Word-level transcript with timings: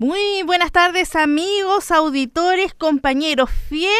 Muy 0.00 0.42
buenas 0.46 0.72
tardes 0.72 1.14
amigos, 1.14 1.90
auditores, 1.90 2.72
compañeros, 2.72 3.50
fiel 3.50 3.90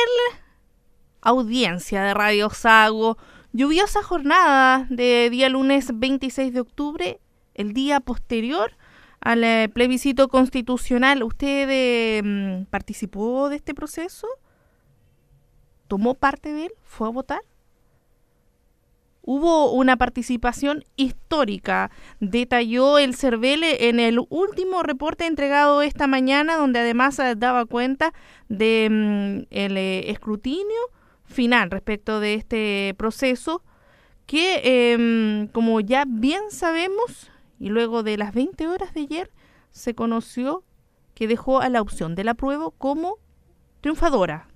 audiencia 1.21 2.03
de 2.03 2.15
Radio 2.15 2.49
Sago. 2.49 3.19
Lluviosa 3.53 4.03
jornada 4.03 4.87
de 4.89 5.29
día 5.29 5.51
lunes 5.51 5.91
26 5.93 6.55
de 6.55 6.61
octubre, 6.61 7.21
el 7.53 7.75
día 7.75 8.01
posterior 8.01 8.79
al 9.21 9.45
eh, 9.45 9.69
plebiscito 9.69 10.29
constitucional. 10.29 11.23
¿Usted 11.23 11.69
eh, 11.71 12.65
participó 12.71 13.51
de 13.51 13.57
este 13.57 13.75
proceso? 13.75 14.27
¿Tomó 15.87 16.15
parte 16.15 16.51
de 16.51 16.65
él? 16.65 16.73
¿Fue 16.83 17.09
a 17.09 17.11
votar? 17.11 17.43
Hubo 19.23 19.73
una 19.73 19.97
participación 19.97 20.85
histórica, 20.97 21.91
detalló 22.21 22.99
el 22.99 23.15
CERVEL 23.15 23.63
en 23.65 24.01
el 24.01 24.19
último 24.29 24.83
reporte 24.83 25.27
entregado 25.27 25.83
esta 25.83 26.07
mañana, 26.07 26.57
donde 26.57 26.79
además 26.81 27.19
eh, 27.19 27.35
daba 27.37 27.67
cuenta 27.67 28.15
de 28.49 28.89
mm, 28.91 29.47
eh, 29.51 30.05
escrutinio 30.09 30.81
final 31.25 31.71
respecto 31.71 32.19
de 32.19 32.35
este 32.35 32.95
proceso, 32.97 33.63
que 34.27 34.93
em, 34.93 35.49
como 35.49 35.81
ya 35.81 36.05
bien 36.07 36.51
sabemos, 36.51 37.31
y 37.59 37.69
luego 37.69 38.03
de 38.03 38.17
las 38.17 38.33
20 38.33 38.69
horas 38.69 38.95
de 38.95 39.03
ayer, 39.03 39.31
se 39.71 39.95
conoció 39.95 40.65
que 41.15 41.29
dejó 41.29 41.61
a 41.61 41.69
la 41.69 41.83
opción 41.83 42.15
de 42.15 42.25
la 42.25 42.35
prueba 42.35 42.71
como 42.79 43.19
triunfadora 43.81 44.50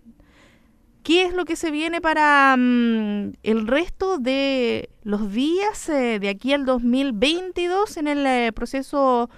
¿Qué 1.05 1.27
es 1.27 1.35
lo 1.35 1.45
que 1.45 1.55
se 1.55 1.71
viene 1.71 2.01
para 2.01 2.57
mm, 2.57 3.35
el 3.43 3.67
resto 3.67 4.17
de 4.17 4.89
los 5.03 5.31
días 5.31 5.87
eh, 5.91 6.19
de 6.19 6.31
aquí 6.31 6.55
al 6.55 6.65
2022 6.65 7.99
en 7.99 8.09
el 8.09 8.27
eh, 8.27 8.53
proceso 8.55 9.29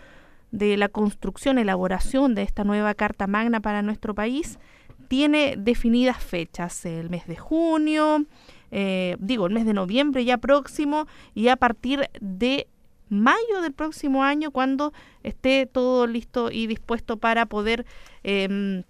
de 0.52 0.76
la 0.76 0.88
construcción, 0.88 1.58
elaboración 1.58 2.36
de 2.36 2.42
esta 2.42 2.62
nueva 2.62 2.94
Carta 2.94 3.26
Magna 3.26 3.58
para 3.58 3.82
nuestro 3.82 4.14
país? 4.14 4.60
Tiene 5.08 5.56
definidas 5.58 6.22
fechas, 6.22 6.86
el 6.86 7.10
mes 7.10 7.26
de 7.26 7.34
junio, 7.34 8.26
eh, 8.70 9.16
digo, 9.18 9.46
el 9.46 9.52
mes 9.52 9.66
de 9.66 9.74
noviembre 9.74 10.24
ya 10.24 10.38
próximo 10.38 11.08
y 11.34 11.48
a 11.48 11.56
partir 11.56 12.08
de 12.20 12.68
mayo 13.08 13.60
del 13.60 13.72
próximo 13.72 14.22
año 14.22 14.52
cuando 14.52 14.92
esté 15.24 15.66
todo 15.66 16.06
listo 16.06 16.52
y 16.52 16.68
dispuesto 16.68 17.16
para 17.16 17.46
poder 17.46 17.86
em, 18.22 18.84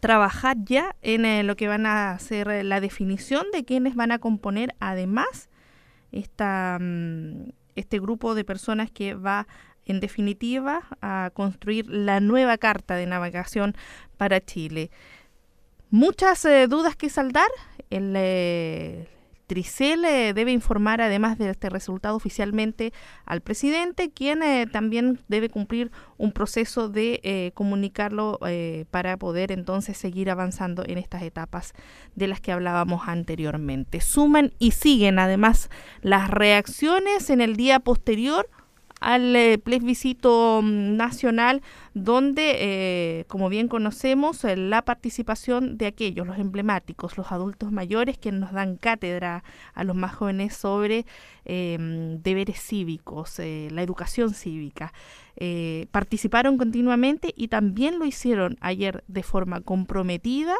trabajar 0.00 0.56
ya 0.64 0.96
en 1.02 1.24
eh, 1.24 1.42
lo 1.42 1.56
que 1.56 1.68
van 1.68 1.86
a 1.86 2.12
hacer 2.12 2.48
eh, 2.48 2.64
la 2.64 2.80
definición 2.80 3.46
de 3.52 3.64
quienes 3.64 3.94
van 3.94 4.12
a 4.12 4.18
componer 4.18 4.74
además 4.80 5.48
esta, 6.12 6.78
mm, 6.80 7.50
este 7.76 7.98
grupo 7.98 8.34
de 8.34 8.44
personas 8.44 8.90
que 8.90 9.14
va 9.14 9.46
en 9.84 10.00
definitiva 10.00 10.82
a 11.00 11.30
construir 11.32 11.88
la 11.88 12.20
nueva 12.20 12.58
carta 12.58 12.94
de 12.94 13.06
navegación 13.06 13.74
para 14.16 14.40
Chile. 14.40 14.90
Muchas 15.90 16.44
eh, 16.44 16.66
dudas 16.66 16.96
que 16.96 17.08
saldar. 17.08 17.48
El, 17.88 19.08
Tricel 19.48 20.04
eh, 20.04 20.34
debe 20.34 20.52
informar 20.52 21.00
además 21.00 21.38
de 21.38 21.48
este 21.48 21.70
resultado 21.70 22.14
oficialmente 22.14 22.92
al 23.24 23.40
presidente, 23.40 24.10
quien 24.10 24.42
eh, 24.42 24.66
también 24.70 25.20
debe 25.26 25.48
cumplir 25.48 25.90
un 26.18 26.32
proceso 26.32 26.90
de 26.90 27.20
eh, 27.24 27.50
comunicarlo 27.54 28.38
para 28.90 29.16
poder 29.16 29.50
entonces 29.50 29.96
seguir 29.96 30.30
avanzando 30.30 30.84
en 30.86 30.98
estas 30.98 31.22
etapas 31.22 31.72
de 32.14 32.28
las 32.28 32.40
que 32.40 32.52
hablábamos 32.52 33.08
anteriormente. 33.08 34.00
Suman 34.00 34.52
y 34.58 34.72
siguen 34.72 35.18
además 35.18 35.70
las 36.02 36.28
reacciones 36.28 37.30
en 37.30 37.40
el 37.40 37.56
día 37.56 37.80
posterior 37.80 38.50
al 39.00 39.34
eh, 39.36 39.58
plebiscito 39.58 40.60
mm, 40.62 40.96
nacional 40.96 41.62
donde, 41.94 42.56
eh, 42.58 43.24
como 43.28 43.48
bien 43.48 43.68
conocemos, 43.68 44.44
eh, 44.44 44.56
la 44.56 44.82
participación 44.82 45.78
de 45.78 45.86
aquellos, 45.86 46.26
los 46.26 46.38
emblemáticos, 46.38 47.16
los 47.16 47.32
adultos 47.32 47.72
mayores, 47.72 48.18
que 48.18 48.32
nos 48.32 48.52
dan 48.52 48.76
cátedra 48.76 49.42
a 49.74 49.84
los 49.84 49.96
más 49.96 50.14
jóvenes 50.14 50.54
sobre 50.54 51.06
em, 51.44 52.20
deberes 52.22 52.60
cívicos, 52.60 53.38
la 53.38 53.82
educación 53.82 54.34
cívica. 54.34 54.92
participaron 55.90 56.58
continuamente 56.58 57.32
y 57.36 57.48
también 57.48 57.98
lo 57.98 58.04
hicieron 58.04 58.56
ayer 58.60 59.04
de 59.08 59.22
forma 59.22 59.60
comprometida 59.60 60.54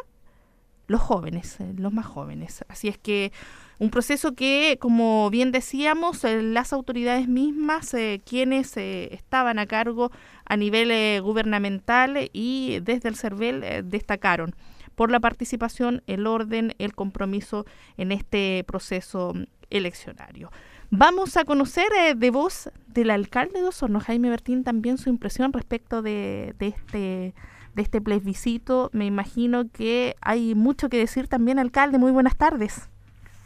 los 0.89 1.01
jóvenes, 1.01 1.57
los 1.77 1.93
más 1.93 2.07
jóvenes. 2.07 2.65
Así 2.67 2.87
es 2.87 2.97
que 2.97 3.31
un 3.77 3.91
proceso 3.91 4.33
que, 4.33 4.77
como 4.81 5.29
bien 5.29 5.51
decíamos, 5.51 6.23
eh, 6.23 6.41
las 6.41 6.73
autoridades 6.73 7.27
mismas, 7.27 7.93
eh, 7.93 8.21
quienes 8.25 8.75
eh, 8.75 9.13
estaban 9.13 9.59
a 9.59 9.67
cargo 9.67 10.11
a 10.45 10.57
nivel 10.57 11.21
gubernamental 11.21 12.29
y 12.33 12.79
desde 12.81 13.07
el 13.07 13.15
CERVEL 13.15 13.87
destacaron 13.87 14.55
por 14.95 15.11
la 15.11 15.19
participación, 15.19 16.01
el 16.07 16.25
orden, 16.25 16.73
el 16.79 16.95
compromiso 16.95 17.65
en 17.95 18.11
este 18.11 18.65
proceso 18.67 19.33
eleccionario. 19.69 20.51
Vamos 20.89 21.37
a 21.37 21.45
conocer 21.45 21.87
de 22.17 22.31
voz 22.31 22.71
del 22.87 23.11
alcalde 23.11 23.61
de 23.61 23.67
Osorno, 23.67 23.99
Jaime 23.99 24.31
Bertín, 24.31 24.63
también 24.63 24.97
su 24.97 25.09
impresión 25.09 25.53
respecto 25.53 26.01
de, 26.01 26.55
de 26.57 26.67
este 26.67 27.35
de 27.75 27.81
este 27.81 28.01
plebiscito. 28.01 28.89
Me 28.93 29.05
imagino 29.05 29.69
que 29.71 30.15
hay 30.21 30.55
mucho 30.55 30.89
que 30.89 30.97
decir 30.97 31.27
también, 31.27 31.59
alcalde. 31.59 31.97
Muy 31.97 32.11
buenas 32.11 32.35
tardes. 32.35 32.89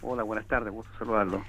Hola, 0.01 0.23
buenas 0.23 0.45
tardes, 0.47 0.73
gusto 0.73 0.91
saludarlo. 1.00 1.44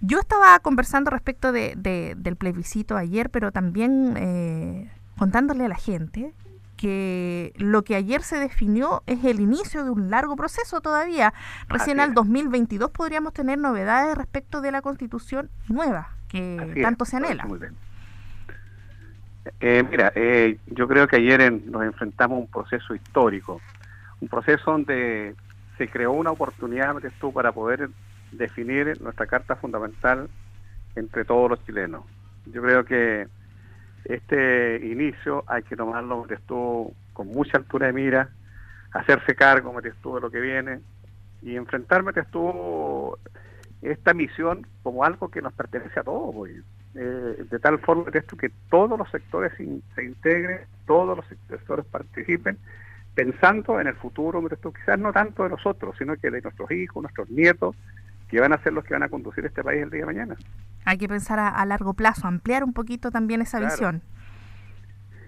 Yo 0.00 0.18
estaba 0.18 0.58
conversando 0.60 1.10
respecto 1.10 1.52
de, 1.52 1.74
del 2.16 2.36
plebiscito 2.36 2.96
ayer, 2.96 3.30
pero 3.30 3.50
también 3.50 4.14
eh, 4.16 4.90
contándole 5.18 5.64
a 5.64 5.68
la 5.68 5.76
gente 5.76 6.34
que 6.76 7.52
lo 7.56 7.82
que 7.82 7.96
ayer 7.96 8.22
se 8.22 8.38
definió 8.38 9.02
es 9.06 9.24
el 9.24 9.40
inicio 9.40 9.84
de 9.84 9.90
un 9.90 10.10
largo 10.10 10.36
proceso 10.36 10.80
todavía. 10.80 11.32
Recién 11.68 12.00
al 12.00 12.14
2022 12.14 12.90
podríamos 12.90 13.32
tener 13.32 13.58
novedades 13.58 14.16
respecto 14.16 14.60
de 14.60 14.72
la 14.72 14.82
constitución 14.82 15.50
nueva, 15.68 16.10
que 16.28 16.80
tanto 16.82 17.04
se 17.04 17.16
anhela. 17.16 17.46
Eh, 19.60 19.84
mira, 19.88 20.12
eh, 20.14 20.58
yo 20.66 20.88
creo 20.88 21.06
que 21.06 21.16
ayer 21.16 21.52
nos 21.52 21.84
enfrentamos 21.84 22.36
a 22.36 22.40
un 22.40 22.48
proceso 22.48 22.94
histórico, 22.94 23.60
un 24.20 24.28
proceso 24.28 24.72
donde 24.72 25.34
se 25.78 25.88
creó 25.88 26.12
una 26.12 26.30
oportunidad 26.30 26.96
tú, 27.20 27.32
para 27.32 27.52
poder 27.52 27.90
definir 28.32 29.00
nuestra 29.00 29.26
carta 29.26 29.56
fundamental 29.56 30.28
entre 30.96 31.24
todos 31.24 31.50
los 31.50 31.64
chilenos. 31.64 32.04
Yo 32.46 32.62
creo 32.62 32.84
que 32.84 33.28
este 34.04 34.80
inicio 34.86 35.44
hay 35.46 35.62
que 35.62 35.76
tomarlo 35.76 36.26
tú, 36.46 36.94
con 37.12 37.28
mucha 37.28 37.58
altura 37.58 37.88
de 37.88 37.92
mira, 37.92 38.30
hacerse 38.92 39.34
cargo 39.34 39.74
tú, 40.02 40.14
de 40.14 40.20
lo 40.20 40.30
que 40.30 40.40
viene 40.40 40.80
y 41.42 41.56
enfrentarme 41.56 42.12
tú, 42.30 43.16
esta 43.82 44.14
misión 44.14 44.66
como 44.82 45.04
algo 45.04 45.28
que 45.28 45.42
nos 45.42 45.52
pertenece 45.52 46.00
a 46.00 46.04
todos. 46.04 46.34
Pues. 46.34 46.62
Eh, 46.98 47.44
de 47.50 47.58
tal 47.58 47.78
forma 47.80 48.10
que 48.10 48.50
todos 48.70 48.98
los 48.98 49.10
sectores 49.10 49.52
se 49.56 50.02
integren, 50.04 50.60
todos 50.86 51.16
los 51.16 51.26
sectores 51.26 51.84
participen 51.84 52.56
pensando 53.14 53.80
en 53.80 53.86
el 53.86 53.94
futuro, 53.94 54.46
quizás 54.46 54.98
no 54.98 55.12
tanto 55.12 55.42
de 55.42 55.48
nosotros, 55.48 55.94
sino 55.98 56.16
que 56.16 56.30
de 56.30 56.42
nuestros 56.42 56.70
hijos, 56.70 57.02
nuestros 57.02 57.28
nietos, 57.30 57.74
que 58.28 58.40
van 58.40 58.52
a 58.52 58.58
ser 58.62 58.74
los 58.74 58.84
que 58.84 58.92
van 58.92 59.02
a 59.02 59.08
conducir 59.08 59.44
este 59.46 59.64
país 59.64 59.82
el 59.82 59.90
día 59.90 60.00
de 60.00 60.06
mañana. 60.06 60.36
Hay 60.84 60.98
que 60.98 61.08
pensar 61.08 61.38
a, 61.38 61.64
largo 61.64 61.94
plazo, 61.94 62.26
ampliar 62.26 62.62
un 62.62 62.74
poquito 62.74 63.10
también 63.10 63.40
esa 63.40 63.58
visión. 63.58 64.02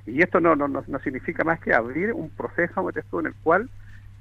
Y 0.06 0.22
esto 0.22 0.38
no, 0.38 0.54
no, 0.54 0.68
no, 0.68 0.98
significa 1.00 1.44
más 1.44 1.60
que 1.60 1.74
abrir 1.74 2.12
un 2.12 2.28
proceso 2.30 2.90
en 3.20 3.26
el 3.26 3.34
cual 3.42 3.70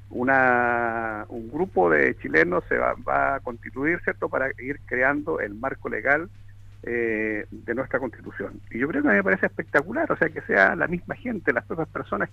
una, 0.09 1.25
un 1.27 1.51
grupo 1.51 1.89
de 1.89 2.17
chilenos 2.17 2.63
se 2.69 2.77
va, 2.77 2.93
va 3.07 3.35
a 3.35 3.39
constituir, 3.41 4.00
¿cierto?, 4.03 4.29
para 4.29 4.50
ir 4.59 4.79
creando 4.85 5.41
el 5.41 5.53
marco 5.55 5.89
legal 5.89 6.29
eh, 6.89 7.45
de 7.51 7.75
nuestra 7.75 8.00
constitución. 8.00 8.62
Y 8.72 8.80
yo 8.80 8.88
creo 8.88 9.04
que 9.04 9.10
me 9.10 9.24
parece 9.24 9.48
espectacular, 9.48 10.10
o 10.10 10.16
sea, 10.16 10.30
que 10.30 10.42
sea 10.44 10.74
la 10.75 10.88
misma 10.88 11.16
gente, 11.16 11.51
las 11.51 11.69
otras 11.69 11.89
personas 11.89 12.30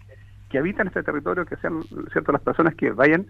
que, 0.49 0.59
habitan 0.59 0.87
este 0.87 1.03
territorio, 1.03 1.45
que 1.45 1.57
sean 1.57 1.83
cierto 2.13 2.31
las 2.31 2.41
personas 2.41 2.77
que 2.77 2.93
vayan 2.93 3.27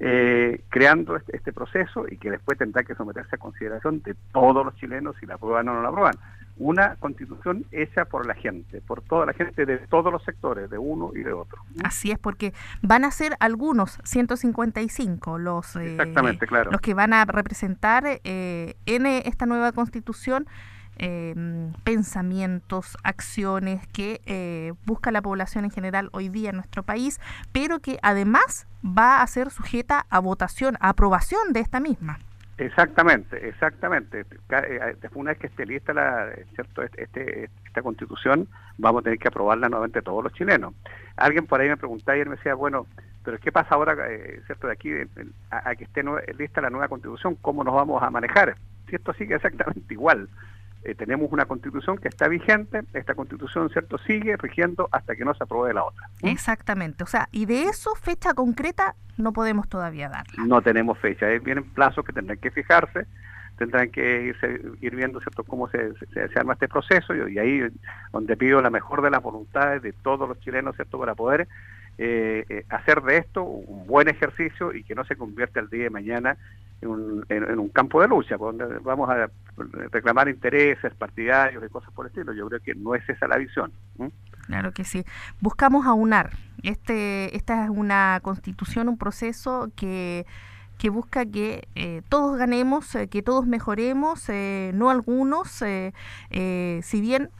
eh, 0.00 0.62
creando 0.68 1.16
este, 1.16 1.36
este, 1.36 1.52
proceso 1.52 2.06
y 2.08 2.16
que 2.16 2.30
después 2.30 2.58
tendrá 2.58 2.82
que 2.82 2.94
someterse 2.94 3.36
a 3.36 3.38
consideración 3.38 4.02
de 4.02 4.14
todos 4.32 4.64
los 4.64 4.74
chilenos 4.76 5.16
si 5.20 5.26
la 5.26 5.34
aprueban 5.34 5.68
o 5.68 5.74
no 5.74 5.82
la 5.82 5.88
aprueban 5.88 6.14
una 6.56 6.96
constitución 6.96 7.64
hecha 7.72 8.04
por 8.04 8.26
la 8.26 8.34
gente, 8.34 8.80
por 8.80 9.02
toda 9.02 9.26
la 9.26 9.32
gente 9.32 9.66
de 9.66 9.78
todos 9.78 10.12
los 10.12 10.22
sectores, 10.22 10.70
de 10.70 10.78
uno 10.78 11.10
y 11.14 11.22
de 11.22 11.32
otro. 11.32 11.60
Así 11.82 12.12
es, 12.12 12.18
porque 12.18 12.52
van 12.80 13.04
a 13.04 13.10
ser 13.10 13.36
algunos 13.40 13.98
155 14.04 15.38
los, 15.38 15.76
eh, 15.76 15.92
Exactamente, 15.92 16.46
claro. 16.46 16.70
los 16.70 16.80
que 16.80 16.94
van 16.94 17.12
a 17.12 17.24
representar 17.24 18.04
eh, 18.06 18.76
en 18.86 19.06
esta 19.06 19.46
nueva 19.46 19.72
constitución 19.72 20.46
em, 20.98 21.72
pensamientos, 21.84 22.96
acciones 23.02 23.86
que 23.88 24.20
eh, 24.26 24.72
busca 24.86 25.10
la 25.10 25.22
población 25.22 25.64
en 25.64 25.70
general 25.70 26.08
hoy 26.12 26.28
día 26.28 26.50
en 26.50 26.56
nuestro 26.56 26.82
país, 26.82 27.20
pero 27.52 27.80
que 27.80 27.98
además 28.02 28.66
va 28.84 29.22
a 29.22 29.26
ser 29.26 29.50
sujeta 29.50 30.06
a 30.10 30.18
votación, 30.18 30.76
a 30.80 30.90
aprobación 30.90 31.52
de 31.52 31.60
esta 31.60 31.80
misma. 31.80 32.18
Exactamente, 32.56 33.48
exactamente. 33.48 34.20
Eh, 34.20 34.26
eh, 34.50 34.96
después 35.00 35.16
una 35.16 35.30
vez 35.32 35.38
que 35.38 35.48
esté 35.48 35.66
lista 35.66 35.92
la, 35.92 36.30
¿cierto? 36.54 36.82
Este, 36.82 37.02
este, 37.02 37.50
esta 37.66 37.82
constitución, 37.82 38.48
vamos 38.78 39.00
a 39.00 39.04
tener 39.04 39.18
que 39.18 39.28
aprobarla 39.28 39.68
nuevamente 39.68 40.02
todos 40.02 40.22
los 40.22 40.32
chilenos. 40.34 40.72
Alguien 41.16 41.46
por 41.46 41.60
ahí 41.60 41.68
me 41.68 41.76
preguntaba 41.76 42.16
y 42.16 42.24
me 42.24 42.36
decía, 42.36 42.54
bueno, 42.54 42.86
pero 43.24 43.38
¿qué 43.38 43.50
pasa 43.50 43.74
ahora, 43.74 43.96
eh, 44.08 44.40
cierto, 44.46 44.68
de 44.68 44.74
aquí 44.74 44.90
a, 45.50 45.74
que 45.74 45.84
esté 45.84 46.04
lista 46.38 46.60
la 46.60 46.70
nueva 46.70 46.88
constitución? 46.88 47.36
¿Cómo 47.40 47.64
nos 47.64 47.74
vamos 47.74 48.00
a 48.02 48.10
manejar? 48.10 48.54
Si 48.88 48.96
esto 48.96 49.12
sigue 49.14 49.34
exactamente 49.34 49.82
igual. 49.94 50.28
Eh, 50.84 50.94
tenemos 50.94 51.32
una 51.32 51.46
constitución 51.46 51.96
que 51.96 52.08
está 52.08 52.28
vigente, 52.28 52.82
esta 52.92 53.14
constitución, 53.14 53.70
¿cierto?, 53.70 53.96
sigue 53.98 54.36
rigiendo 54.36 54.88
hasta 54.92 55.16
que 55.16 55.24
no 55.24 55.34
se 55.34 55.44
apruebe 55.44 55.72
la 55.72 55.84
otra. 55.84 56.08
Exactamente, 56.22 57.04
o 57.04 57.06
sea, 57.06 57.28
y 57.32 57.46
de 57.46 57.64
eso 57.64 57.94
fecha 57.94 58.34
concreta 58.34 58.94
no 59.16 59.32
podemos 59.32 59.68
todavía 59.68 60.08
darla. 60.08 60.44
No 60.44 60.60
tenemos 60.60 60.98
fecha, 60.98 61.26
vienen 61.42 61.64
plazos 61.64 62.04
que 62.04 62.12
tendrán 62.12 62.38
que 62.38 62.50
fijarse, 62.50 63.06
tendrán 63.56 63.90
que 63.90 64.22
irse, 64.24 64.60
ir 64.80 64.96
viendo 64.96 65.20
cierto 65.20 65.44
cómo 65.44 65.68
se, 65.68 65.94
se, 66.12 66.38
arma 66.38 66.54
este 66.54 66.68
proceso 66.68 67.14
y, 67.14 67.38
ahí 67.38 67.62
donde 68.12 68.36
pido 68.36 68.60
la 68.60 68.70
mejor 68.70 69.00
de 69.00 69.10
las 69.10 69.22
voluntades 69.22 69.82
de 69.82 69.92
todos 69.92 70.28
los 70.28 70.38
chilenos 70.40 70.74
cierto 70.76 70.98
para 70.98 71.14
poder 71.14 71.48
eh, 71.96 72.44
eh, 72.48 72.64
hacer 72.68 73.02
de 73.02 73.18
esto 73.18 73.44
un 73.44 73.86
buen 73.86 74.08
ejercicio 74.08 74.74
y 74.74 74.82
que 74.82 74.94
no 74.94 75.04
se 75.04 75.16
convierta 75.16 75.60
el 75.60 75.70
día 75.70 75.84
de 75.84 75.90
mañana 75.90 76.36
un, 76.86 77.24
en, 77.28 77.58
un 77.58 77.68
campo 77.68 78.00
de 78.00 78.08
lucha, 78.08 78.36
donde 78.36 78.66
vamos 78.80 79.08
a 79.10 79.30
reclamar 79.90 80.28
intereses 80.28 80.94
partidarios 80.94 81.62
y 81.64 81.68
cosas 81.68 81.92
por 81.92 82.06
el 82.06 82.10
estilo. 82.10 82.32
Yo 82.32 82.48
creo 82.48 82.60
que 82.60 82.74
no 82.74 82.94
es 82.94 83.08
esa 83.08 83.26
la 83.28 83.36
visión. 83.36 83.72
Claro 84.46 84.72
que 84.72 84.84
sí. 84.84 85.04
Buscamos 85.40 85.86
aunar. 85.86 86.30
Este, 86.62 87.36
esta 87.36 87.64
es 87.64 87.70
una 87.70 88.20
constitución, 88.22 88.88
un 88.88 88.98
proceso 88.98 89.70
que 89.76 90.26
que 90.76 90.90
busca 90.90 91.24
que 91.24 91.68
eh, 91.76 92.02
todos 92.08 92.36
ganemos, 92.36 92.98
que 93.08 93.22
todos 93.22 93.46
mejoremos, 93.46 94.28
no 94.74 94.90
algunos, 94.90 95.48
si 95.48 97.00
bien 97.00 97.30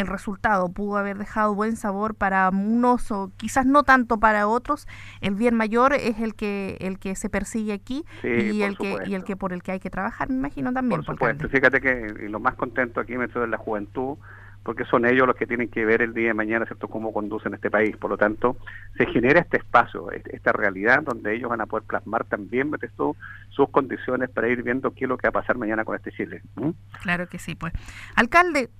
el 0.00 0.06
resultado 0.06 0.72
pudo 0.72 0.96
haber 0.96 1.18
dejado 1.18 1.54
buen 1.54 1.76
sabor 1.76 2.14
para 2.14 2.48
unos 2.48 3.10
o 3.10 3.30
quizás 3.36 3.66
no 3.66 3.82
tanto 3.82 4.18
para 4.18 4.48
otros. 4.48 4.88
El 5.20 5.34
bien 5.34 5.54
mayor 5.54 5.92
es 5.92 6.20
el 6.20 6.34
que 6.34 6.76
el 6.80 6.98
que 6.98 7.14
se 7.14 7.28
persigue 7.28 7.72
aquí 7.72 8.04
y 8.22 8.62
el 8.62 8.76
que 8.76 8.98
y 9.06 9.14
el 9.14 9.24
que 9.24 9.36
por 9.36 9.52
el 9.52 9.62
que 9.62 9.72
hay 9.72 9.80
que 9.80 9.90
trabajar 9.90 10.28
me 10.28 10.36
imagino 10.36 10.72
también 10.72 11.02
por 11.02 11.14
supuesto. 11.14 11.48
fíjate 11.48 11.80
que 11.80 12.28
lo 12.28 12.40
más 12.40 12.54
contento 12.54 13.00
aquí 13.00 13.16
me 13.16 13.26
estoy 13.26 13.42
de 13.42 13.48
la 13.48 13.58
juventud 13.58 14.16
porque 14.62 14.84
son 14.84 15.06
ellos 15.06 15.26
los 15.26 15.36
que 15.36 15.46
tienen 15.46 15.68
que 15.68 15.84
ver 15.84 16.02
el 16.02 16.12
día 16.12 16.28
de 16.28 16.34
mañana 16.34 16.66
cierto 16.66 16.88
cómo 16.88 17.12
conducen 17.12 17.54
este 17.54 17.70
país. 17.70 17.96
Por 17.96 18.10
lo 18.10 18.18
tanto 18.18 18.56
se 18.96 19.06
genera 19.06 19.40
este 19.40 19.56
espacio 19.56 20.10
esta 20.10 20.52
realidad 20.52 21.02
donde 21.02 21.34
ellos 21.34 21.50
van 21.50 21.60
a 21.60 21.66
poder 21.66 21.84
plasmar 21.86 22.24
también 22.24 22.70
esto, 22.82 23.16
sus 23.50 23.68
condiciones 23.70 24.30
para 24.30 24.48
ir 24.48 24.62
viendo 24.62 24.92
qué 24.92 25.04
es 25.04 25.08
lo 25.08 25.18
que 25.18 25.28
va 25.28 25.30
a 25.30 25.42
pasar 25.42 25.56
mañana 25.56 25.84
con 25.84 25.96
este 25.96 26.12
Chile 26.12 26.42
claro 27.02 27.26
que 27.26 27.38
sí 27.38 27.54
pues. 27.54 27.72
Alcalde 28.16 28.70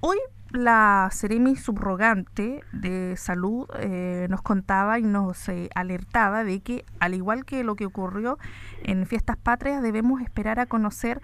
Hoy 0.00 0.18
la 0.50 1.08
Seremi 1.12 1.56
subrogante 1.56 2.62
de 2.72 3.16
salud 3.16 3.66
eh, 3.78 4.26
nos 4.30 4.42
contaba 4.42 4.98
y 4.98 5.02
nos 5.02 5.48
eh, 5.48 5.68
alertaba 5.74 6.44
de 6.44 6.60
que, 6.60 6.84
al 7.00 7.14
igual 7.14 7.44
que 7.44 7.64
lo 7.64 7.76
que 7.76 7.86
ocurrió 7.86 8.38
en 8.82 9.06
Fiestas 9.06 9.36
Patrias, 9.36 9.82
debemos 9.82 10.20
esperar 10.20 10.60
a 10.60 10.66
conocer 10.66 11.20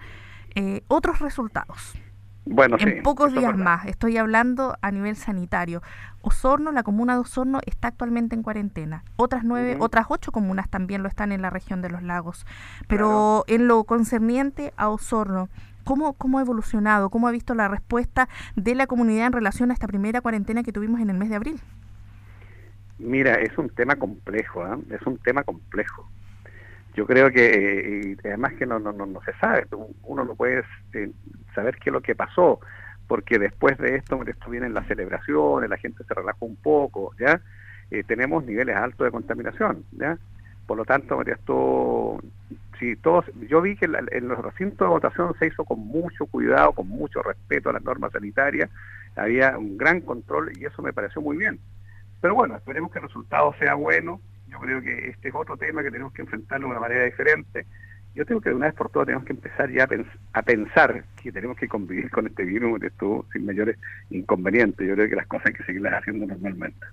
eh, 0.55 0.83
otros 0.87 1.19
resultados. 1.19 1.93
Bueno, 2.45 2.75
en 2.77 3.03
pocos 3.03 3.31
días 3.31 3.57
más, 3.57 3.85
estoy 3.85 4.17
hablando 4.17 4.75
a 4.81 4.91
nivel 4.91 5.15
sanitario. 5.15 5.81
Osorno, 6.21 6.73
la 6.73 6.83
comuna 6.83 7.13
de 7.13 7.21
Osorno 7.21 7.59
está 7.65 7.87
actualmente 7.87 8.35
en 8.35 8.43
cuarentena. 8.43 9.05
Otras 9.15 9.45
nueve, 9.45 9.77
otras 9.79 10.07
ocho 10.09 10.33
comunas 10.33 10.67
también 10.69 11.03
lo 11.03 11.07
están 11.07 11.31
en 11.31 11.41
la 11.41 11.49
región 11.49 11.81
de 11.81 11.89
los 11.89 12.03
lagos. 12.03 12.45
Pero 12.89 13.45
en 13.47 13.69
lo 13.69 13.85
concerniente 13.85 14.73
a 14.75 14.89
Osorno, 14.89 15.47
¿Cómo, 15.83 16.13
¿Cómo 16.13 16.39
ha 16.39 16.41
evolucionado? 16.41 17.09
¿Cómo 17.09 17.27
ha 17.27 17.31
visto 17.31 17.53
la 17.55 17.67
respuesta 17.67 18.29
de 18.55 18.75
la 18.75 18.87
comunidad 18.87 19.27
en 19.27 19.33
relación 19.33 19.71
a 19.71 19.73
esta 19.73 19.87
primera 19.87 20.21
cuarentena 20.21 20.63
que 20.63 20.71
tuvimos 20.71 21.01
en 21.01 21.09
el 21.09 21.17
mes 21.17 21.29
de 21.29 21.35
abril? 21.35 21.59
Mira, 22.99 23.35
es 23.35 23.57
un 23.57 23.69
tema 23.69 23.95
complejo, 23.95 24.65
¿eh? 24.65 24.77
es 24.91 25.01
un 25.05 25.17
tema 25.17 25.43
complejo. 25.43 26.09
Yo 26.95 27.05
creo 27.07 27.31
que, 27.31 28.11
eh, 28.11 28.17
además 28.23 28.53
que 28.53 28.65
no, 28.65 28.79
no, 28.79 28.93
no, 28.93 29.21
se 29.25 29.33
sabe, 29.39 29.65
uno 30.03 30.23
no 30.23 30.35
puede 30.35 30.63
eh, 30.93 31.11
saber 31.55 31.77
qué 31.77 31.89
es 31.89 31.93
lo 31.93 32.01
que 32.01 32.15
pasó, 32.15 32.59
porque 33.07 33.39
después 33.39 33.77
de 33.79 33.95
esto, 33.95 34.21
esto 34.25 34.49
vienen 34.49 34.73
las 34.73 34.87
celebraciones, 34.87 35.69
la 35.69 35.77
gente 35.77 36.03
se 36.03 36.13
relajó 36.13 36.45
un 36.45 36.55
poco, 36.55 37.13
¿ya? 37.19 37.41
tenemos 38.07 38.43
niveles 38.43 38.75
altos 38.75 39.05
de 39.05 39.11
contaminación, 39.11 39.83
¿ya? 39.91 40.17
Por 40.65 40.77
lo 40.77 40.85
tanto, 40.85 41.21
esto 41.21 42.19
todos, 43.01 43.25
yo 43.49 43.61
vi 43.61 43.75
que 43.75 43.85
en 43.85 44.27
los 44.27 44.39
recintos 44.39 44.79
de 44.79 44.93
votación 44.93 45.33
se 45.39 45.47
hizo 45.47 45.63
con 45.63 45.79
mucho 45.79 46.25
cuidado, 46.25 46.73
con 46.73 46.87
mucho 46.87 47.21
respeto 47.21 47.69
a 47.69 47.73
las 47.73 47.83
normas 47.83 48.11
sanitarias, 48.11 48.69
había 49.15 49.57
un 49.57 49.77
gran 49.77 50.01
control 50.01 50.51
y 50.59 50.65
eso 50.65 50.81
me 50.81 50.91
pareció 50.91 51.21
muy 51.21 51.37
bien. 51.37 51.59
Pero 52.19 52.35
bueno, 52.35 52.55
esperemos 52.57 52.91
que 52.91 52.99
el 52.99 53.05
resultado 53.05 53.53
sea 53.59 53.75
bueno. 53.75 54.19
Yo 54.47 54.59
creo 54.59 54.81
que 54.81 55.09
este 55.09 55.29
es 55.29 55.35
otro 55.35 55.57
tema 55.57 55.83
que 55.83 55.91
tenemos 55.91 56.13
que 56.13 56.23
enfrentarlo 56.23 56.67
de 56.67 56.71
una 56.71 56.79
manera 56.79 57.05
diferente. 57.05 57.65
Yo 58.15 58.25
tengo 58.25 58.41
que 58.41 58.49
de 58.49 58.55
una 58.55 58.67
vez 58.67 58.75
por 58.75 58.89
todas 58.89 59.07
tenemos 59.07 59.25
que 59.25 59.33
empezar 59.33 59.71
ya 59.71 59.87
a, 60.33 60.41
pensar 60.43 61.03
que 61.21 61.31
tenemos 61.31 61.57
que 61.57 61.67
convivir 61.67 62.11
con 62.11 62.27
este 62.27 62.43
virus 62.43 62.83
esto 62.83 63.25
sin 63.33 63.45
mayores 63.45 63.77
inconvenientes. 64.11 64.87
Yo 64.87 64.93
creo 64.93 65.09
que 65.09 65.15
las 65.15 65.25
cosas 65.25 65.47
hay 65.47 65.53
que 65.53 65.63
seguirlas 65.63 65.93
haciendo 65.95 66.27
normalmente. 66.27 66.85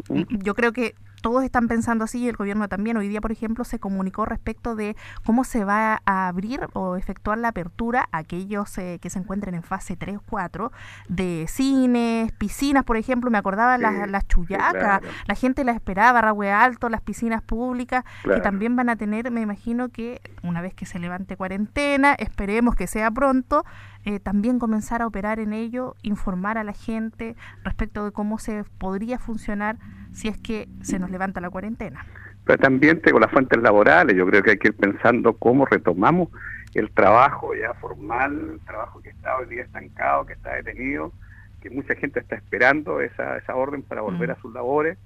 Yo 0.42 0.54
creo 0.54 0.72
que 0.72 0.94
todos 1.20 1.44
están 1.44 1.68
pensando 1.68 2.04
así 2.04 2.20
y 2.20 2.28
el 2.28 2.36
gobierno 2.36 2.68
también. 2.68 2.96
Hoy 2.96 3.08
día, 3.08 3.20
por 3.20 3.32
ejemplo, 3.32 3.64
se 3.64 3.78
comunicó 3.78 4.24
respecto 4.24 4.74
de 4.74 4.96
cómo 5.24 5.44
se 5.44 5.64
va 5.64 6.00
a 6.04 6.28
abrir 6.28 6.66
o 6.72 6.96
efectuar 6.96 7.38
la 7.38 7.48
apertura 7.48 8.08
a 8.12 8.18
aquellos 8.18 8.76
eh, 8.78 8.98
que 9.00 9.10
se 9.10 9.18
encuentren 9.18 9.54
en 9.54 9.62
fase 9.62 9.96
3 9.96 10.18
o 10.18 10.22
4 10.28 10.72
de 11.08 11.46
cines, 11.48 12.32
piscinas, 12.32 12.84
por 12.84 12.96
ejemplo. 12.96 13.30
Me 13.30 13.38
acordaba 13.38 13.78
las, 13.78 14.08
las 14.08 14.26
chuyacas, 14.28 15.02
la 15.26 15.34
gente 15.34 15.64
la 15.64 15.72
esperaba, 15.72 16.20
Rahue 16.20 16.50
Alto, 16.50 16.88
las 16.88 17.00
piscinas 17.00 17.42
públicas, 17.42 18.04
que 18.24 18.40
también 18.40 18.76
van 18.76 18.88
a 18.88 18.96
tener, 18.96 19.30
me 19.30 19.40
imagino 19.40 19.88
que 19.88 20.20
una 20.42 20.60
vez 20.60 20.74
que 20.74 20.86
se 20.86 20.98
levante 20.98 21.36
cuarentena, 21.36 22.14
esperemos 22.14 22.74
que 22.74 22.86
sea 22.86 23.10
pronto, 23.10 23.64
eh, 24.04 24.20
también 24.20 24.58
comenzar 24.58 25.02
a 25.02 25.06
operar 25.06 25.40
en 25.40 25.52
ello, 25.52 25.94
informar 26.02 26.58
a 26.58 26.64
la 26.64 26.72
gente 26.72 27.36
respecto 27.64 28.04
de 28.04 28.12
cómo 28.12 28.38
se 28.38 28.64
podría 28.78 29.18
funcionar 29.18 29.76
si 30.12 30.28
es 30.28 30.38
que 30.38 30.68
se 30.82 30.98
nos 30.98 31.10
levanta 31.10 31.40
la 31.40 31.50
cuarentena. 31.50 32.06
Pero 32.44 32.58
también 32.58 33.00
tengo 33.02 33.18
las 33.20 33.30
fuentes 33.30 33.60
laborales, 33.60 34.16
yo 34.16 34.26
creo 34.26 34.42
que 34.42 34.52
hay 34.52 34.58
que 34.58 34.68
ir 34.68 34.76
pensando 34.76 35.34
cómo 35.34 35.66
retomamos 35.66 36.28
el 36.74 36.90
trabajo 36.90 37.54
ya 37.54 37.74
formal, 37.74 38.52
el 38.54 38.60
trabajo 38.60 39.00
que 39.02 39.10
está 39.10 39.36
hoy 39.36 39.46
día 39.46 39.62
estancado, 39.62 40.24
que 40.24 40.34
está 40.34 40.54
detenido, 40.54 41.12
que 41.60 41.70
mucha 41.70 41.94
gente 41.94 42.20
está 42.20 42.36
esperando 42.36 43.00
esa, 43.00 43.36
esa 43.36 43.54
orden 43.54 43.82
para 43.82 44.00
volver 44.00 44.30
mm. 44.30 44.32
a 44.32 44.40
sus 44.40 44.52
labores, 44.54 44.98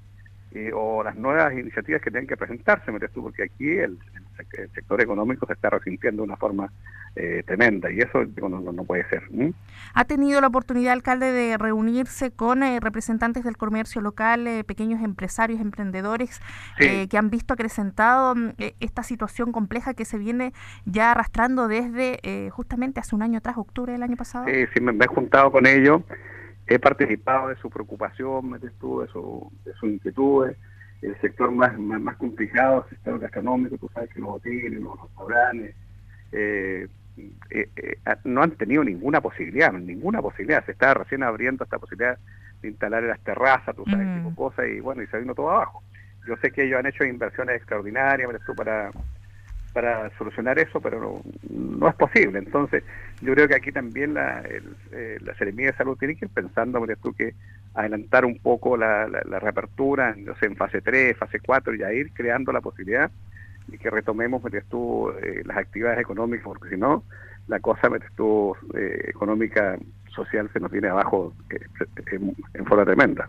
eh, 0.54 0.70
o 0.74 1.02
las 1.02 1.16
nuevas 1.16 1.52
iniciativas 1.52 2.00
que 2.00 2.10
tienen 2.10 2.28
que 2.28 2.36
presentarse, 2.36 2.90
me 2.92 3.00
tú, 3.00 3.22
porque 3.22 3.44
aquí 3.44 3.70
el, 3.70 3.98
el 4.38 4.70
sector 4.70 5.00
económico 5.00 5.46
se 5.46 5.52
está 5.52 5.70
resintiendo 5.70 6.22
de 6.22 6.28
una 6.28 6.36
forma 6.36 6.70
eh, 7.16 7.44
tremenda 7.46 7.92
y 7.92 7.98
eso 8.00 8.24
no, 8.48 8.84
puede 8.84 9.08
ser. 9.08 9.22
¿Ha 9.94 10.04
tenido 10.04 10.40
la 10.40 10.48
oportunidad, 10.48 10.94
alcalde, 10.94 11.30
de 11.30 11.56
reunirse 11.56 12.32
con 12.32 12.64
eh, 12.64 12.80
representantes 12.80 13.44
del 13.44 13.56
comercio 13.56 14.00
local, 14.00 14.48
eh, 14.48 14.64
pequeños 14.64 15.00
empresarios, 15.00 15.60
emprendedores 15.60 16.40
que 16.76 17.16
han 17.16 17.30
visto 17.30 17.54
acrecentado 17.54 18.34
mm, 18.34 18.54
esta 18.80 19.04
situación 19.04 19.52
compleja 19.52 19.94
que 19.94 20.04
se 20.04 20.18
viene 20.18 20.52
ya 20.86 21.12
arrastrando 21.12 21.68
desde 21.68 22.50
justamente 22.50 22.98
hace 22.98 23.14
un 23.14 23.22
año 23.22 23.38
atrás, 23.38 23.58
octubre 23.58 23.92
del 23.92 24.02
año 24.02 24.16
pasado? 24.16 24.46
Sí, 24.46 24.66
sí, 24.74 24.80
me, 24.80 24.92
he 24.92 25.06
juntado 25.06 25.52
con 25.52 25.66
ellos, 25.66 26.02
he 26.66 26.78
participado 26.78 27.48
de 27.48 27.56
su 27.56 27.70
preocupación, 27.70 28.52
de, 28.60 28.70
su, 28.80 29.00
de, 29.00 29.08
su, 29.08 29.52
de 29.64 29.74
sus 29.74 29.90
inquietudes 29.90 30.56
el 31.04 31.20
sector 31.20 31.50
más, 31.50 31.78
más, 31.78 32.16
complicado, 32.16 32.84
el 32.84 32.96
sector 32.96 33.18
gastronómico, 33.18 33.76
tú 33.76 33.90
sabes 33.92 34.10
que 34.10 34.20
los 34.20 34.30
hoteles, 34.36 34.80
los 34.80 34.98
restaurantes, 35.00 35.74
eh, 36.32 36.88
eh, 37.50 37.68
eh, 37.76 37.96
no 38.24 38.42
han 38.42 38.52
tenido 38.52 38.82
ninguna 38.82 39.20
posibilidad, 39.20 39.72
ninguna 39.72 40.22
posibilidad. 40.22 40.64
Se 40.64 40.72
está 40.72 40.94
recién 40.94 41.22
abriendo 41.22 41.64
esta 41.64 41.78
posibilidad 41.78 42.18
de 42.62 42.68
instalar 42.68 43.02
en 43.02 43.10
las 43.10 43.20
terrazas, 43.20 43.76
tú 43.76 43.84
sabes, 43.84 44.16
tipo 44.16 44.30
mm. 44.30 44.34
cosas, 44.34 44.66
y 44.66 44.80
bueno, 44.80 45.02
y 45.02 45.06
se 45.08 45.18
vino 45.18 45.34
todo 45.34 45.50
abajo. 45.50 45.82
Yo 46.26 46.36
sé 46.38 46.50
que 46.50 46.64
ellos 46.64 46.78
han 46.78 46.86
hecho 46.86 47.04
inversiones 47.04 47.56
extraordinarias 47.56 48.30
para, 48.56 48.90
para 49.74 50.08
solucionar 50.16 50.58
eso, 50.58 50.80
pero 50.80 51.20
no, 51.50 51.88
es 51.88 51.94
posible. 51.96 52.38
Entonces, 52.38 52.84
yo 53.20 53.34
creo 53.34 53.48
que 53.48 53.56
aquí 53.56 53.72
también 53.72 54.14
la, 54.14 54.40
el, 54.40 54.76
eh, 54.92 55.18
la 55.20 55.34
de 55.72 55.76
Salud 55.76 55.98
tiene 55.98 56.14
que 56.14 56.24
ir 56.24 56.30
pensando, 56.30 56.78
tú, 57.02 57.12
que 57.12 57.34
adelantar 57.74 58.24
un 58.24 58.38
poco 58.38 58.76
la, 58.76 59.06
la, 59.08 59.40
reapertura, 59.40 60.14
no 60.16 60.34
sé, 60.36 60.46
en 60.46 60.56
fase 60.56 60.80
3, 60.80 61.16
fase 61.18 61.40
4, 61.40 61.74
y 61.74 61.82
a 61.82 61.92
ir 61.92 62.12
creando 62.12 62.52
la 62.52 62.60
posibilidad 62.60 63.10
y 63.68 63.76
que 63.76 63.90
retomemos 63.90 64.40
tú, 64.68 65.10
eh, 65.10 65.42
las 65.44 65.56
actividades 65.56 65.98
económicas, 65.98 66.44
porque 66.44 66.70
si 66.70 66.76
no, 66.76 67.02
la 67.48 67.60
cosa 67.60 67.88
tú, 68.14 68.54
eh, 68.74 69.06
económica 69.08 69.76
social 70.14 70.50
se 70.52 70.60
nos 70.60 70.70
viene 70.70 70.88
abajo 70.88 71.32
en, 72.10 72.66
forma 72.66 72.84
tremenda. 72.84 73.28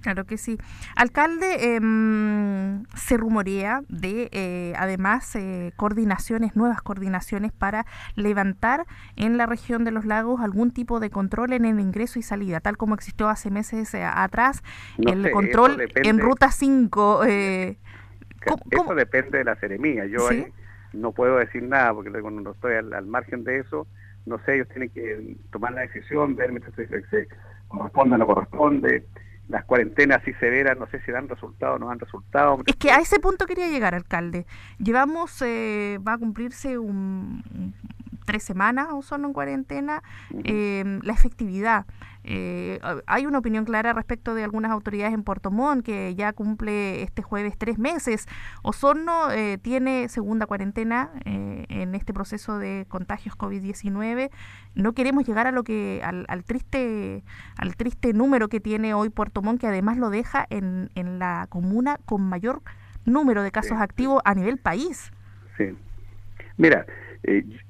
Claro 0.00 0.24
que 0.24 0.38
sí. 0.38 0.58
Alcalde, 0.96 1.76
em, 1.76 2.84
se 2.94 3.16
rumorea 3.16 3.82
de, 3.88 4.30
eh, 4.32 4.72
además, 4.78 5.36
eh, 5.36 5.72
coordinaciones, 5.76 6.56
nuevas 6.56 6.80
coordinaciones 6.80 7.52
para 7.52 7.84
levantar 8.14 8.86
en 9.16 9.36
la 9.36 9.46
región 9.46 9.84
de 9.84 9.90
los 9.90 10.06
lagos 10.06 10.40
algún 10.40 10.70
tipo 10.70 11.00
de 11.00 11.10
control 11.10 11.52
en 11.52 11.64
el 11.64 11.80
ingreso 11.80 12.18
y 12.18 12.22
salida, 12.22 12.60
tal 12.60 12.76
como 12.76 12.94
existió 12.94 13.28
hace 13.28 13.50
meses 13.50 13.92
eh, 13.94 14.04
atrás, 14.04 14.62
el 14.98 15.30
control 15.32 15.82
en 15.94 16.18
Ruta 16.18 16.50
5. 16.50 17.24
eso 17.24 18.94
depende 18.94 19.38
de 19.38 19.44
la 19.44 19.56
seremía. 19.56 20.06
Yo 20.06 20.28
no 20.92 21.12
puedo 21.12 21.36
decir 21.36 21.62
nada 21.62 21.92
porque 21.94 22.10
no 22.10 22.50
estoy 22.50 22.74
al, 22.74 23.06
margen 23.06 23.44
de 23.44 23.58
eso, 23.58 23.86
no 24.26 24.38
sé, 24.44 24.54
ellos 24.54 24.68
tienen 24.68 24.90
que 24.90 25.36
tomar 25.50 25.72
la 25.72 25.82
decisión, 25.82 26.36
ver 26.36 26.50
si 26.76 26.86
se 26.86 27.28
corresponde 27.68 28.14
o 28.16 28.18
no 28.18 28.26
corresponde 28.26 29.06
las 29.50 29.64
cuarentenas 29.64 30.22
así 30.22 30.32
severas, 30.34 30.78
no 30.78 30.86
sé 30.86 31.00
si 31.02 31.10
dan 31.10 31.28
resultado 31.28 31.74
o 31.74 31.78
no 31.78 31.88
dan 31.88 31.98
resultado. 31.98 32.58
Es 32.66 32.76
que 32.76 32.90
a 32.90 32.98
ese 32.98 33.18
punto 33.18 33.46
quería 33.46 33.68
llegar, 33.68 33.94
alcalde. 33.94 34.46
Llevamos, 34.78 35.42
eh, 35.42 35.98
va 36.06 36.14
a 36.14 36.18
cumplirse 36.18 36.78
un, 36.78 37.74
tres 38.24 38.42
semanas 38.42 38.88
o 38.92 39.02
solo 39.02 39.26
en 39.26 39.32
cuarentena, 39.32 40.02
eh, 40.44 41.00
la 41.02 41.12
efectividad. 41.12 41.86
Eh, 42.22 42.78
hay 43.06 43.26
una 43.26 43.38
opinión 43.38 43.64
clara 43.64 43.94
respecto 43.94 44.34
de 44.34 44.44
algunas 44.44 44.70
autoridades 44.70 45.14
en 45.14 45.22
Puerto 45.22 45.50
Montt 45.50 45.84
que 45.84 46.14
ya 46.14 46.32
cumple 46.32 47.02
este 47.02 47.22
jueves 47.22 47.56
tres 47.56 47.78
meses. 47.78 48.26
Osorno 48.62 49.30
eh, 49.30 49.58
tiene 49.58 50.08
segunda 50.08 50.46
cuarentena 50.46 51.10
eh, 51.24 51.64
en 51.68 51.94
este 51.94 52.12
proceso 52.12 52.58
de 52.58 52.84
contagios 52.88 53.36
COVID-19. 53.36 54.30
No 54.74 54.92
queremos 54.92 55.26
llegar 55.26 55.46
a 55.46 55.52
lo 55.52 55.64
que 55.64 56.02
al, 56.04 56.44
triste 56.44 57.22
al 57.56 57.76
triste 57.76 58.12
número 58.12 58.48
que 58.48 58.60
tiene 58.60 58.92
hoy 58.92 59.08
Puerto 59.08 59.40
Montt, 59.40 59.60
que 59.60 59.66
además 59.66 59.96
lo 59.96 60.10
deja 60.10 60.46
en, 60.50 60.90
en 60.94 61.18
la 61.18 61.46
comuna 61.48 61.98
con 62.04 62.22
mayor 62.22 62.62
número 63.06 63.42
de 63.42 63.50
casos 63.50 63.78
activos 63.78 64.20
a 64.24 64.34
nivel 64.34 64.58
país. 64.58 65.10
Sí. 65.56 65.74
Mira, 66.58 66.84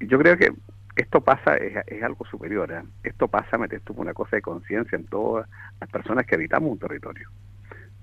yo 0.00 0.18
creo 0.18 0.36
que 0.36 0.52
esto 0.96 1.20
pasa, 1.20 1.56
es, 1.56 2.02
algo 2.02 2.24
superior. 2.26 2.70
¿eh? 2.72 2.82
Esto 3.02 3.28
pasa, 3.28 3.58
metes 3.58 3.82
tú 3.82 3.94
una 3.96 4.14
cosa 4.14 4.36
de 4.36 4.42
conciencia 4.42 4.96
en 4.96 5.06
todas 5.06 5.48
las 5.80 5.90
personas 5.90 6.26
que 6.26 6.34
habitamos 6.34 6.72
un 6.72 6.78
territorio. 6.78 7.28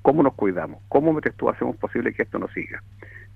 ¿Cómo 0.02 0.24
nos 0.24 0.36
cuidamos? 0.36 0.82
¿Cómo 0.88 1.14
metes 1.14 1.36
tú 1.36 1.50
hacemos 1.50 1.76
posible 1.76 2.14
que 2.14 2.24
esto 2.24 2.40
no 2.40 2.48
siga? 2.50 2.82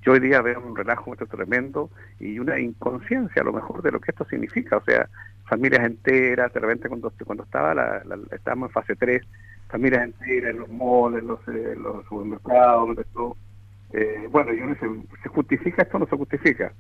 Yo 0.04 0.14
hoy 0.14 0.20
día 0.20 0.42
veo 0.42 0.60
un 0.62 0.76
relajo 0.76 1.16
tremendo 1.16 1.92
y 2.20 2.40
una 2.40 2.60
inconsciencia 2.60 3.42
a 3.42 3.46
lo 3.46 3.54
mejor 3.54 3.82
de 3.84 3.92
lo 3.92 4.00
que 4.00 4.12
esto 4.12 4.26
significa. 4.26 4.78
O 4.78 4.84
sea, 4.84 5.08
familias 5.46 5.86
enteras, 5.86 6.52
de 6.54 6.60
repente 6.60 6.88
cuando, 6.88 7.14
cuando 7.26 7.44
estaba 7.44 7.76
la, 7.76 8.02
estábamos 8.32 8.70
en 8.70 8.74
fase 8.74 8.96
3, 8.96 9.22
familias 9.68 10.06
enteras 10.06 10.52
en 10.52 10.60
los 10.60 10.70
malls, 10.70 11.20
en 11.20 11.28
los, 11.28 11.40
eh, 11.50 11.76
los 11.78 12.06
supermercados, 12.08 12.98
eh, 13.94 14.28
bueno, 14.32 14.54
yo 14.54 14.66
no 14.66 14.76
sé, 14.76 14.88
¿se 15.22 15.30
justifica 15.30 15.82
esto 15.82 15.98
o 15.98 16.00
no 16.00 16.08
se 16.08 16.16
justifica? 16.16 16.72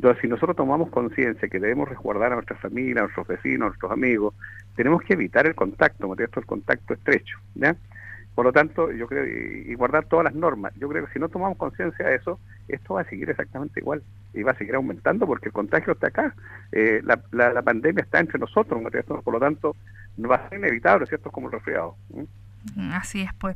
Entonces, 0.00 0.22
si 0.22 0.28
nosotros 0.28 0.56
tomamos 0.56 0.88
conciencia 0.88 1.46
que 1.46 1.60
debemos 1.60 1.86
resguardar 1.86 2.32
a 2.32 2.36
nuestra 2.36 2.56
familia, 2.56 3.02
a 3.02 3.04
nuestros 3.04 3.26
vecinos, 3.26 3.66
a 3.66 3.68
nuestros 3.68 3.92
amigos, 3.92 4.32
tenemos 4.74 5.02
que 5.02 5.12
evitar 5.12 5.46
el 5.46 5.54
contacto, 5.54 6.10
esto 6.18 6.40
el 6.40 6.46
contacto 6.46 6.94
estrecho, 6.94 7.36
¿ya? 7.54 7.76
Por 8.34 8.46
lo 8.46 8.52
tanto, 8.54 8.90
yo 8.92 9.06
creo, 9.06 9.26
y, 9.26 9.74
guardar 9.74 10.06
todas 10.06 10.24
las 10.24 10.34
normas. 10.34 10.72
Yo 10.76 10.88
creo 10.88 11.04
que 11.04 11.12
si 11.12 11.18
no 11.18 11.28
tomamos 11.28 11.58
conciencia 11.58 12.06
de 12.06 12.16
eso, 12.16 12.40
esto 12.66 12.94
va 12.94 13.02
a 13.02 13.10
seguir 13.10 13.28
exactamente 13.28 13.80
igual 13.80 14.02
y 14.32 14.42
va 14.42 14.52
a 14.52 14.56
seguir 14.56 14.74
aumentando 14.74 15.26
porque 15.26 15.48
el 15.48 15.52
contagio 15.52 15.92
está 15.92 16.06
acá. 16.06 16.34
Eh, 16.72 17.02
la, 17.04 17.20
la, 17.32 17.60
pandemia 17.60 18.02
está 18.02 18.20
entre 18.20 18.38
nosotros, 18.38 18.82
por 19.22 19.34
lo 19.34 19.38
tanto, 19.38 19.76
no 20.16 20.30
va 20.30 20.36
a 20.36 20.48
ser 20.48 20.60
inevitable, 20.60 21.04
¿cierto? 21.04 21.30
Como 21.30 21.48
el 21.48 21.52
resfriado. 21.52 21.96
Así 22.92 23.20
es, 23.20 23.34
pues. 23.34 23.54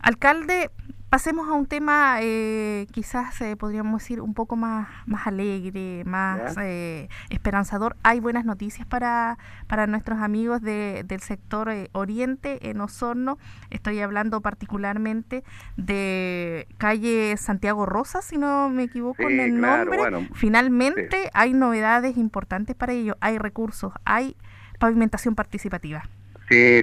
Alcalde, 0.00 0.68
pasemos 1.12 1.46
a 1.46 1.52
un 1.52 1.66
tema 1.66 2.20
eh, 2.22 2.86
quizás 2.90 3.38
eh, 3.42 3.54
podríamos 3.54 4.00
decir 4.00 4.22
un 4.22 4.32
poco 4.32 4.56
más, 4.56 4.88
más 5.04 5.26
alegre, 5.26 6.04
más 6.06 6.56
eh, 6.58 7.10
esperanzador. 7.28 7.96
Hay 8.02 8.18
buenas 8.18 8.46
noticias 8.46 8.86
para, 8.86 9.36
para 9.66 9.86
nuestros 9.86 10.20
amigos 10.20 10.62
de, 10.62 11.04
del 11.06 11.20
sector 11.20 11.70
oriente 11.92 12.70
en 12.70 12.80
Osorno. 12.80 13.36
Estoy 13.68 14.00
hablando 14.00 14.40
particularmente 14.40 15.44
de 15.76 16.66
calle 16.78 17.36
Santiago 17.36 17.84
Rosa, 17.84 18.22
si 18.22 18.38
no 18.38 18.70
me 18.70 18.84
equivoco 18.84 19.28
en 19.28 19.38
el 19.38 19.60
nombre. 19.60 19.98
Finalmente 20.32 21.28
hay 21.34 21.52
novedades 21.52 22.16
importantes 22.16 22.74
para 22.74 22.94
ello. 22.94 23.18
Hay 23.20 23.36
recursos, 23.36 23.92
hay 24.06 24.34
pavimentación 24.78 25.34
participativa. 25.34 26.04
Sí, 26.48 26.82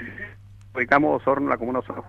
ubicamos 0.73 1.21
Osorno, 1.21 1.49
la 1.49 1.57
comuna 1.57 1.79
Osorno, 1.79 2.03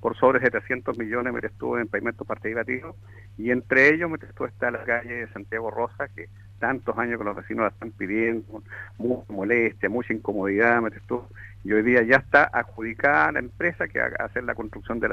por 0.00 0.16
sobre 0.16 0.40
700 0.40 0.98
millones 0.98 1.32
me 1.32 1.40
estuvo 1.40 1.78
en 1.78 1.88
pavimento 1.88 2.24
participativo 2.24 2.96
y 3.38 3.50
entre 3.50 3.94
ellos 3.94 4.10
me 4.10 4.16
estuvo 4.16 4.46
está 4.46 4.70
la 4.70 4.84
calle 4.84 5.26
Santiago 5.32 5.70
Rosa 5.70 6.08
que 6.08 6.28
tantos 6.58 6.96
años 6.98 7.18
que 7.18 7.24
los 7.24 7.36
vecinos 7.36 7.64
la 7.64 7.68
están 7.68 7.90
pidiendo, 7.92 8.62
mucha 8.98 9.32
molestia, 9.32 9.88
mucha 9.88 10.12
incomodidad, 10.12 10.80
me 10.80 10.88
estuvo, 10.88 11.28
y 11.62 11.72
hoy 11.72 11.82
día 11.82 12.02
ya 12.02 12.16
está 12.16 12.50
adjudicada 12.52 13.32
la 13.32 13.40
empresa 13.40 13.88
que 13.88 13.98
va 13.98 14.10
a 14.18 14.24
hacer 14.24 14.44
la 14.44 14.54
construcción 14.54 15.00
de, 15.00 15.08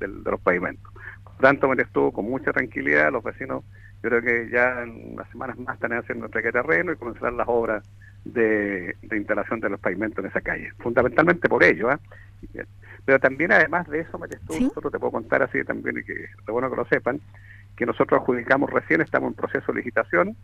los 0.00 0.40
pavimentos. 0.40 0.92
Por 1.24 1.36
tanto, 1.36 1.68
me 1.68 1.82
estuvo 1.82 2.12
con 2.12 2.26
mucha 2.26 2.52
tranquilidad, 2.52 3.10
los 3.10 3.24
vecinos 3.24 3.64
yo 4.02 4.10
creo 4.10 4.22
que 4.22 4.48
ya 4.50 4.82
en 4.82 5.14
unas 5.14 5.30
semanas 5.30 5.58
más 5.58 5.74
están 5.74 5.92
haciendo 5.92 6.26
entrega 6.26 6.48
de 6.48 6.60
terreno 6.60 6.92
y 6.92 6.96
comenzarán 6.96 7.36
las 7.36 7.46
obras 7.48 7.88
de, 8.24 8.96
instalación 9.10 9.60
de 9.60 9.70
los 9.70 9.80
pavimentos 9.80 10.24
en 10.24 10.30
esa 10.30 10.40
calle, 10.40 10.72
fundamentalmente 10.78 11.48
por 11.48 11.62
ello. 11.62 11.90
¿eh? 11.90 11.98
Pero 13.04 13.18
también, 13.18 13.52
además 13.52 13.88
de 13.88 14.00
eso, 14.00 14.18
nosotros 14.18 14.92
te 14.92 14.98
puedo 14.98 15.12
contar 15.12 15.42
así 15.42 15.62
también, 15.64 15.98
y 15.98 16.04
que 16.04 16.12
es 16.24 16.46
bueno 16.46 16.70
que 16.70 16.76
lo 16.76 16.84
sepan, 16.86 17.20
que 17.76 17.86
nosotros 17.86 18.20
adjudicamos 18.20 18.70
recién, 18.70 19.00
estamos 19.00 19.30
en 19.30 19.34
proceso 19.34 19.72
de 19.72 19.78
licitación, 19.78 20.36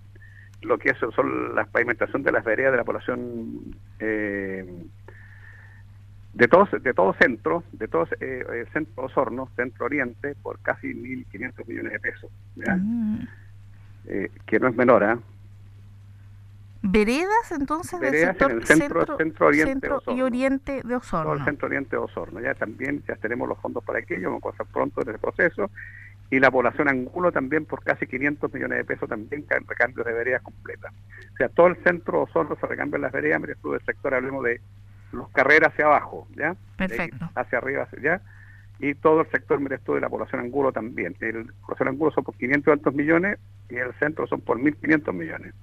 lo 0.62 0.78
que 0.78 0.90
es, 0.90 0.98
son 1.14 1.54
la 1.54 1.64
pavimentación 1.66 2.22
de 2.22 2.32
las 2.32 2.44
veredas 2.44 2.72
de 2.72 2.78
la 2.78 2.84
población 2.84 3.76
eh, 4.00 4.66
de 6.34 6.48
todos 6.48 6.70
de 6.82 6.94
todo 6.94 7.14
centro, 7.14 7.64
de 7.72 7.88
todos 7.88 8.10
eh, 8.20 8.44
eh 8.52 8.64
centro 8.72 9.04
Osorno, 9.04 9.48
centro 9.56 9.86
oriente, 9.86 10.34
por 10.42 10.60
casi 10.60 10.88
1.500 10.88 11.66
millones 11.66 11.92
de 11.92 12.00
pesos, 12.00 12.30
mm. 12.56 13.18
eh, 14.06 14.30
que 14.46 14.58
no 14.58 14.68
es 14.68 14.76
menor, 14.76 15.04
¿ah? 15.04 15.18
Veredas 16.82 17.52
entonces 17.52 18.00
del 18.00 18.14
sector 18.14 18.64
centro, 18.66 19.16
centro, 19.16 19.46
oriente 19.46 19.88
y 20.08 20.22
oriente 20.22 20.82
de 20.84 20.94
Osorno. 20.94 21.34
el 21.34 21.44
centro 21.44 21.66
oriente 21.66 21.96
de 21.96 22.02
Osorno. 22.02 22.40
Ya 22.40 22.54
también 22.54 23.02
ya 23.06 23.16
tenemos 23.16 23.48
los 23.48 23.58
fondos 23.58 23.84
para 23.84 23.98
aquello, 23.98 24.28
vamos 24.30 24.44
a 24.44 24.50
pasar 24.50 24.66
pronto 24.72 25.02
en 25.02 25.08
el 25.08 25.18
proceso. 25.18 25.70
Y 26.30 26.40
la 26.40 26.50
población 26.50 26.88
Angulo 26.88 27.32
también 27.32 27.64
por 27.64 27.82
casi 27.82 28.06
500 28.06 28.52
millones 28.52 28.78
de 28.78 28.84
pesos 28.84 29.08
también 29.08 29.46
recambios 29.66 30.06
de 30.06 30.12
veredas 30.12 30.42
completas. 30.42 30.92
O 31.32 31.36
sea, 31.36 31.48
todo 31.48 31.68
el 31.68 31.76
centro 31.82 32.18
de 32.18 32.24
Osorno 32.24 32.56
se 32.60 32.66
recambia 32.66 32.98
las 32.98 33.12
veredas, 33.12 33.40
mire 33.40 33.54
tú 33.56 33.72
del 33.72 33.84
sector 33.84 34.14
hablemos 34.14 34.44
de 34.44 34.60
los 35.12 35.30
carreras 35.30 35.72
hacia 35.72 35.86
abajo, 35.86 36.28
¿ya? 36.36 36.54
Perfecto. 36.76 37.30
hacia 37.34 37.58
arriba, 37.58 37.84
hacia 37.84 37.98
allá. 37.98 38.22
Y 38.78 38.94
todo 38.94 39.22
el 39.22 39.30
sector, 39.30 39.58
mire 39.58 39.78
tú, 39.78 39.94
de 39.94 40.00
la 40.00 40.08
población 40.08 40.42
Angulo 40.42 40.70
también. 40.70 41.16
El, 41.20 41.46
la 41.46 41.52
población 41.62 41.88
Angulo 41.88 42.10
son 42.12 42.24
por 42.24 42.36
500 42.36 42.72
altos 42.72 42.94
millones 42.94 43.38
y 43.70 43.76
el 43.76 43.92
centro 43.94 44.26
son 44.26 44.40
por 44.42 44.58
1.500 44.58 45.12
millones. 45.12 45.54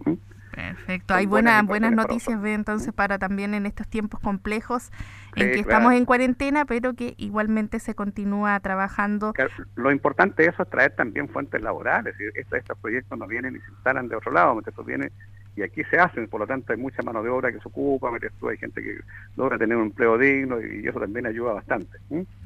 Perfecto, 0.56 1.14
hay 1.14 1.26
buenas 1.26 1.66
buenas 1.66 1.92
noticias 1.92 2.40
entonces 2.46 2.94
para 2.94 3.20
también 3.20 3.54
en 3.54 3.66
estos 3.66 3.90
tiempos 3.90 4.22
complejos 4.22 4.90
en 5.36 5.52
que 5.52 5.60
estamos 5.60 5.92
en 5.92 6.06
cuarentena, 6.06 6.64
pero 6.64 6.94
que 6.94 7.14
igualmente 7.18 7.82
se 7.82 7.94
continúa 7.94 8.58
trabajando. 8.62 9.34
Lo 9.76 9.92
importante 9.92 10.44
de 10.44 10.50
eso 10.50 10.64
es 10.64 10.70
traer 10.70 10.96
también 10.96 11.28
fuentes 11.28 11.62
laborales, 11.62 12.16
estos, 12.36 12.60
estos 12.60 12.78
proyectos 12.78 13.20
no 13.20 13.28
vienen 13.28 13.58
y 13.58 13.60
se 13.60 13.70
instalan 13.70 14.08
de 14.08 14.16
otro 14.16 14.32
lado, 14.32 14.58
estos 14.66 14.86
vienen 14.86 15.12
y 15.58 15.62
aquí 15.62 15.84
se 15.90 15.98
hacen, 15.98 16.28
por 16.28 16.40
lo 16.40 16.48
tanto 16.48 16.72
hay 16.72 16.80
mucha 16.80 17.02
mano 17.02 17.22
de 17.22 17.30
obra 17.30 17.52
que 17.52 17.60
se 17.60 17.68
ocupa, 17.68 18.10
hay 18.50 18.58
gente 18.58 18.82
que 18.82 19.00
logra 19.36 19.58
tener 19.58 19.76
un 19.76 19.88
empleo 19.88 20.18
digno 20.18 20.62
y 20.62 20.88
eso 20.88 21.00
también 21.00 21.26
ayuda 21.26 21.54
bastante. 21.54 21.98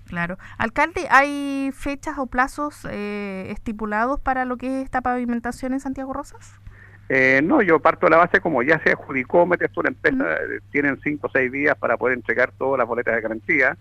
Claro. 0.07 0.39
Alcalde, 0.57 1.07
¿hay 1.11 1.71
fechas 1.73 2.17
o 2.17 2.25
plazos 2.25 2.87
eh, 2.89 3.47
estipulados 3.49 4.19
para 4.19 4.45
lo 4.45 4.57
que 4.57 4.79
es 4.79 4.83
esta 4.83 5.01
pavimentación 5.01 5.73
en 5.73 5.79
Santiago 5.79 6.13
Rosas? 6.13 6.59
Eh, 7.09 7.41
no, 7.43 7.63
yo 7.63 7.79
parto 7.79 8.05
de 8.05 8.11
la 8.11 8.17
base 8.17 8.39
como 8.39 8.61
ya 8.61 8.79
se 8.83 8.91
adjudicó, 8.91 9.47
metes 9.47 9.71
tú 9.71 9.81
la 9.81 9.89
empresa, 9.89 10.35
eh, 10.35 10.59
tienen 10.71 10.99
cinco 11.01 11.25
o 11.25 11.31
seis 11.31 11.51
días 11.51 11.75
para 11.75 11.97
poder 11.97 12.15
entregar 12.15 12.51
todas 12.51 12.77
las 12.77 12.87
boletas 12.87 13.15
de 13.15 13.21
garantía, 13.21 13.77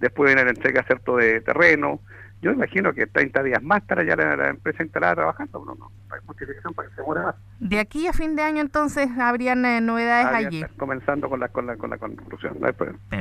después 0.00 0.28
viene 0.28 0.44
la 0.44 0.50
entrega 0.50 0.82
cierto 0.82 1.16
de 1.16 1.40
terreno, 1.42 2.00
yo 2.42 2.50
imagino 2.50 2.92
que 2.92 3.06
30 3.06 3.40
días 3.44 3.62
más 3.62 3.82
estará 3.82 4.02
ya 4.02 4.16
la, 4.16 4.48
empresa 4.48 4.82
instalada 4.82 5.14
trabajando, 5.14 5.64
no, 5.64 5.76
no, 5.76 5.92
hay 6.10 6.18
justificación 6.26 6.74
para 6.74 6.88
que 6.88 6.96
se 6.96 7.02
muera 7.02 7.22
más. 7.22 7.36
De 7.60 7.78
aquí 7.78 8.08
a 8.08 8.12
fin 8.12 8.34
de 8.34 8.42
año 8.42 8.60
entonces 8.60 9.08
habrían 9.16 9.64
eh, 9.64 9.80
novedades 9.80 10.26
allí. 10.26 10.64
Comenzando 10.76 11.30
con 11.30 11.38
la, 11.38 11.48
con 11.50 11.68
la, 11.68 11.76
con 11.76 11.88
la 11.88 11.98
construcción, 11.98 12.56
no 12.58 12.66
hay 12.66 12.74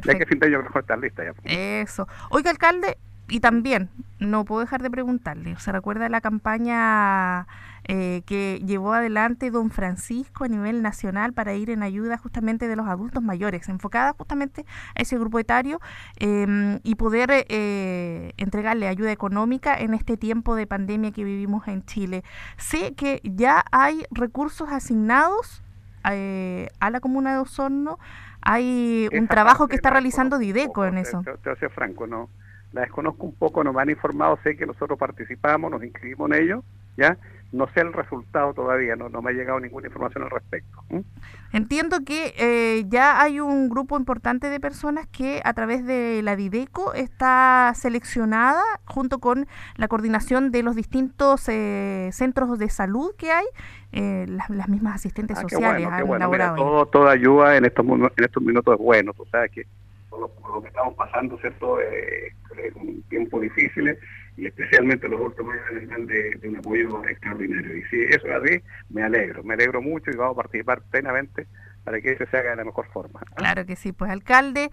Ya 0.03 0.15
que 0.15 0.25
fin 0.25 0.39
de 0.39 0.47
año 0.47 0.63
mejor 0.63 0.81
estar 0.81 0.97
lista 0.97 1.23
ya. 1.23 1.33
Eso. 1.43 2.07
Oiga, 2.31 2.49
alcalde, 2.49 2.97
y 3.29 3.41
también, 3.41 3.89
no 4.17 4.43
puedo 4.43 4.61
dejar 4.61 4.81
de 4.81 4.89
preguntarle, 4.89 5.55
¿se 5.59 5.71
recuerda 5.71 6.09
la 6.09 6.19
campaña 6.19 7.45
eh, 7.93 8.21
que 8.25 8.61
llevó 8.65 8.93
adelante 8.93 9.51
don 9.51 9.69
Francisco 9.69 10.45
a 10.45 10.47
nivel 10.47 10.81
nacional 10.81 11.33
para 11.33 11.55
ir 11.55 11.69
en 11.69 11.83
ayuda 11.83 12.17
justamente 12.17 12.69
de 12.69 12.77
los 12.77 12.87
adultos 12.87 13.21
mayores, 13.21 13.67
enfocada 13.67 14.13
justamente 14.13 14.65
a 14.95 15.01
ese 15.01 15.17
grupo 15.17 15.39
etario 15.39 15.81
em, 16.15 16.79
y 16.83 16.95
poder 16.95 17.29
eh, 17.49 18.31
entregarle 18.37 18.87
ayuda 18.87 19.11
económica 19.11 19.77
en 19.77 19.93
este 19.93 20.15
tiempo 20.15 20.55
de 20.55 20.67
pandemia 20.67 21.11
que 21.11 21.25
vivimos 21.25 21.67
en 21.67 21.83
Chile. 21.83 22.23
Sé 22.55 22.93
que 22.93 23.19
ya 23.25 23.65
hay 23.73 24.05
recursos 24.09 24.69
asignados 24.69 25.61
eh, 26.09 26.69
a 26.79 26.91
la 26.91 27.01
comuna 27.01 27.33
de 27.33 27.39
Osorno, 27.39 27.99
hay 28.41 29.09
un 29.11 29.27
trabajo 29.27 29.67
que 29.67 29.75
está 29.75 29.89
realizando 29.89 30.37
Dideco 30.37 30.85
en 30.85 30.97
eso. 30.97 31.23
Te, 31.43 31.55
te, 31.57 31.67
franco, 31.67 32.07
no 32.07 32.29
la 32.71 32.81
desconozco 32.81 33.25
un 33.25 33.35
poco, 33.35 33.65
nos 33.65 33.75
han 33.75 33.89
informado, 33.89 34.39
sé 34.43 34.55
que 34.55 34.65
nosotros 34.65 34.97
participamos, 34.97 35.69
nos 35.69 35.83
inscribimos 35.83 36.31
en 36.31 36.41
ello, 36.41 36.63
¿ya? 36.97 37.17
no 37.51 37.67
sé 37.73 37.81
el 37.81 37.91
resultado 37.91 38.53
todavía, 38.53 38.95
no, 38.95 39.09
no 39.09 39.21
me 39.21 39.31
ha 39.31 39.33
llegado 39.33 39.59
ninguna 39.59 39.87
información 39.87 40.23
al 40.23 40.29
respecto. 40.29 40.83
Entiendo 41.51 41.97
que 42.05 42.33
eh, 42.37 42.85
ya 42.87 43.21
hay 43.21 43.41
un 43.41 43.67
grupo 43.67 43.97
importante 43.97 44.49
de 44.49 44.59
personas 44.61 45.05
que 45.07 45.41
a 45.43 45.53
través 45.53 45.85
de 45.85 46.21
la 46.23 46.37
Dideco 46.37 46.93
está 46.93 47.73
seleccionada 47.75 48.61
junto 48.85 49.19
con 49.19 49.47
la 49.75 49.89
coordinación 49.89 50.51
de 50.51 50.63
los 50.63 50.75
distintos 50.75 51.49
eh, 51.49 52.09
centros 52.13 52.57
de 52.57 52.69
salud 52.69 53.13
que 53.17 53.31
hay, 53.31 53.45
eh, 53.91 54.25
las, 54.29 54.49
mismas 54.69 54.95
asistentes 54.95 55.37
ah, 55.37 55.41
sociales 55.41 55.87
han 55.91 56.07
elaborado. 56.07 56.55
todo, 56.55 56.85
toda 56.85 57.11
ayuda 57.11 57.57
en 57.57 57.65
estos, 57.65 57.85
en 57.85 58.23
estos 58.23 58.43
minutos 58.43 58.75
es 58.75 58.79
bueno, 58.79 59.11
tú 59.13 59.25
sabes 59.29 59.51
que 59.51 59.65
por 60.09 60.21
lo, 60.21 60.61
que 60.61 60.69
estamos 60.69 60.93
pasando, 60.95 61.37
¿cierto? 61.39 61.79
es 61.81 62.75
un 62.75 63.01
tiempo 63.03 63.39
difícil 63.39 63.97
y 64.37 64.47
especialmente 64.47 65.07
los 65.07 65.21
últimos 65.21 65.55
años 65.69 66.07
de, 66.07 66.35
de 66.35 66.49
un 66.49 66.57
apoyo 66.57 67.03
extraordinario. 67.05 67.77
Y 67.77 67.83
si 67.83 68.01
eso 68.03 68.27
es 68.27 68.33
así, 68.33 68.63
me 68.89 69.03
alegro, 69.03 69.43
me 69.43 69.53
alegro 69.53 69.81
mucho 69.81 70.11
y 70.11 70.15
vamos 70.15 70.37
a 70.37 70.43
participar 70.43 70.81
plenamente 70.89 71.47
para 71.83 71.99
que 71.99 72.11
eso 72.11 72.25
se 72.29 72.37
haga 72.37 72.51
de 72.51 72.55
la 72.57 72.65
mejor 72.65 72.87
forma. 72.91 73.21
Claro 73.35 73.65
que 73.65 73.75
sí, 73.75 73.91
pues 73.91 74.11
alcalde, 74.11 74.71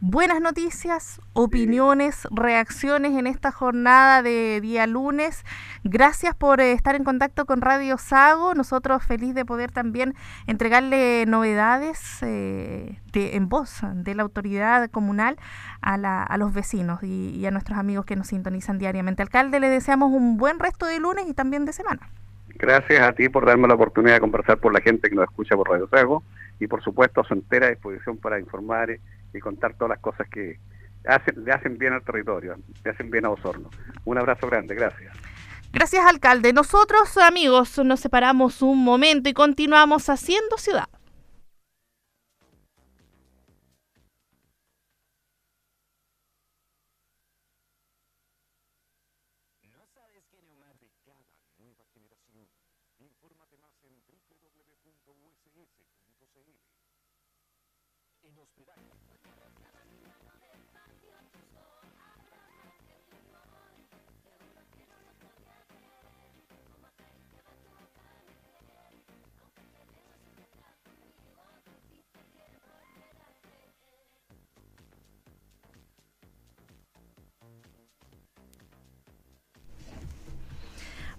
buenas 0.00 0.40
noticias, 0.40 1.20
opiniones, 1.32 2.26
reacciones 2.30 3.12
en 3.18 3.26
esta 3.26 3.50
jornada 3.52 4.22
de 4.22 4.60
día 4.60 4.86
lunes. 4.86 5.44
Gracias 5.82 6.34
por 6.34 6.60
eh, 6.60 6.72
estar 6.72 6.94
en 6.94 7.04
contacto 7.04 7.46
con 7.46 7.60
Radio 7.60 7.98
Sago. 7.98 8.54
Nosotros 8.54 9.02
feliz 9.02 9.34
de 9.34 9.44
poder 9.44 9.72
también 9.72 10.14
entregarle 10.46 11.24
novedades 11.26 12.22
eh, 12.22 13.00
de, 13.12 13.36
en 13.36 13.48
voz 13.48 13.80
de 13.94 14.14
la 14.14 14.22
autoridad 14.22 14.90
comunal 14.90 15.36
a, 15.80 15.96
la, 15.96 16.22
a 16.22 16.36
los 16.38 16.52
vecinos 16.52 17.02
y, 17.02 17.30
y 17.30 17.46
a 17.46 17.50
nuestros 17.50 17.78
amigos 17.78 18.04
que 18.04 18.16
nos 18.16 18.28
sintonizan 18.28 18.78
diariamente. 18.78 19.22
Alcalde, 19.22 19.60
le 19.60 19.68
deseamos 19.68 20.12
un 20.12 20.36
buen 20.36 20.58
resto 20.58 20.86
de 20.86 20.98
lunes 20.98 21.24
y 21.28 21.34
también 21.34 21.64
de 21.64 21.72
semana. 21.72 22.08
Gracias 22.56 23.00
a 23.00 23.12
ti 23.12 23.28
por 23.28 23.46
darme 23.46 23.66
la 23.66 23.74
oportunidad 23.74 24.14
de 24.14 24.20
conversar 24.20 24.58
por 24.58 24.72
la 24.72 24.80
gente 24.80 25.08
que 25.08 25.16
nos 25.16 25.24
escucha 25.24 25.56
por 25.56 25.68
Radio 25.68 25.88
Sago 25.88 26.22
y 26.60 26.68
por 26.68 26.82
supuesto 26.82 27.20
a 27.20 27.24
su 27.24 27.34
entera 27.34 27.68
disposición 27.68 28.16
para 28.16 28.38
informar 28.38 28.90
y 29.34 29.40
contar 29.40 29.74
todas 29.74 29.90
las 29.90 30.00
cosas 30.00 30.28
que 30.28 30.58
hacen, 31.06 31.44
le 31.44 31.52
hacen 31.52 31.76
bien 31.76 31.92
al 31.92 32.02
territorio, 32.02 32.56
le 32.84 32.90
hacen 32.90 33.10
bien 33.10 33.24
a 33.26 33.30
Osorno. 33.30 33.70
Un 34.04 34.18
abrazo 34.18 34.48
grande, 34.48 34.74
gracias. 34.74 35.14
Gracias, 35.72 36.06
alcalde. 36.06 36.52
Nosotros, 36.52 37.16
amigos, 37.18 37.78
nos 37.84 38.00
separamos 38.00 38.62
un 38.62 38.84
momento 38.84 39.28
y 39.28 39.32
continuamos 39.32 40.08
haciendo 40.08 40.56
ciudad. 40.56 40.88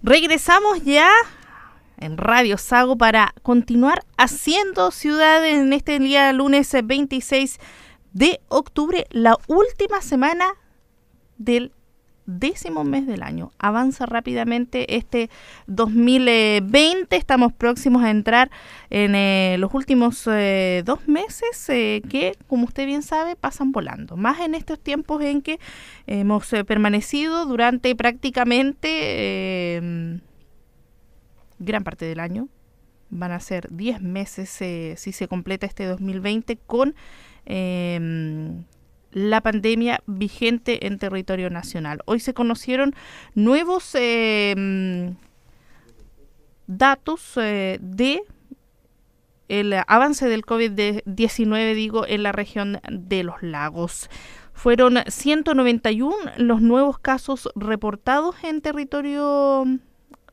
Regresamos 0.06 0.84
ya 0.84 1.10
en 1.98 2.16
Radio 2.16 2.58
Sago 2.58 2.96
para 2.96 3.34
continuar 3.42 4.04
haciendo 4.16 4.92
ciudad 4.92 5.44
en 5.44 5.72
este 5.72 5.98
día 5.98 6.32
lunes 6.32 6.72
26 6.84 7.58
de 8.12 8.40
octubre, 8.46 9.08
la 9.10 9.36
última 9.48 10.00
semana 10.02 10.46
del 11.38 11.72
décimo 12.26 12.84
mes 12.84 13.06
del 13.06 13.22
año. 13.22 13.52
Avanza 13.58 14.04
rápidamente 14.04 14.96
este 14.96 15.30
2020. 15.68 17.16
Estamos 17.16 17.52
próximos 17.52 18.02
a 18.02 18.10
entrar 18.10 18.50
en 18.90 19.14
eh, 19.14 19.56
los 19.58 19.72
últimos 19.74 20.26
eh, 20.26 20.82
dos 20.84 21.08
meses 21.08 21.68
eh, 21.68 22.02
que, 22.08 22.36
como 22.48 22.64
usted 22.64 22.86
bien 22.86 23.02
sabe, 23.02 23.36
pasan 23.36 23.72
volando. 23.72 24.16
Más 24.16 24.40
en 24.40 24.54
estos 24.54 24.78
tiempos 24.78 25.22
en 25.22 25.40
que 25.40 25.58
hemos 26.06 26.48
permanecido 26.66 27.46
durante 27.46 27.94
prácticamente 27.94 29.65
gran 31.58 31.84
parte 31.84 32.04
del 32.04 32.20
año. 32.20 32.48
Van 33.08 33.32
a 33.32 33.40
ser 33.40 33.68
10 33.70 34.00
meses 34.02 34.48
si 34.50 35.12
se 35.12 35.28
completa 35.28 35.66
este 35.66 35.86
2020 35.86 36.56
con 36.66 36.94
la 39.16 39.40
pandemia 39.40 40.02
vigente 40.06 40.86
en 40.86 40.98
territorio 40.98 41.48
nacional. 41.48 42.00
Hoy 42.04 42.20
se 42.20 42.34
conocieron 42.34 42.94
nuevos 43.34 43.94
eh, 43.94 45.14
datos 46.66 47.32
eh, 47.36 47.78
de 47.80 48.22
el 49.48 49.72
avance 49.86 50.28
del 50.28 50.44
COVID-19, 50.44 51.74
digo, 51.74 52.06
en 52.06 52.24
la 52.24 52.32
región 52.32 52.80
de 52.90 53.22
los 53.22 53.42
lagos. 53.42 54.10
Fueron 54.56 54.96
191 55.06 56.16
los 56.38 56.62
nuevos 56.62 56.98
casos 56.98 57.50
reportados 57.54 58.34
en 58.42 58.62
territorio 58.62 59.64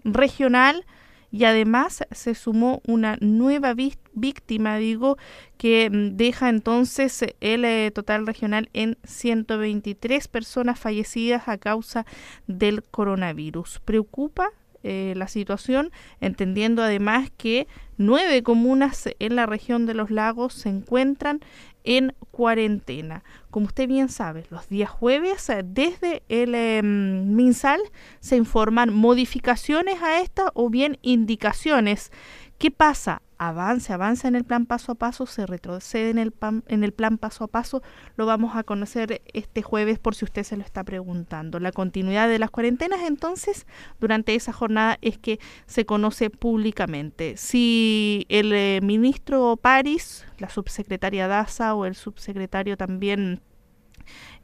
regional 0.05 0.86
y 1.29 1.43
además 1.43 2.05
se 2.09 2.33
sumó 2.33 2.81
una 2.88 3.17
nueva 3.19 3.73
víctima, 3.73 4.77
digo, 4.77 5.17
que 5.57 5.89
mm, 5.89 6.15
deja 6.15 6.47
entonces 6.47 7.25
el 7.41 7.65
eh, 7.65 7.91
total 7.93 8.25
regional 8.25 8.69
en 8.71 8.97
123 9.03 10.29
personas 10.29 10.79
fallecidas 10.79 11.49
a 11.49 11.57
causa 11.57 12.05
del 12.47 12.81
coronavirus. 12.81 13.81
Preocupa 13.83 14.51
eh, 14.83 15.13
la 15.15 15.27
situación, 15.27 15.91
entendiendo 16.21 16.81
además 16.81 17.29
que 17.36 17.67
nueve 17.97 18.43
comunas 18.43 19.09
en 19.19 19.36
la 19.36 19.45
región 19.45 19.86
de 19.86 19.93
los 19.93 20.12
lagos 20.12 20.53
se 20.53 20.67
encuentran 20.69 21.39
en 21.83 22.13
cuarentena. 22.31 23.23
Como 23.49 23.67
usted 23.67 23.87
bien 23.87 24.09
sabe, 24.09 24.45
los 24.49 24.69
días 24.69 24.89
jueves 24.89 25.49
eh, 25.49 25.63
desde 25.65 26.23
el 26.29 26.55
em, 26.55 27.35
MinSal 27.35 27.79
se 28.19 28.35
informan 28.35 28.93
modificaciones 28.93 30.01
a 30.01 30.21
esta 30.21 30.51
o 30.53 30.69
bien 30.69 30.97
indicaciones. 31.01 32.11
¿Qué 32.57 32.71
pasa? 32.71 33.21
Avance, 33.47 33.93
avanza 33.93 34.27
en 34.27 34.36
el 34.36 34.43
plan 34.43 34.65
paso 34.65 34.93
a 34.93 34.95
paso, 34.95 35.25
se 35.25 35.45
retrocede 35.45 36.10
en 36.10 36.17
el, 36.17 36.32
plan, 36.32 37.17
paso 37.17 37.43
a 37.43 37.47
paso, 37.47 37.82
lo 38.15 38.25
vamos 38.25 38.56
a 38.56 38.63
conocer 38.63 39.21
este 39.34 39.62
jueves 39.62 39.99
por 39.99 40.15
si 40.15 40.25
usted 40.25 40.43
se 40.43 40.58
lo 40.58 40.63
está 40.63 40.84
preguntando. 40.84 41.60
La 41.60 41.71
continuidad 41.71 42.27
de 42.27 42.39
las 42.39 42.51
cuarentenas 42.51 43.01
entonces 43.08 43.65
durante 43.99 44.36
esa 44.36 44.53
jornada 44.53 44.97
es 45.01 45.17
que 45.17 45.39
se 45.65 45.86
conoce 45.86 46.29
públicamente. 46.29 47.38
Si 47.38 48.25
el 48.29 48.53
eh, 48.53 48.79
ministro 48.82 49.58
París, 49.58 50.25
la 50.38 50.49
subsecretaria 50.49 51.27
Daza 51.27 51.75
o 51.75 51.86
el 51.86 51.95
subsecretario 51.95 52.77
también 52.77 53.41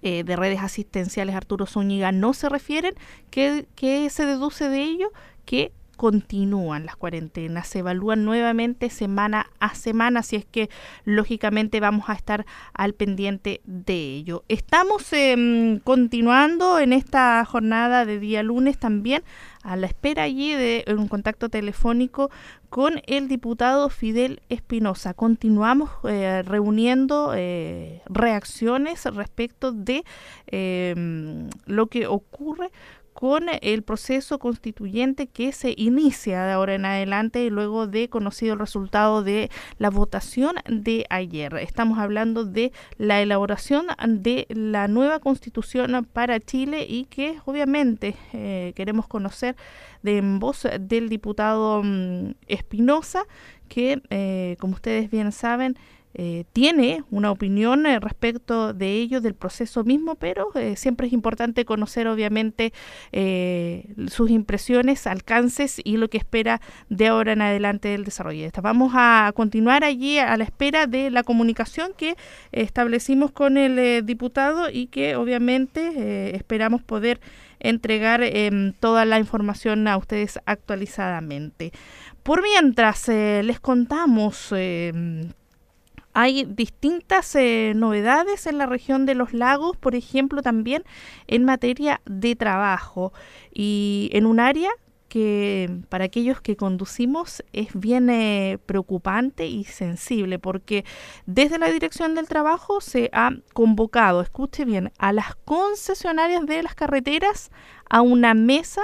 eh, 0.02 0.24
de 0.24 0.36
redes 0.36 0.62
asistenciales 0.62 1.36
Arturo 1.36 1.66
Zúñiga 1.66 2.12
no 2.12 2.34
se 2.34 2.48
refieren, 2.48 2.96
¿qué, 3.30 3.68
¿qué 3.76 4.10
se 4.10 4.26
deduce 4.26 4.70
de 4.70 4.82
ello? 4.82 5.12
Que 5.46 5.74
continúan 6.00 6.86
las 6.86 6.96
cuarentenas, 6.96 7.68
se 7.68 7.80
evalúan 7.80 8.24
nuevamente 8.24 8.90
semana 8.90 9.48
a 9.60 9.76
semana, 9.76 10.24
si 10.24 10.38
es 10.38 10.46
que 10.46 10.70
lógicamente 11.04 11.82
vamos 11.82 12.08
a 12.08 12.14
estar 12.14 12.46
al 12.74 12.94
pendiente 12.94 13.60
de 13.66 14.16
ello. 14.16 14.46
Estamos 14.48 15.12
em, 15.12 15.80
continuando 15.80 16.80
en 16.80 16.94
esta 16.94 17.44
jornada 17.44 18.06
de 18.06 18.18
día 18.18 18.44
lunes 18.44 18.78
también 18.78 19.24
a 19.62 19.76
la 19.76 19.88
espera 19.88 20.24
allí 20.24 20.54
de 20.54 20.86
un 20.88 21.10
contacto 21.10 21.50
telefónico 21.50 22.32
con 22.70 23.02
el 23.06 23.28
diputado 23.28 23.90
Fidel 23.90 24.42
Espinosa. 24.48 25.14
Continuamos 25.14 25.90
eh, 26.08 26.44
reuniendo 26.46 27.34
eh, 27.36 28.02
reacciones 28.06 29.04
respecto 29.04 29.74
de 29.74 30.06
em, 30.48 31.50
lo 31.66 31.88
que 31.88 32.08
ocurre 32.08 32.72
con 33.20 33.48
el 33.62 33.84
proceso 33.84 34.40
constituyente 34.40 35.28
que 35.28 35.52
se 35.52 35.74
inicia 35.76 36.46
de 36.46 36.54
ahora 36.54 36.76
en 36.76 36.86
adelante 36.86 37.50
luego 37.50 37.86
de 37.86 38.08
conocido 38.08 38.54
el 38.54 38.60
resultado 38.60 39.24
de 39.24 39.52
la 39.78 39.90
votación 39.90 40.56
de 40.70 41.06
ayer. 41.10 41.54
Estamos 41.56 42.00
hablando 42.00 42.46
de 42.46 42.72
la 42.98 43.22
elaboración 43.22 43.88
de 44.08 44.48
la 44.48 44.88
nueva 44.88 45.20
constitución 45.20 46.08
para 46.14 46.40
Chile 46.40 46.86
y 46.88 47.08
que 47.10 47.40
obviamente 47.44 48.16
eh, 48.32 48.72
queremos 48.78 49.06
conocer 49.06 49.58
de 50.02 50.20
en 50.20 50.40
voz 50.40 50.66
del 50.80 51.10
diputado 51.10 51.84
mm, 51.84 52.36
Espinosa 52.48 53.26
que, 53.68 54.02
eh, 54.12 54.56
como 54.62 54.76
ustedes 54.76 55.12
bien 55.12 55.34
saben, 55.34 55.78
eh, 56.15 56.45
tiene 56.54 57.04
una 57.12 57.30
opinión 57.30 57.86
eh, 57.86 58.00
respecto 58.00 58.74
de 58.74 58.93
ello, 58.93 59.22
del 59.22 59.36
proceso 59.36 59.84
mismo, 59.84 60.15
pero 60.15 60.50
eh, 60.56 60.76
siempre 60.76 61.06
es 61.06 61.13
importante 61.13 61.65
conocer 61.65 62.08
obviamente 62.08 62.74
sus 64.10 64.30
impresiones, 64.30 65.06
alcances 65.08 65.80
y 65.84 65.98
lo 65.98 66.10
que 66.10 66.17
espera 66.17 66.62
de 66.89 67.08
ahora 67.08 67.34
en 67.34 67.41
adelante 67.41 67.89
del 67.89 68.06
desarrollo. 68.06 68.50
Vamos 68.62 68.93
a 68.95 69.32
continuar 69.36 69.84
allí 69.84 70.17
a 70.17 70.36
la 70.38 70.43
espera 70.43 70.88
de 70.88 71.12
la 71.12 71.24
comunicación 71.24 71.93
que 71.95 72.15
establecimos 72.52 73.32
con 73.32 73.58
el 73.58 74.06
diputado 74.06 74.69
y 74.72 74.88
que 74.88 75.15
obviamente 75.15 76.36
esperamos 76.36 76.82
poder 76.82 77.19
entregar 77.60 78.22
em, 78.24 78.74
toda 78.74 79.06
la 79.06 79.19
información 79.19 79.88
a 79.88 79.98
ustedes 79.98 80.39
actualizadamente. 80.45 81.72
Por 82.24 82.41
mientras, 82.41 83.08
les 83.08 83.60
contamos 83.60 84.52
em, 84.52 85.32
hay 86.20 86.44
distintas 86.44 87.34
eh, 87.36 87.72
novedades 87.78 88.46
en 88.46 88.58
la 88.58 88.66
región 88.66 89.06
de 89.06 89.16
los 89.16 89.34
lagos, 89.34 89.78
por 89.78 89.96
ejemplo, 89.96 90.42
también 90.42 90.84
en 91.28 91.46
materia 91.46 92.02
de 92.06 92.36
trabajo 92.36 93.14
y 93.54 94.10
en 94.12 94.26
un 94.26 94.42
área 94.42 94.70
que 95.08 95.80
para 95.88 96.04
aquellos 96.04 96.42
que 96.42 96.58
conducimos 96.58 97.42
es 97.54 97.70
bien 97.74 98.10
eh, 98.10 98.60
preocupante 98.66 99.48
y 99.48 99.64
sensible 99.64 100.40
porque 100.40 100.84
desde 101.26 101.58
la 101.58 101.72
Dirección 101.72 102.16
del 102.16 102.28
Trabajo 102.28 102.82
se 102.82 103.10
ha 103.14 103.32
convocado, 103.54 104.20
escuche 104.22 104.66
bien, 104.66 104.92
a 104.98 105.14
las 105.14 105.36
concesionarias 105.46 106.46
de 106.46 106.64
las 106.64 106.76
carreteras 106.76 107.50
a 107.90 108.02
una 108.02 108.34
mesa 108.34 108.82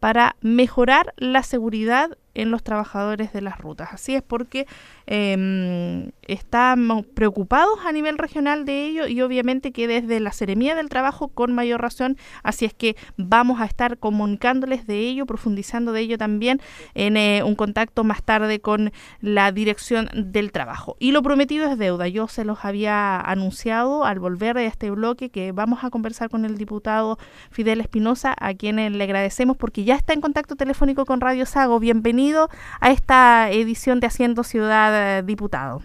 para 0.00 0.34
mejorar 0.40 1.14
la 1.16 1.44
seguridad 1.44 2.18
en 2.34 2.50
los 2.50 2.64
trabajadores 2.64 3.32
de 3.32 3.40
las 3.40 3.58
rutas. 3.58 3.90
Así 3.92 4.16
es 4.16 4.22
porque 4.22 4.66
eh, 5.06 6.10
estamos 6.22 7.06
preocupados 7.06 7.80
a 7.84 7.92
nivel 7.92 8.18
regional 8.18 8.64
de 8.64 8.86
ello 8.86 9.06
y 9.06 9.20
obviamente 9.22 9.72
que 9.72 9.88
desde 9.88 10.20
la 10.20 10.32
Seremía 10.32 10.74
del 10.74 10.88
Trabajo 10.88 11.28
con 11.28 11.52
mayor 11.52 11.80
razón, 11.80 12.16
así 12.42 12.64
es 12.64 12.74
que 12.74 12.96
vamos 13.16 13.60
a 13.60 13.64
estar 13.64 13.98
comunicándoles 13.98 14.86
de 14.86 14.98
ello, 15.00 15.26
profundizando 15.26 15.92
de 15.92 16.00
ello 16.00 16.18
también 16.18 16.60
en 16.94 17.16
eh, 17.16 17.42
un 17.44 17.54
contacto 17.54 18.04
más 18.04 18.22
tarde 18.22 18.60
con 18.60 18.92
la 19.20 19.52
Dirección 19.52 20.08
del 20.14 20.52
Trabajo. 20.52 20.96
Y 20.98 21.12
lo 21.12 21.22
prometido 21.22 21.70
es 21.70 21.78
deuda, 21.78 22.08
yo 22.08 22.28
se 22.28 22.44
los 22.44 22.64
había 22.64 23.20
anunciado 23.20 24.04
al 24.04 24.18
volver 24.18 24.56
de 24.56 24.66
este 24.66 24.90
bloque 24.90 25.30
que 25.30 25.52
vamos 25.52 25.84
a 25.84 25.90
conversar 25.90 26.30
con 26.30 26.44
el 26.44 26.56
diputado 26.56 27.18
Fidel 27.50 27.80
Espinosa, 27.80 28.34
a 28.38 28.54
quien 28.54 28.76
le 28.76 29.04
agradecemos 29.04 29.56
porque 29.56 29.84
ya 29.84 29.94
está 29.96 30.12
en 30.12 30.20
contacto 30.20 30.56
telefónico 30.56 31.04
con 31.04 31.20
Radio 31.20 31.46
Sago. 31.46 31.80
Bienvenido 31.80 32.48
a 32.80 32.90
esta 32.90 33.50
edición 33.50 34.00
de 34.00 34.06
Haciendo 34.06 34.44
Ciudad, 34.44 34.91
eh, 34.92 35.22
diputado. 35.24 35.82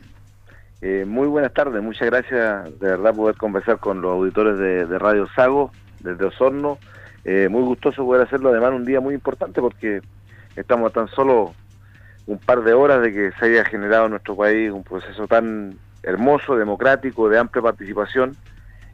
Eh, 0.82 1.06
muy 1.08 1.28
buenas 1.28 1.54
tardes, 1.54 1.82
muchas 1.82 2.08
gracias 2.08 2.80
de 2.80 2.88
verdad 2.88 3.16
poder 3.16 3.36
conversar 3.36 3.80
con 3.80 4.02
los 4.02 4.12
auditores 4.12 4.60
de, 4.60 5.00
Radio 5.00 5.28
Sago 5.36 5.72
desde 6.02 6.26
Osorno. 6.26 6.78
Eh, 7.26 7.48
muy 7.50 7.64
gustoso 7.64 8.06
poder 8.06 8.26
hacerlo, 8.28 8.50
además 8.50 8.74
un 8.74 8.86
día 8.86 9.02
muy 9.02 9.16
importante 9.16 9.60
porque 9.60 10.02
estamos 10.56 10.94
tan 10.94 11.08
solo 11.08 11.54
un 12.28 12.38
par 12.38 12.64
de 12.64 12.74
horas 12.74 13.02
de 13.02 13.12
que 13.12 13.32
se 13.40 13.46
haya 13.46 13.66
generado 13.66 14.06
en 14.06 14.12
nuestro 14.12 14.36
país 14.36 14.72
un 14.72 14.84
proceso 14.84 15.28
tan 15.28 15.78
hermoso, 16.04 16.56
democrático, 16.56 17.28
de 17.28 17.40
amplia 17.40 17.64
participación, 17.64 18.36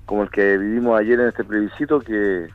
como 0.06 0.23
el 0.23 0.30
que 0.30 0.58
vivimos 0.58 0.99
ayer 0.99 1.19
en 1.19 1.28
este 1.28 1.43
plebiscito 1.43 1.99
que 1.99 2.47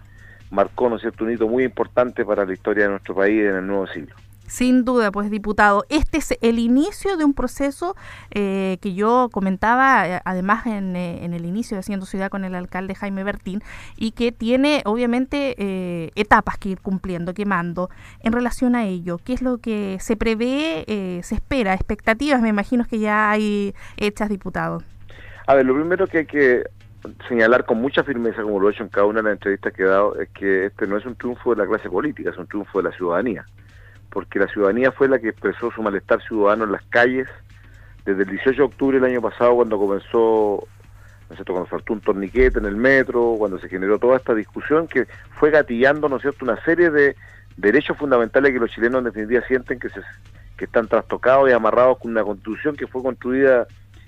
marcó, 0.51 0.89
¿no 0.89 0.99
cierto?, 0.99 1.25
un 1.25 1.33
hito 1.33 1.47
muy 1.47 1.65
importante 1.65 2.25
para 2.25 2.47
la 2.47 2.53
historia 2.53 2.85
de 2.85 2.91
nuestro 2.91 3.15
país 3.15 3.43
en 3.43 3.57
el 3.57 3.67
nuevo 3.67 3.87
siglo. 3.89 4.15
Sin 4.49 4.87
duda, 4.87 5.13
pues 5.13 5.31
diputado, 5.31 5.85
este 5.91 6.17
es 6.17 6.39
el 6.41 6.59
inicio 6.59 7.19
de 7.19 7.25
un 7.25 7.35
proceso 7.35 7.95
eh, 8.31 8.79
que 8.81 8.95
yo 8.95 9.29
comentaba, 9.31 10.09
eh, 10.09 10.21
además 10.25 10.67
en, 10.67 10.97
eh, 10.97 11.23
en, 11.23 11.35
el 11.35 11.45
inicio 11.45 11.75
de 11.75 11.81
Haciendo 11.81 12.07
Ciudad 12.07 12.31
con 12.31 12.47
el 12.47 12.55
alcalde 12.55 12.95
Jaime 12.95 13.25
Bertín, 13.25 13.61
y 13.99 14.13
que 14.13 14.33
tiene 14.33 14.81
obviamente 14.87 15.55
etapas 16.19 16.57
que 16.57 16.71
ir 16.71 16.81
cumpliendo, 16.81 17.35
quemando. 17.35 17.91
En 18.21 18.33
relación 18.33 18.75
a 18.75 18.87
ello, 18.87 19.19
¿qué 19.23 19.35
es 19.35 19.43
lo 19.43 19.59
que 19.59 19.99
se 20.01 20.17
prevé, 20.17 20.85
se 21.23 21.35
espera? 21.35 21.75
Expectativas, 21.75 22.41
me 22.41 22.49
imagino 22.49 22.87
que 22.87 22.99
ya 22.99 23.31
hay 23.31 23.75
hechas, 23.99 24.31
diputado. 24.31 24.83
A 25.47 25.55
ver, 25.55 25.67
lo 25.67 25.75
primero 25.75 26.07
que 26.07 26.19
hay 26.19 26.27
que 26.27 26.65
señalar 27.29 27.67
con 27.67 27.81
mucha 27.81 28.03
firmeza, 28.03 28.43
como 28.43 28.61
lo 28.61 28.71
he 28.71 28.73
hecho 28.73 28.83
en 28.83 28.89
cada 28.89 29.07
una 29.07 29.19
de 29.19 29.25
las 29.25 29.33
entrevistas 29.35 29.75
que 29.75 29.83
he 29.83 29.87
dado, 29.87 30.19
es 30.19 30.31
que 30.31 30.67
este 30.67 30.87
no 30.87 30.97
es 30.97 31.05
un 31.05 31.17
triunfo 31.17 31.55
de 31.55 31.63
la 31.63 31.69
clase 31.69 31.91
política, 31.91 32.31
es 32.31 32.39
un 32.39 32.47
triunfo 32.47 32.79
de 32.79 32.89
la 32.89 32.97
ciudadanía 32.97 33.45
porque 34.11 34.39
la 34.39 34.47
ciudadanía 34.49 34.93
fue 34.93 35.09
la 35.09 35.19
que 35.19 35.29
expresó 35.29 35.71
su 35.71 35.83
malestar 35.83 36.23
ciudadano 36.23 36.65
en 36.65 36.73
las 36.73 36.85
calles 36.87 37.29
desde 38.05 38.23
el 38.23 38.31
18 38.31 38.57
de 38.57 38.63
octubre 38.63 39.01
del 39.01 39.11
año 39.11 39.21
pasado 39.21 39.57
cuando 39.57 39.79
comenzó, 39.79 40.67
no 41.29 41.37
sé, 41.37 41.45
cuando 41.45 41.67
faltó 41.67 41.93
un 41.93 42.01
torniquete 42.01 42.59
en 42.59 42.65
el 42.65 42.77
metro, 42.77 43.35
cuando 43.37 43.59
se 43.59 43.69
generó 43.69 43.99
toda 43.99 44.17
esta 44.17 44.35
discusión 44.35 44.89
que 44.89 45.07
fue 45.31 45.51
gatillando, 45.51 46.09
¿no 46.09 46.17
es 46.17 46.23
cierto?, 46.23 46.45
una 46.45 46.63
serie 46.65 46.91
de 46.91 47.17
derechos 47.57 47.99
fundamentales 47.99 48.53
que 48.53 48.59
los 48.59 48.71
chilenos 48.71 49.01
en 49.01 49.05
definitiva 49.05 49.43
sienten 49.47 49.79
que, 49.79 49.91
se, 49.91 50.01
que 50.57 50.65
están 50.65 50.89
trastocados 50.89 51.51
y 51.51 51.53
amarrados 51.53 51.99
con 51.99 52.13
una 52.13 52.23
constitución 52.23 52.77
que 52.77 52.87
fue 52.87 53.03
construida 53.03 53.67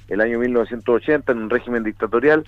el 0.08 0.20
año 0.20 0.38
1980 0.38 1.32
en 1.32 1.38
un 1.38 1.50
régimen 1.50 1.84
dictatorial 1.84 2.44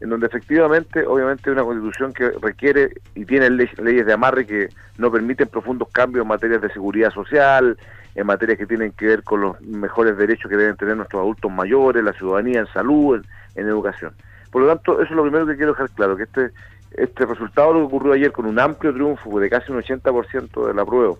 en 0.00 0.08
donde 0.08 0.26
efectivamente, 0.26 1.06
obviamente, 1.06 1.50
una 1.50 1.62
constitución 1.62 2.12
que 2.12 2.30
requiere 2.40 2.90
y 3.14 3.26
tiene 3.26 3.50
leyes 3.50 4.06
de 4.06 4.12
amarre 4.12 4.46
que 4.46 4.70
no 4.96 5.12
permiten 5.12 5.48
profundos 5.48 5.88
cambios 5.90 6.22
en 6.22 6.28
materias 6.28 6.62
de 6.62 6.72
seguridad 6.72 7.10
social, 7.10 7.76
en 8.14 8.26
materias 8.26 8.58
que 8.58 8.66
tienen 8.66 8.92
que 8.92 9.06
ver 9.06 9.22
con 9.22 9.42
los 9.42 9.60
mejores 9.60 10.16
derechos 10.16 10.50
que 10.50 10.56
deben 10.56 10.76
tener 10.76 10.96
nuestros 10.96 11.20
adultos 11.20 11.52
mayores, 11.52 12.02
la 12.02 12.14
ciudadanía 12.14 12.60
en 12.60 12.66
salud, 12.68 13.22
en, 13.54 13.66
educación. 13.66 14.14
Por 14.50 14.62
lo 14.62 14.68
tanto, 14.68 14.94
eso 14.94 15.10
es 15.10 15.16
lo 15.16 15.22
primero 15.22 15.46
que 15.46 15.56
quiero 15.56 15.72
dejar 15.72 15.90
claro, 15.90 16.16
que 16.16 16.22
este, 16.22 16.50
este 16.92 17.26
resultado 17.26 17.74
lo 17.74 17.80
que 17.80 17.84
ocurrió 17.86 18.14
ayer 18.14 18.32
con 18.32 18.46
un 18.46 18.58
amplio 18.58 18.94
triunfo 18.94 19.38
de 19.38 19.50
casi 19.50 19.70
un 19.70 19.82
80% 19.82 20.66
de 20.66 20.74
la 20.74 20.84
prueba 20.84 21.14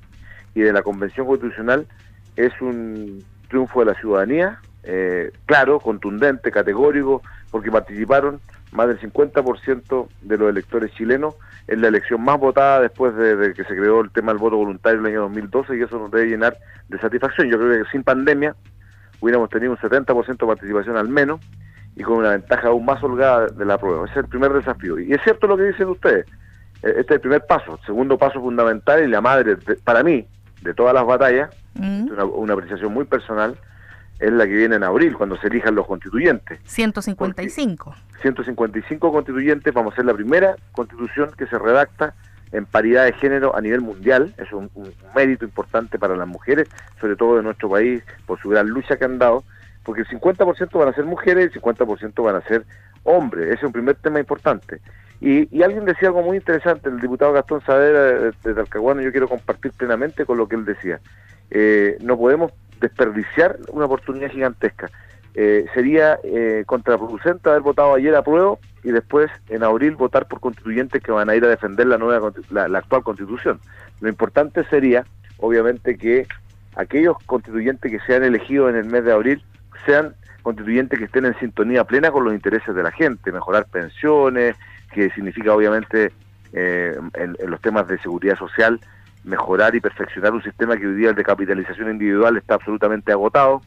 y 0.55 0.63
de 0.63 0.73
la 0.73 0.83
Convención 0.83 1.27
Constitucional 1.27 1.87
es 2.37 2.53
un 2.63 3.23
triunfo 3.49 3.81
de 3.81 3.87
la 3.87 3.95
ciudadanía, 3.95 4.59
eh, 4.85 5.31
claro, 5.45 5.81
contundente, 5.81 6.51
categórico, 6.51 7.23
porque 7.51 7.71
participaron 7.71 8.41
más 8.73 8.89
del 8.89 9.01
50% 9.01 10.09
de 10.23 10.39
los 10.39 10.49
electores 10.49 10.93
chilenos 10.93 11.35
en 11.67 11.81
la 11.81 11.89
elección 11.89 12.23
más 12.23 12.39
votada 12.39 12.81
después 12.81 13.15
de, 13.17 13.53
que 13.55 13.65
se 13.65 13.77
creó 13.77 14.01
el 14.01 14.11
tema 14.11 14.33
del 14.33 14.41
voto 14.41 14.57
voluntario 14.57 15.01
en 15.01 15.07
el 15.07 15.13
año 15.13 15.23
2012 15.23 15.77
y 15.77 15.83
eso 15.83 15.99
nos 15.99 16.11
debe 16.11 16.29
llenar 16.29 16.57
de 16.89 16.99
satisfacción. 16.99 17.49
Yo 17.49 17.59
creo 17.59 17.85
que 17.85 17.91
sin 17.91 18.03
pandemia 18.03 18.55
hubiéramos 19.21 19.51
tenido 19.51 19.73
un 19.73 19.79
70% 19.79 20.27
de 20.27 20.47
participación 20.47 20.97
al 20.97 21.09
menos 21.09 21.41
y 21.97 22.03
con 22.03 22.19
una 22.19 22.31
ventaja 22.31 22.69
aún 22.69 22.85
más 22.85 23.03
holgada 23.03 23.47
de 23.49 23.65
la 23.65 23.79
prueba. 23.79 24.05
Ese 24.05 24.21
es 24.21 24.25
el 24.25 24.29
primer 24.29 24.53
desafío. 24.53 24.99
Y 24.99 25.13
es 25.13 25.21
cierto 25.23 25.47
lo 25.47 25.57
que 25.57 25.65
dicen 25.65 25.89
ustedes. 25.89 26.27
E, 26.83 26.89
este 26.91 27.01
es 27.01 27.11
el 27.11 27.21
primer 27.21 27.47
paso. 27.47 27.79
El 27.81 27.87
segundo 27.87 28.17
paso 28.17 28.41
fundamental 28.41 29.03
y 29.03 29.09
la 29.09 29.21
madre, 29.21 29.57
para 29.85 30.03
mí, 30.03 30.27
de 30.63 30.75
todas 30.75 30.95
las 30.95 31.05
batallas, 31.05 31.51
mm. 31.75 32.13
una, 32.13 32.25
una 32.25 32.53
apreciación 32.55 32.93
muy 32.93 33.05
personal, 33.05 33.57
es 34.21 34.33
la 34.33 34.47
que 34.47 34.53
viene 34.53 34.77
en 34.77 34.85
abril, 34.85 35.17
cuando 35.17 35.37
se 35.39 35.49
elijan 35.49 35.75
los 35.75 35.87
constituyentes. 35.87 36.61
155. 36.65 37.95
155 38.21 39.13
constituyentes, 39.13 39.73
vamos 39.73 39.95
a 39.95 39.97
ser 39.97 40.05
la 40.05 40.15
primera 40.15 40.57
constitución 40.73 41.31
que 41.37 41.47
se 41.47 41.59
redacta 41.59 42.15
en 42.53 42.67
paridad 42.67 43.07
de 43.07 43.13
género 43.15 43.57
a 43.57 43.61
nivel 43.63 43.81
mundial. 43.81 44.35
Es 44.37 44.53
un, 44.53 44.71
mérito 45.15 45.45
importante 45.45 45.99
para 45.99 46.17
las 46.17 46.29
mujeres, 46.29 46.69
sobre 47.01 47.17
todo 47.17 47.37
de 47.37 47.43
nuestro 47.43 47.71
país, 47.71 48.03
por 48.27 48.39
su 48.41 48.51
gran 48.51 48.69
lucha 48.69 48.97
que 48.97 49.07
han 49.07 49.19
dado, 49.19 49.43
porque 49.85 50.03
el 50.03 50.09
50% 50.09 50.79
van 50.79 50.89
a 50.89 50.93
ser 50.93 51.05
mujeres 51.05 51.51
y 51.55 51.59
el 51.59 51.63
50% 51.63 52.23
van 52.23 52.37
a 52.37 52.43
ser 52.43 52.67
hombres. 53.05 53.47
Ese 53.47 53.55
es 53.55 53.63
un 53.65 53.73
primer 53.73 53.97
tema 53.97 54.21
importante. 54.21 54.81
Y, 55.23 55.63
alguien 55.63 55.85
decía 55.85 56.09
algo 56.09 56.23
muy 56.23 56.39
interesante, 56.39 56.89
el 56.89 57.01
diputado 57.01 57.33
Gastón 57.33 57.63
Sadera 57.63 58.03
de, 58.03 58.33
de 58.43 58.55
Talcahuano, 58.55 59.01
yo 59.03 59.13
quiero 59.13 59.29
compartir 59.29 59.73
plenamente 59.73 60.27
con 60.27 60.37
lo 60.37 60.47
que 60.47 60.57
él 60.57 60.65
decía. 60.65 61.01
Eh, 61.51 61.99
no 62.01 62.17
podemos 62.17 62.53
desperdiciar 62.81 63.59
una 63.69 63.87
oportunidad 63.87 64.31
gigantesca. 64.31 64.91
Eh, 65.35 65.67
sería 65.75 66.19
eh, 66.25 66.65
contraproducente 66.67 67.49
haber 67.49 67.63
votado 67.63 67.95
ayer 67.95 68.15
a 68.17 68.23
prueba 68.23 68.57
y 68.83 68.91
después 68.91 69.31
en 69.49 69.63
abril 69.63 69.95
votar 69.95 70.27
por 70.27 70.41
constituyentes 70.41 71.03
que 71.03 71.13
van 71.13 71.31
a 71.31 71.37
ir 71.37 71.45
a 71.45 71.49
defender 71.49 71.87
la 71.87 71.99
nueva 71.99 72.33
la, 72.51 72.79
actual 72.79 73.05
constitución. 73.05 73.61
Lo 74.01 74.09
importante 74.09 74.65
sería, 74.65 75.05
obviamente, 75.39 75.97
que 75.97 76.27
aquellos 76.75 77.17
constituyentes 77.27 77.93
que 77.93 78.01
sean 78.01 78.25
elegidos 78.25 78.71
en 78.71 78.77
el 78.77 78.87
mes 78.87 79.05
de 79.05 79.13
abril 79.13 79.45
sean 79.87 80.15
constituyentes 80.43 80.99
que 80.99 81.05
estén 81.05 81.27
en 81.27 81.39
sintonía 81.39 81.85
plena 81.85 82.11
con 82.11 82.25
los 82.25 82.35
intereses 82.35 82.75
de 82.75 82.83
la 82.83 82.91
gente, 82.91 83.31
mejorar 83.31 83.67
pensiones, 83.67 84.57
que 84.93 85.11
significa 85.11 85.55
obviamente 85.55 86.13
eh, 86.53 86.99
en, 87.15 87.37
los 87.49 87.61
temas 87.61 87.87
de 87.87 87.99
seguridad 87.99 88.37
social, 88.37 88.81
mejorar 89.25 89.75
y 89.75 89.81
perfeccionar 89.81 90.33
un 90.33 90.43
sistema 90.43 90.77
que 90.77 90.87
hoy 90.87 90.95
día 90.95 91.11
el 91.11 91.15
de 91.15 91.25
capitalización 91.25 91.91
individual 91.91 92.37
está 92.37 92.55
absolutamente 92.55 93.13
agotado, 93.13 93.63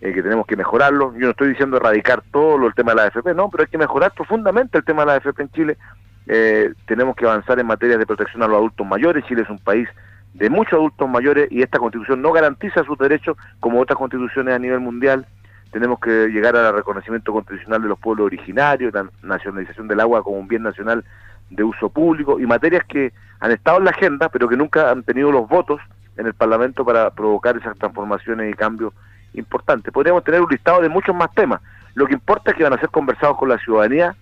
eh, 0.00 0.12
que 0.12 0.22
tenemos 0.22 0.46
que 0.46 0.56
mejorarlo. 0.56 1.12
Yo 1.14 1.26
no 1.26 1.30
estoy 1.30 1.48
diciendo 1.48 1.76
erradicar 1.76 2.22
todo 2.32 2.66
el 2.66 2.74
tema 2.74 2.92
de 2.92 2.96
la 2.96 3.02
AFP, 3.04 3.34
no, 3.34 3.48
pero 3.48 3.62
hay 3.62 3.70
que 3.70 3.78
mejorar 3.78 4.12
profundamente 4.12 4.78
el 4.78 4.84
tema 4.84 5.02
de 5.02 5.06
la 5.06 5.14
AFP 5.14 5.42
en 5.42 5.50
Chile. 5.50 5.78
Eh, 6.26 6.72
tenemos 6.86 7.14
que 7.14 7.24
avanzar 7.24 7.58
en 7.60 7.66
materia 7.66 7.96
de 7.96 8.06
protección 8.06 8.42
a 8.42 8.48
los 8.48 8.56
adultos 8.56 8.86
mayores. 8.86 9.24
Chile 9.26 9.42
es 9.42 9.50
un 9.50 9.58
país 9.58 9.88
de 10.34 10.50
muchos 10.50 10.74
adultos 10.74 11.08
mayores 11.08 11.50
y 11.50 11.62
esta 11.62 11.78
constitución 11.78 12.20
no 12.20 12.32
garantiza 12.32 12.84
sus 12.84 12.98
derechos 12.98 13.36
como 13.60 13.80
otras 13.80 13.98
constituciones 13.98 14.54
a 14.54 14.58
nivel 14.58 14.80
mundial. 14.80 15.26
Tenemos 15.70 15.98
que 16.00 16.28
llegar 16.28 16.56
al 16.56 16.74
reconocimiento 16.74 17.32
constitucional 17.32 17.82
de 17.82 17.88
los 17.88 17.98
pueblos 17.98 18.26
originarios, 18.26 18.92
la 18.92 19.08
nacionalización 19.22 19.88
del 19.88 20.00
agua 20.00 20.22
como 20.22 20.38
un 20.38 20.48
bien 20.48 20.62
nacional 20.62 21.04
de 21.50 21.62
uso 21.62 21.88
público 21.88 22.40
y 22.40 22.46
materias 22.46 22.84
que 22.84 23.12
han 23.40 23.52
estado 23.52 23.78
en 23.78 23.84
la 23.84 23.90
agenda 23.90 24.28
pero 24.28 24.48
que 24.48 24.56
nunca 24.56 24.90
han 24.90 25.02
tenido 25.02 25.30
los 25.30 25.48
votos 25.48 25.80
en 26.16 26.26
el 26.26 26.34
Parlamento 26.34 26.84
para 26.84 27.10
provocar 27.10 27.56
esas 27.56 27.76
transformaciones 27.78 28.50
y 28.50 28.54
cambios 28.54 28.92
importantes. 29.34 29.92
Podríamos 29.92 30.24
tener 30.24 30.40
un 30.40 30.48
listado 30.50 30.80
de 30.80 30.88
muchos 30.88 31.14
más 31.14 31.32
temas. 31.34 31.60
Lo 31.94 32.06
que 32.06 32.14
importa 32.14 32.50
es 32.50 32.56
que 32.56 32.64
van 32.64 32.72
a 32.72 32.80
ser 32.80 32.90
conversados 32.90 33.36
con 33.36 33.48
la 33.48 33.58
ciudadanía 33.58 34.16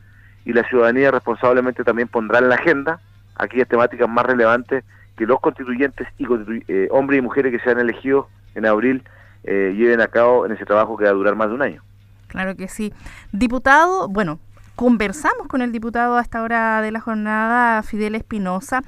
y 0.44 0.52
la 0.52 0.64
ciudadanía 0.68 1.10
responsablemente 1.10 1.84
también 1.84 2.08
pondrá 2.08 2.38
en 2.38 2.48
la 2.48 2.56
agenda 2.56 3.00
aquellas 3.36 3.68
temáticas 3.68 4.08
más 4.08 4.26
relevantes 4.26 4.84
que 5.16 5.26
los 5.26 5.40
constituyentes 5.40 6.08
y 6.18 6.26
eh, 6.68 6.88
hombres 6.90 7.18
y 7.18 7.22
mujeres 7.22 7.52
que 7.52 7.60
sean 7.60 7.78
elegidos 7.78 8.26
en 8.54 8.66
abril 8.66 9.04
eh, 9.44 9.74
lleven 9.76 10.00
a 10.00 10.08
cabo 10.08 10.46
en 10.46 10.52
ese 10.52 10.64
trabajo 10.64 10.96
que 10.96 11.04
va 11.04 11.10
a 11.10 11.14
durar 11.14 11.36
más 11.36 11.48
de 11.48 11.54
un 11.54 11.62
año. 11.62 11.82
Claro 12.28 12.56
que 12.56 12.66
sí. 12.66 12.92
Diputado, 13.30 14.08
bueno, 14.08 14.40
conversamos 14.76 15.46
con 15.48 15.62
el 15.62 15.72
diputado 15.72 16.16
a 16.16 16.22
esta 16.22 16.42
hora 16.42 16.80
de 16.82 16.92
la 16.92 17.00
jornada, 17.00 17.82
Fidel 17.82 18.14
Espinosa. 18.14 18.82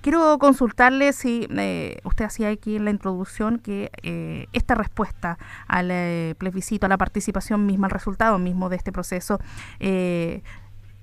Quiero 0.00 0.38
consultarle 0.38 1.12
si 1.12 1.46
eh, 1.50 1.98
usted 2.04 2.24
hacía 2.24 2.48
aquí 2.48 2.76
en 2.76 2.84
la 2.84 2.90
introducción 2.90 3.58
que 3.60 4.48
esta 4.52 4.74
respuesta 4.74 5.38
al 5.68 6.34
plebiscito, 6.36 6.86
a 6.86 6.88
la 6.88 6.98
participación 6.98 7.66
misma, 7.66 7.86
al 7.86 7.92
resultado 7.92 8.38
mismo 8.38 8.68
de 8.68 8.76
este 8.76 8.90
proceso, 8.90 9.38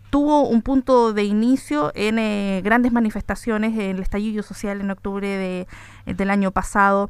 tuvo 0.10 0.48
un 0.48 0.62
punto 0.62 1.14
de 1.14 1.24
inicio 1.24 1.92
en 1.96 2.20
eh, 2.20 2.62
grandes 2.64 2.92
manifestaciones 2.92 3.74
en 3.74 3.98
el 3.98 4.00
estallido 4.00 4.44
social 4.44 4.82
en 4.82 4.92
octubre 4.92 5.28
de, 5.28 5.68
del 6.14 6.30
año 6.30 6.52
pasado. 6.52 7.10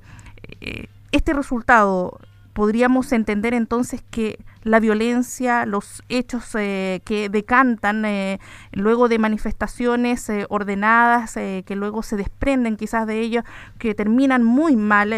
Eh, 0.62 0.88
este 1.12 1.34
resultado 1.34 2.20
podríamos 2.54 3.12
entender 3.12 3.54
entonces 3.54 4.04
que 4.10 4.40
la 4.64 4.80
violencia, 4.80 5.66
los 5.66 6.04
hechos 6.10 6.54
eh, 6.56 7.02
que 7.06 7.30
decantan 7.30 8.04
eh, 8.06 8.40
luego 8.74 9.08
de 9.08 9.18
manifestaciones 9.18 10.30
eh, 10.30 10.46
ordenadas, 10.50 11.34
que 11.34 11.76
luego 11.76 12.04
se 12.04 12.18
desprenden 12.18 12.76
quizás 12.76 13.08
de 13.08 13.20
ellos, 13.20 13.44
que 13.78 13.96
terminan 13.96 14.44
muy 14.44 14.76
mal, 14.76 15.14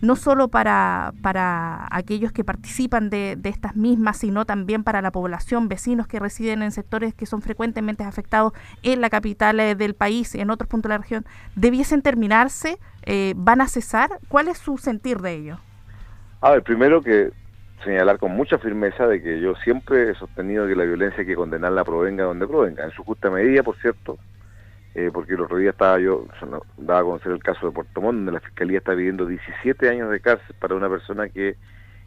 no 0.00 0.16
solo 0.16 0.48
para, 0.48 1.12
para 1.22 1.86
aquellos 1.90 2.32
que 2.32 2.44
participan 2.44 3.10
de, 3.10 3.36
de, 3.36 3.48
estas 3.48 3.76
mismas, 3.76 4.18
sino 4.18 4.44
también 4.44 4.84
para 4.84 5.00
la 5.00 5.10
población, 5.10 5.68
vecinos 5.68 6.06
que 6.06 6.18
residen 6.18 6.62
en 6.62 6.72
sectores 6.72 7.14
que 7.14 7.26
son 7.26 7.42
frecuentemente 7.42 8.04
afectados 8.04 8.52
en 8.82 9.00
la 9.00 9.10
capital 9.10 9.56
del 9.56 9.94
país, 9.94 10.34
en 10.34 10.50
otros 10.50 10.68
puntos 10.68 10.90
de 10.90 10.94
la 10.94 10.98
región, 10.98 11.24
debiesen 11.54 12.02
terminarse, 12.02 12.78
van 13.36 13.60
a 13.60 13.68
cesar. 13.68 14.18
¿Cuál 14.28 14.48
es 14.48 14.58
su 14.58 14.78
sentir 14.78 15.20
de 15.20 15.34
ello? 15.34 15.58
A 16.40 16.50
ver, 16.50 16.62
primero 16.62 17.02
que 17.02 17.32
señalar 17.84 18.18
con 18.18 18.32
mucha 18.32 18.58
firmeza 18.58 19.06
de 19.06 19.22
que 19.22 19.40
yo 19.40 19.54
siempre 19.56 20.10
he 20.10 20.14
sostenido 20.14 20.66
que 20.66 20.76
la 20.76 20.84
violencia 20.84 21.20
hay 21.20 21.26
que 21.26 21.34
condenarla 21.34 21.84
provenga 21.84 22.24
donde 22.24 22.46
provenga, 22.46 22.84
en 22.84 22.90
su 22.90 23.04
justa 23.04 23.30
medida, 23.30 23.62
por 23.62 23.76
cierto, 23.76 24.18
eh, 24.94 25.10
porque 25.12 25.34
el 25.34 25.42
otro 25.42 25.58
día 25.58 25.70
estaba 25.70 25.98
yo, 25.98 26.26
daba 26.78 27.00
a 27.00 27.04
conocer 27.04 27.32
el 27.32 27.42
caso 27.42 27.66
de 27.66 27.72
Puerto 27.72 28.00
Montt, 28.00 28.16
donde 28.16 28.32
la 28.32 28.40
Fiscalía 28.40 28.78
está 28.78 28.94
pidiendo 28.94 29.26
17 29.26 29.88
años 29.88 30.10
de 30.10 30.20
cárcel 30.20 30.56
para 30.58 30.74
una 30.74 30.88
persona 30.88 31.28
que 31.28 31.56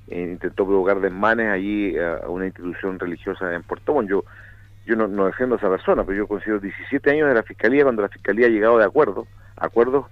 eh, 0.07 0.21
intentó 0.21 0.65
provocar 0.65 0.99
desmanes 0.99 1.49
allí 1.49 1.97
a, 1.97 2.27
una 2.27 2.45
institución 2.45 2.97
religiosa 2.97 3.53
en 3.53 3.63
Puerto 3.63 3.93
Montt. 3.93 4.09
Yo, 4.09 4.23
yo 4.87 4.95
no, 4.95 5.07
no, 5.07 5.27
defiendo 5.27 5.55
a 5.55 5.59
esa 5.59 5.69
persona, 5.69 6.03
pero 6.03 6.17
yo 6.17 6.27
considero 6.27 6.59
17 6.59 7.11
años 7.11 7.27
de 7.29 7.35
la 7.35 7.43
Fiscalía 7.43 7.83
cuando 7.83 8.01
la 8.01 8.09
Fiscalía 8.09 8.47
ha 8.47 8.49
llegado 8.49 8.79
de 8.79 8.85
acuerdo, 8.85 9.27
acuerdos 9.55 10.07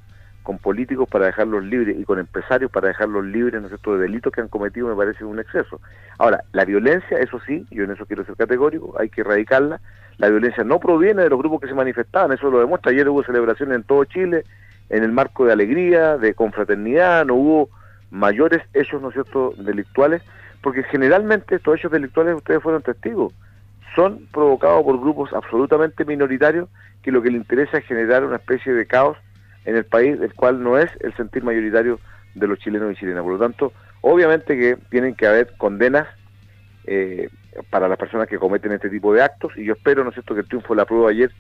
con 0.47 0.60
políticos 0.60 1.10
para 1.10 1.25
dejarlos 1.25 1.62
libres 1.65 1.99
y 1.99 2.05
con 2.05 2.19
empresarios 2.19 2.71
para 2.71 2.88
dejarlos 2.88 3.25
libres, 3.25 3.60
¿no 3.60 3.67
es 3.67 3.71
cierto?, 3.71 3.97
de 3.97 4.03
delitos 4.03 4.31
que 4.31 4.39
han 4.39 4.47
cometido 4.47 4.88
me 4.88 4.95
parece 4.95 5.25
un 5.25 5.39
exceso. 5.39 5.81
Ahora, 6.19 6.41
la 6.53 6.63
violencia, 6.63 7.19
eso 7.19 7.38
sí, 7.45 7.65
yo 7.69 7.83
en 7.83 7.91
eso 7.91 8.05
quiero 8.05 8.23
ser 8.23 8.38
categórico, 8.38 8.95
hay 8.97 9.10
que 9.10 9.19
erradicarla. 9.19 9.81
La 10.17 10.29
violencia 10.29 10.63
no 10.63 10.79
proviene 10.79 11.23
de 11.23 11.29
los 11.29 11.38
grupos 11.38 11.60
que 11.60 11.67
se 11.67 11.73
manifestaban, 11.73 12.31
eso 12.31 12.49
lo 12.49 12.62
demuestra. 12.62 12.93
Ayer 12.93 13.10
hubo 13.10 13.25
celebraciones 13.25 13.75
en 13.75 13.83
todo 13.83 14.05
Chile, 14.05 14.45
en 14.89 15.03
el 15.03 15.12
marco 15.12 15.45
de 15.45 15.51
alegría, 15.51 16.15
de 16.17 16.33
confraternidad, 16.33 17.25
no 17.25 17.36
hubo 17.36 17.69
mayores 18.10 18.62
hechos, 18.73 19.01
¿no 19.01 19.10
es 19.10 19.15
cierto?, 19.15 19.53
delictuales, 19.57 20.21
porque 20.63 20.83
generalmente 20.83 21.55
estos 21.55 21.77
hechos 21.77 21.91
delictuales, 21.91 22.36
ustedes 22.36 22.63
fueron 22.63 22.81
testigos, 22.83 23.33
son 23.97 24.25
provocados 24.31 24.81
por 24.86 24.97
grupos 24.97 25.33
absolutamente 25.33 26.05
minoritarios 26.05 26.69
que 27.03 27.12
lo 27.12 27.21
que 27.21 27.31
les 27.31 27.41
interesa 27.41 27.79
es 27.79 27.86
generar 27.86 28.23
una 28.23 28.38
especie 28.38 28.71
de 28.71 28.86
caos 28.86 29.17
en 29.67 29.75
el 29.75 29.86
país, 29.86 30.19
el 30.21 30.34
cual 30.34 30.63
no 30.63 30.77
es 30.77 30.89
el 31.01 31.13
sentir 31.15 31.43
mayoritario 31.43 31.99
de 32.34 32.47
los 32.47 32.58
chilenos 32.60 32.93
y 32.93 32.95
chilenas. 32.95 33.21
Por 33.21 33.34
lo 33.34 33.39
tanto, 33.39 33.73
obviamente 34.01 34.58
que 34.58 34.77
tienen 34.89 35.13
que 35.13 35.27
haber 35.27 35.53
condenas 35.58 36.08
eh, 36.86 37.30
para 37.69 37.89
las 37.89 37.97
personas 37.97 38.30
que 38.30 38.39
cometen 38.39 38.71
este 38.71 38.89
tipo 38.89 39.13
de 39.13 39.21
actos 39.21 39.51
y 39.58 39.65
yo 39.65 39.73
espero, 39.73 40.03
¿no 40.03 40.10
es 40.10 40.15
cierto?, 40.15 40.34
que 40.34 40.41
el 40.41 40.47
triunfo 40.47 40.73
de 40.73 40.77
la 40.77 40.86
prueba 40.86 41.10
ayer 41.10 41.32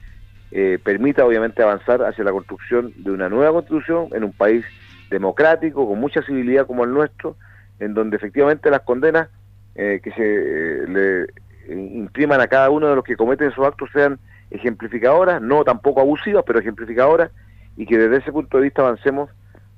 eh, 0.51 0.77
permita 0.83 1.25
obviamente 1.25 1.63
avanzar 1.63 2.03
hacia 2.03 2.25
la 2.25 2.31
construcción 2.33 2.91
de 2.97 3.11
una 3.11 3.29
nueva 3.29 3.53
constitución 3.53 4.09
en 4.11 4.25
un 4.25 4.33
país 4.33 4.65
democrático, 5.09 5.87
con 5.87 5.97
mucha 5.97 6.21
civilidad 6.21 6.67
como 6.67 6.83
el 6.83 6.91
nuestro, 6.91 7.37
en 7.79 7.93
donde 7.93 8.17
efectivamente 8.17 8.69
las 8.69 8.81
condenas 8.81 9.29
eh, 9.75 10.01
que 10.03 10.11
se 10.11 10.91
le 10.91 11.27
impriman 11.73 12.41
a 12.41 12.47
cada 12.47 12.69
uno 12.69 12.89
de 12.89 12.95
los 12.95 13.05
que 13.05 13.15
cometen 13.15 13.51
esos 13.51 13.65
actos 13.65 13.89
sean 13.93 14.19
ejemplificadoras, 14.51 15.41
no 15.41 15.63
tampoco 15.63 16.01
abusivas, 16.01 16.43
pero 16.45 16.59
ejemplificadoras, 16.59 17.31
y 17.77 17.85
que 17.85 17.97
desde 17.97 18.17
ese 18.17 18.31
punto 18.31 18.57
de 18.57 18.63
vista 18.63 18.81
avancemos, 18.81 19.29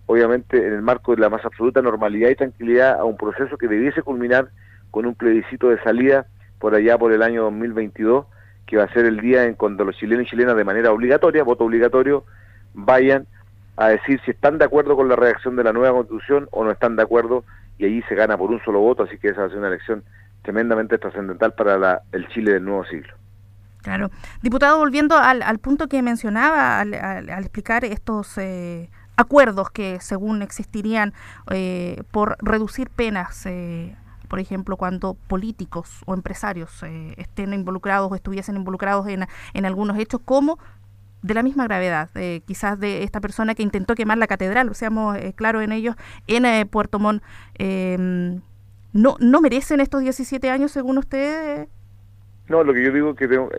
obviamente, 0.06 0.66
en 0.66 0.74
el 0.74 0.82
marco 0.82 1.14
de 1.14 1.22
la 1.22 1.30
más 1.30 1.46
absoluta 1.46 1.82
normalidad 1.82 2.30
y 2.30 2.36
tranquilidad 2.36 2.98
a 2.98 3.04
un 3.04 3.18
proceso 3.18 3.58
que 3.58 3.68
debiese 3.68 4.02
culminar 4.02 4.50
con 4.90 5.06
un 5.06 5.16
plebiscito 5.16 5.70
de 5.70 5.82
salida 5.84 6.26
por 6.60 6.74
allá 6.74 6.98
por 6.98 7.12
el 7.12 7.22
año 7.22 7.44
2022, 7.44 8.26
que 8.66 8.78
va 8.78 8.86
a 8.86 8.94
ser 8.94 9.06
el 9.06 9.20
día 9.20 9.44
en 9.44 9.56
cuando 9.56 9.84
los 9.84 9.98
chilenos 9.98 10.26
y 10.26 10.30
chilenas 10.30 10.56
de 10.56 10.64
manera 10.64 10.92
obligatoria, 10.92 11.44
voto 11.44 11.66
obligatorio, 11.66 12.24
vayan 12.74 13.28
a 13.76 13.90
decir 13.90 14.20
si 14.26 14.32
están 14.32 14.58
de 14.58 14.66
acuerdo 14.66 14.96
con 14.96 15.10
la 15.10 15.16
redacción 15.16 15.56
de 15.56 15.64
la 15.64 15.74
nueva 15.74 15.94
constitución 15.94 16.48
o 16.52 16.64
no 16.64 16.72
están 16.72 16.96
de 16.96 17.04
acuerdo 17.04 17.44
y 17.78 17.86
allí 17.86 18.02
se 18.04 18.16
gana 18.16 18.38
por 18.38 18.52
un 18.52 18.62
solo 18.64 18.80
voto, 18.80 19.04
así 19.04 19.18
que 19.18 19.30
esa 19.30 19.42
va 19.42 19.48
a 19.48 19.50
ser 19.50 19.60
una 19.60 19.70
elección 19.70 20.04
tremendamente 20.42 20.98
trascendental 20.98 21.54
para 21.54 22.02
el 22.12 22.28
Chile 22.30 22.54
del 22.54 22.66
nuevo 22.66 22.86
siglo. 22.86 23.19
Claro. 23.82 24.12
Diputado, 24.42 24.78
volviendo 24.78 25.18
al, 25.18 25.60
punto 25.60 25.88
que 25.88 26.02
mencionaba 26.02 26.82
al, 26.82 26.94
explicar 27.30 27.86
estos 27.86 28.38
eh, 28.38 28.90
acuerdos 29.16 29.72
que 29.72 30.00
según 30.02 30.42
existirían 30.42 31.14
eh, 31.50 32.04
por 32.12 32.38
reducir 32.40 32.90
penas, 32.90 33.46
eh, 33.46 33.96
por 34.28 34.40
ejemplo, 34.40 34.76
cuando 34.76 35.14
políticos 35.14 36.02
o 36.06 36.14
empresarios 36.14 36.84
estén 37.18 37.54
involucrados 37.54 38.12
o 38.12 38.16
estuviesen 38.16 38.58
involucrados 38.58 39.08
en, 39.08 39.28
en 39.54 39.66
algunos 39.66 39.98
hechos, 39.98 40.22
como 40.24 40.60
de 41.22 41.34
la 41.34 41.42
misma 41.42 41.64
gravedad, 41.64 42.10
quizás 42.46 42.80
de 42.80 43.04
esta 43.04 43.20
persona 43.20 43.56
que 43.56 43.64
intentó 43.64 43.96
quemar 43.96 44.18
la 44.18 44.28
catedral, 44.28 44.74
seamos 44.76 45.18
claros 45.36 45.64
en 45.64 45.72
ellos, 45.72 45.96
en 46.28 46.68
Puerto 46.68 47.00
Montt. 47.00 47.24
¿no, 48.94 49.18
¿No 49.20 49.42
merecen 49.42 49.80
estos 49.80 50.02
17 50.02 50.50
años, 50.50 50.72
según 50.72 50.98
usted, 51.00 51.68
no, 52.50 52.64
lo 52.64 52.74
que 52.74 52.84
yo 52.84 52.92
digo 52.92 53.16
que 53.16 53.28
lo 53.28 53.50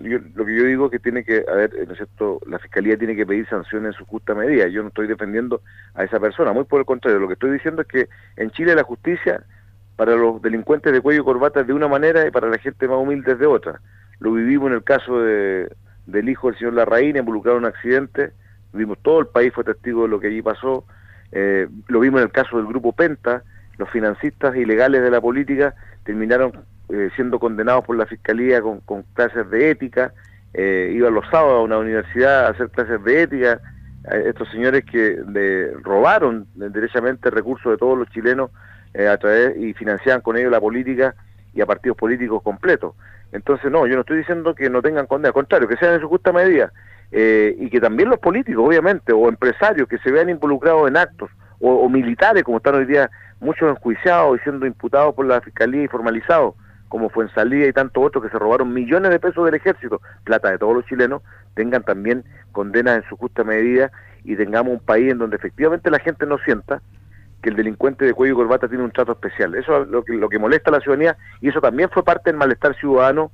que 0.45 0.57
yo 0.57 0.65
digo 0.65 0.91
que 0.91 0.99
tiene 0.99 1.25
que, 1.25 1.45
a 1.49 1.55
ver, 1.55 1.73
¿no 1.87 1.93
es 1.93 1.97
cierto? 1.97 2.41
La 2.47 2.59
fiscalía 2.59 2.99
tiene 2.99 3.15
que 3.15 3.25
pedir 3.25 3.49
sanciones 3.49 3.93
en 3.95 3.99
su 3.99 4.05
justa 4.05 4.35
medida. 4.35 4.67
Yo 4.67 4.83
no 4.83 4.89
estoy 4.89 5.07
defendiendo 5.07 5.63
a 5.95 6.03
esa 6.03 6.19
persona, 6.19 6.53
muy 6.53 6.65
por 6.65 6.81
el 6.81 6.87
contrario. 6.87 7.21
Lo 7.21 7.29
que 7.29 7.35
estoy 7.35 7.53
diciendo 7.53 7.83
es 7.83 7.89
que 7.89 8.09
en 8.37 8.51
Chile 8.51 8.75
la 8.75 8.83
justicia 8.83 9.45
para 9.95 10.17
los 10.17 10.43
delincuentes 10.43 10.93
de 10.93 11.01
cuello 11.01 11.23
y 11.23 11.25
corbata 11.25 11.61
es 11.61 11.69
de 11.69 11.73
una 11.73 11.87
manera 11.87 12.27
y 12.27 12.33
para 12.33 12.49
la 12.49 12.59
gente 12.59 12.89
más 12.89 12.99
humilde 12.99 13.33
es 13.33 13.39
de 13.39 13.47
otra. 13.47 13.81
Lo 14.19 14.33
vivimos 14.33 14.69
en 14.69 14.75
el 14.75 14.83
caso 14.83 15.21
de, 15.21 15.71
del 16.07 16.29
hijo 16.29 16.49
del 16.49 16.59
señor 16.59 16.75
Larraín 16.75 17.17
involucrado 17.17 17.59
en 17.59 17.65
un 17.65 17.71
accidente. 17.71 18.33
Vimos 18.73 18.99
todo 19.03 19.21
el 19.21 19.27
país 19.29 19.53
fue 19.55 19.63
testigo 19.63 20.03
de 20.03 20.09
lo 20.09 20.19
que 20.19 20.27
allí 20.27 20.43
pasó. 20.43 20.85
Eh, 21.31 21.69
lo 21.87 22.01
vimos 22.01 22.21
en 22.21 22.27
el 22.27 22.33
caso 22.33 22.57
del 22.57 22.67
grupo 22.67 22.93
Penta. 22.93 23.45
Los 23.79 23.89
financistas 23.91 24.57
ilegales 24.57 25.03
de 25.03 25.11
la 25.13 25.21
política 25.21 25.75
terminaron 26.03 26.53
eh, 26.93 27.11
siendo 27.15 27.39
condenados 27.39 27.85
por 27.85 27.97
la 27.97 28.07
fiscalía 28.07 28.61
con, 28.63 28.81
clases 29.15 29.49
de 29.51 29.71
ética, 29.71 30.13
eh, 30.55 30.93
iban 30.95 31.15
los 31.15 31.25
sábados 31.31 31.61
a 31.61 31.63
una 31.63 31.79
universidad 31.79 32.47
a 32.47 32.49
hacer 32.51 32.71
clases 32.71 33.03
de 33.05 33.23
ética, 33.23 33.61
estos 34.25 34.49
señores 34.51 34.83
que 34.87 35.19
robaron 35.83 36.47
derechamente 36.55 37.29
recursos 37.29 37.71
de 37.71 37.77
todos 37.77 37.99
los 37.99 38.09
chilenos 38.09 38.51
eh, 38.93 39.07
a 39.07 39.17
través 39.19 39.57
y 39.57 39.73
financiaban 39.75 40.21
con 40.21 40.37
ellos 40.37 40.51
la 40.51 40.61
política 40.61 41.15
y 41.55 41.61
a 41.61 41.67
partidos 41.67 41.97
políticos 41.97 42.43
completos. 42.43 42.95
Entonces, 43.31 43.71
no, 43.71 43.87
yo 43.87 43.95
no 43.95 44.01
estoy 44.01 44.19
diciendo 44.19 44.53
que 44.55 44.69
no 44.69 44.83
tengan 44.83 45.07
condena, 45.07 45.29
al 45.29 45.35
contrario, 45.35 45.69
que 45.69 45.77
sean 45.77 45.95
en 45.95 46.01
su 46.01 46.09
justa 46.09 46.33
medida. 46.33 46.73
eh, 47.13 47.57
y 47.59 47.69
que 47.71 47.81
también 47.81 48.09
los 48.09 48.21
políticos, 48.21 48.65
obviamente, 48.65 49.13
o 49.13 49.29
empresarios 49.29 49.89
que 49.89 49.99
se 49.99 50.13
vean 50.13 50.29
involucrados 50.29 50.89
en 50.89 50.97
actos, 50.97 51.29
o, 51.61 51.89
militares, 51.89 52.45
como 52.45 52.59
están 52.59 52.77
hoy 52.77 52.87
día 52.87 53.11
muchos 53.41 53.69
enjuiciados 53.69 54.39
y 54.39 54.43
siendo 54.45 54.65
imputados 54.65 55.15
por 55.15 55.27
la 55.27 55.41
fiscalía 55.41 55.83
y 55.83 55.89
formalizados, 55.89 56.55
como 56.91 57.09
fue 57.09 57.25
en 57.25 57.31
Salida 57.31 57.69
y 57.69 57.73
tantos 57.73 58.05
otros 58.05 58.25
que 58.25 58.31
se 58.31 58.39
robaron 58.39 58.75
millones 58.75 59.13
de 59.13 59.21
pesos 59.21 59.45
del 59.45 59.55
ejército, 59.55 60.03
plata 60.25 60.51
de 60.51 60.59
todos 60.59 60.75
los 60.75 60.85
chilenos, 60.87 61.23
tengan 61.55 61.85
también 61.85 62.25
condenas 62.51 62.97
en 62.97 63.09
su 63.09 63.17
justa 63.17 63.45
medida 63.45 63.93
y 64.25 64.35
tengamos 64.35 64.73
un 64.73 64.81
país 64.81 65.13
en 65.13 65.19
donde 65.19 65.37
efectivamente 65.37 65.89
la 65.89 66.01
gente 66.01 66.27
no 66.27 66.37
sienta 66.39 66.83
que 67.43 67.51
el 67.51 67.55
delincuente 67.55 68.05
de 68.05 68.13
cuello 68.13 68.35
y 68.35 68.37
corbata 68.37 68.69
tiene 68.69 68.83
un 68.83 68.91
trato 68.91 69.13
especial. 69.13 69.55
Eso 69.55 69.83
es 69.83 69.89
lo 69.89 70.03
que, 70.03 70.15
lo 70.15 70.29
que 70.29 70.41
molesta 70.41 70.71
a 70.71 70.73
la 70.73 70.81
ciudadanía 70.81 71.17
y 71.41 71.49
eso 71.49 71.61
también 71.61 71.91
fue 71.91 72.03
parte 72.03 72.31
del 72.31 72.37
malestar 72.37 72.75
ciudadano 72.75 73.31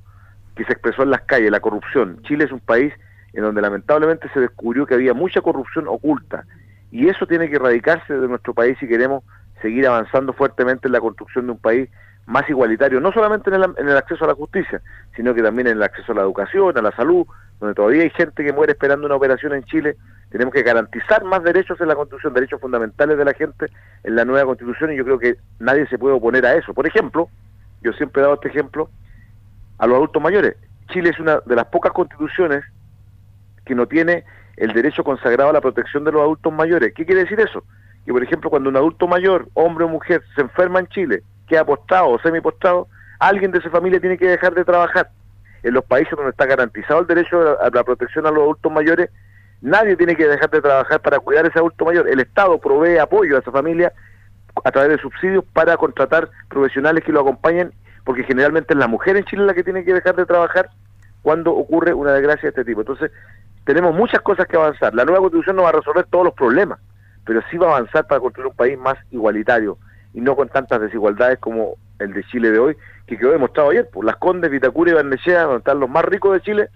que 0.55 0.63
se 0.63 0.73
expresó 0.73 1.01
en 1.01 1.09
las 1.09 1.21
calles, 1.21 1.49
la 1.49 1.59
corrupción. 1.59 2.21
Chile 2.27 2.45
es 2.45 2.51
un 2.51 2.59
país 2.59 2.93
en 3.33 3.41
donde 3.41 3.63
lamentablemente 3.63 4.29
se 4.35 4.39
descubrió 4.39 4.85
que 4.85 4.93
había 4.93 5.15
mucha 5.15 5.41
corrupción 5.41 5.87
oculta 5.87 6.45
y 6.91 7.09
eso 7.09 7.25
tiene 7.25 7.49
que 7.49 7.55
erradicarse 7.55 8.13
de 8.13 8.27
nuestro 8.27 8.53
país 8.53 8.77
si 8.79 8.87
queremos 8.87 9.23
seguir 9.63 9.87
avanzando 9.87 10.31
fuertemente 10.33 10.87
en 10.87 10.91
la 10.91 10.99
construcción 10.99 11.47
de 11.47 11.53
un 11.53 11.57
país 11.57 11.89
más 12.27 12.47
igualitario, 12.49 13.01
no 13.01 13.11
solamente 13.11 13.49
en 13.49 13.55
el, 13.55 13.73
en 13.77 13.89
el 13.89 13.97
acceso 13.97 14.25
a 14.25 14.27
la 14.27 14.35
justicia, 14.35 14.81
sino 15.15 15.33
que 15.33 15.41
también 15.41 15.67
en 15.67 15.77
el 15.77 15.83
acceso 15.83 16.11
a 16.11 16.15
la 16.15 16.21
educación, 16.21 16.77
a 16.77 16.81
la 16.81 16.91
salud, 16.91 17.25
donde 17.59 17.73
todavía 17.73 18.03
hay 18.03 18.11
gente 18.11 18.43
que 18.43 18.53
muere 18.53 18.73
esperando 18.73 19.07
una 19.07 19.15
operación 19.15 19.53
en 19.53 19.63
Chile 19.63 19.97
tenemos 20.29 20.53
que 20.53 20.63
garantizar 20.63 21.23
más 21.23 21.43
derechos 21.43 21.79
en 21.79 21.87
la 21.87 21.95
Constitución, 21.95 22.33
derechos 22.33 22.59
fundamentales 22.59 23.17
de 23.17 23.25
la 23.25 23.33
gente 23.33 23.67
en 24.03 24.15
la 24.15 24.25
nueva 24.25 24.45
Constitución 24.45 24.91
y 24.91 24.97
yo 24.97 25.05
creo 25.05 25.19
que 25.19 25.37
nadie 25.59 25.87
se 25.87 25.97
puede 25.97 26.15
oponer 26.15 26.45
a 26.45 26.55
eso. 26.55 26.73
Por 26.73 26.85
ejemplo, 26.85 27.29
yo 27.81 27.93
siempre 27.93 28.21
he 28.21 28.23
dado 28.23 28.35
este 28.35 28.49
ejemplo 28.49 28.89
a 29.77 29.87
los 29.87 29.95
adultos 29.95 30.21
mayores. 30.21 30.57
Chile 30.91 31.11
es 31.11 31.19
una 31.19 31.39
de 31.45 31.55
las 31.55 31.65
pocas 31.65 31.93
constituciones 31.93 32.63
que 33.65 33.75
no 33.75 33.87
tiene 33.87 34.25
el 34.57 34.73
derecho 34.73 35.03
consagrado 35.03 35.49
a 35.49 35.53
la 35.53 35.61
protección 35.61 36.03
de 36.03 36.11
los 36.11 36.21
adultos 36.21 36.51
mayores. 36.51 36.93
¿Qué 36.93 37.05
quiere 37.05 37.23
decir 37.23 37.39
eso? 37.39 37.63
Que, 38.05 38.11
por 38.11 38.23
ejemplo, 38.23 38.49
cuando 38.49 38.69
un 38.69 38.77
adulto 38.77 39.07
mayor, 39.07 39.47
hombre 39.53 39.85
o 39.85 39.89
mujer, 39.89 40.23
se 40.35 40.41
enferma 40.41 40.79
en 40.79 40.87
Chile, 40.87 41.23
queda 41.47 41.65
postrado 41.65 42.09
o 42.09 42.19
semi-postrado, 42.19 42.87
alguien 43.19 43.51
de 43.51 43.61
su 43.61 43.69
familia 43.69 43.99
tiene 43.99 44.17
que 44.17 44.27
dejar 44.27 44.53
de 44.53 44.65
trabajar. 44.65 45.09
En 45.63 45.73
los 45.73 45.83
países 45.83 46.11
donde 46.11 46.31
está 46.31 46.45
garantizado 46.45 46.99
el 46.99 47.07
derecho 47.07 47.59
a 47.59 47.69
la 47.73 47.83
protección 47.83 48.25
a 48.27 48.31
los 48.31 48.43
adultos 48.43 48.71
mayores, 48.71 49.09
Nadie 49.61 49.95
tiene 49.95 50.15
que 50.15 50.27
dejar 50.27 50.49
de 50.51 50.61
trabajar 50.61 51.01
para 51.01 51.19
cuidar 51.19 51.45
a 51.45 51.47
ese 51.47 51.57
adulto 51.57 51.85
mayor. 51.85 52.07
El 52.07 52.19
Estado 52.19 52.59
provee 52.59 52.97
apoyo 52.97 53.35
a 53.35 53.39
esa 53.39 53.51
familia 53.51 53.91
a 54.63 54.71
través 54.71 54.91
de 54.91 54.97
subsidios 54.99 55.43
para 55.53 55.77
contratar 55.77 56.29
profesionales 56.47 57.03
que 57.03 57.11
lo 57.11 57.21
acompañen, 57.21 57.73
porque 58.03 58.23
generalmente 58.23 58.73
es 58.73 58.79
la 58.79 58.87
mujer 58.87 59.17
en 59.17 59.25
Chile 59.25 59.45
la 59.45 59.53
que 59.53 59.63
tiene 59.63 59.83
que 59.83 59.93
dejar 59.93 60.15
de 60.15 60.25
trabajar 60.25 60.69
cuando 61.23 61.53
ocurre 61.53 61.93
una 61.93 62.13
desgracia 62.13 62.43
de 62.43 62.49
este 62.49 62.65
tipo. 62.65 62.81
Entonces, 62.81 63.11
tenemos 63.65 63.95
muchas 63.95 64.21
cosas 64.21 64.47
que 64.47 64.55
avanzar. 64.55 64.93
La 64.93 65.05
nueva 65.05 65.21
constitución 65.21 65.55
no 65.55 65.63
va 65.63 65.69
a 65.69 65.73
resolver 65.73 66.05
todos 66.05 66.25
los 66.25 66.33
problemas, 66.33 66.79
pero 67.25 67.41
sí 67.49 67.57
va 67.57 67.67
a 67.67 67.77
avanzar 67.77 68.05
para 68.05 68.21
construir 68.21 68.47
un 68.47 68.55
país 68.55 68.77
más 68.77 68.97
igualitario 69.09 69.77
y 70.17 70.21
no 70.21 70.35
con 70.35 70.49
tantas 70.49 70.81
desigualdades 70.81 71.37
como 71.37 71.75
el 71.99 72.11
de 72.11 72.23
Chile 72.23 72.49
de 72.49 72.57
hoy, 72.57 72.75
que 73.05 73.19
quedó 73.19 73.33
demostrado 73.33 73.69
ayer. 73.69 73.87
Por 73.87 74.03
las 74.03 74.15
Condes, 74.15 74.49
Vitacura 74.49 74.89
y 74.89 74.95
Barnechea, 74.95 75.43
donde 75.43 75.59
están 75.59 75.79
los 75.79 75.87
más 75.91 76.03
ricos 76.05 76.33
de 76.33 76.41
Chile, 76.41 76.69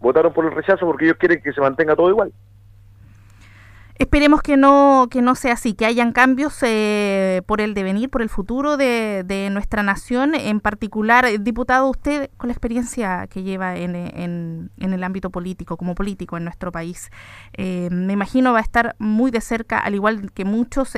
votaron 0.00 0.32
por 0.32 0.44
el 0.44 0.50
rechazo 0.50 0.84
porque 0.84 1.04
ellos 1.04 1.16
quieren 1.16 1.40
que 1.40 1.52
se 1.52 1.60
mantenga 1.60 1.94
todo 1.94 2.10
igual. 2.10 2.32
Esperemos 3.98 4.42
que 4.42 4.56
no, 4.56 5.08
que 5.10 5.22
no 5.22 5.34
sea 5.34 5.54
así, 5.54 5.74
que 5.74 5.84
hayan 5.84 6.12
cambios 6.12 6.56
eh, 6.62 7.42
por 7.46 7.60
el 7.60 7.74
devenir, 7.74 8.10
por 8.10 8.22
el 8.22 8.28
futuro 8.28 8.76
de, 8.76 9.48
nuestra 9.50 9.82
nación. 9.82 10.36
En 10.36 10.60
particular, 10.60 11.24
eh, 11.24 11.38
diputado, 11.40 11.90
usted 11.90 12.30
con 12.36 12.46
la 12.46 12.52
experiencia 12.52 13.26
que 13.26 13.42
lleva 13.42 13.74
en, 13.74 13.96
en, 13.96 14.70
en 14.76 14.92
el 14.92 15.02
ámbito 15.02 15.30
político, 15.30 15.76
como 15.76 15.96
político 15.96 16.36
en 16.36 16.44
nuestro 16.44 16.70
país, 16.70 17.10
eh, 17.54 17.88
me 17.90 18.12
imagino 18.12 18.52
va 18.52 18.60
a 18.60 18.62
estar 18.62 18.94
muy 19.00 19.32
de 19.32 19.40
cerca, 19.40 19.80
al 19.80 19.96
igual 19.96 20.30
que 20.30 20.44
muchos, 20.44 20.96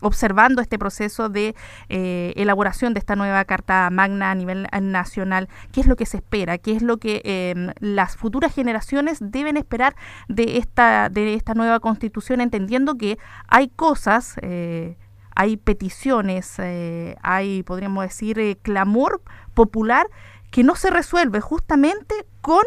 observando 0.00 0.62
este 0.62 0.78
proceso 0.78 1.28
de 1.28 1.56
elaboración 1.88 2.94
de 2.94 3.00
esta 3.00 3.16
nueva 3.16 3.44
Carta 3.46 3.90
Magna 3.90 4.30
a 4.30 4.34
nivel 4.36 4.68
nacional. 4.80 5.48
¿Qué 5.72 5.80
es 5.80 5.88
lo 5.88 5.96
que 5.96 6.06
se 6.06 6.18
espera? 6.18 6.58
¿Qué 6.58 6.70
es 6.70 6.82
lo 6.82 6.98
que 6.98 7.74
las 7.80 8.16
futuras 8.16 8.54
generaciones 8.54 9.18
deben 9.20 9.56
esperar 9.56 9.96
de 10.28 10.58
esta, 10.58 11.08
de 11.08 11.34
esta 11.34 11.54
nueva 11.54 11.80
Constitución? 11.80 11.95
Constitución 11.96 12.42
entendiendo 12.42 12.96
que 12.96 13.18
hay 13.48 13.68
cosas, 13.68 14.36
eh, 14.42 14.96
hay 15.34 15.56
peticiones, 15.56 16.58
eh, 16.58 17.16
hay, 17.22 17.62
podríamos 17.62 18.04
decir, 18.04 18.38
eh, 18.38 18.58
clamor 18.60 19.22
popular 19.54 20.06
que 20.50 20.62
no 20.62 20.74
se 20.76 20.90
resuelve 20.90 21.40
justamente 21.40 22.14
con 22.42 22.62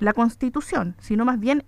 la 0.00 0.12
constitución, 0.14 0.96
sino 0.98 1.24
más 1.24 1.38
bien 1.38 1.64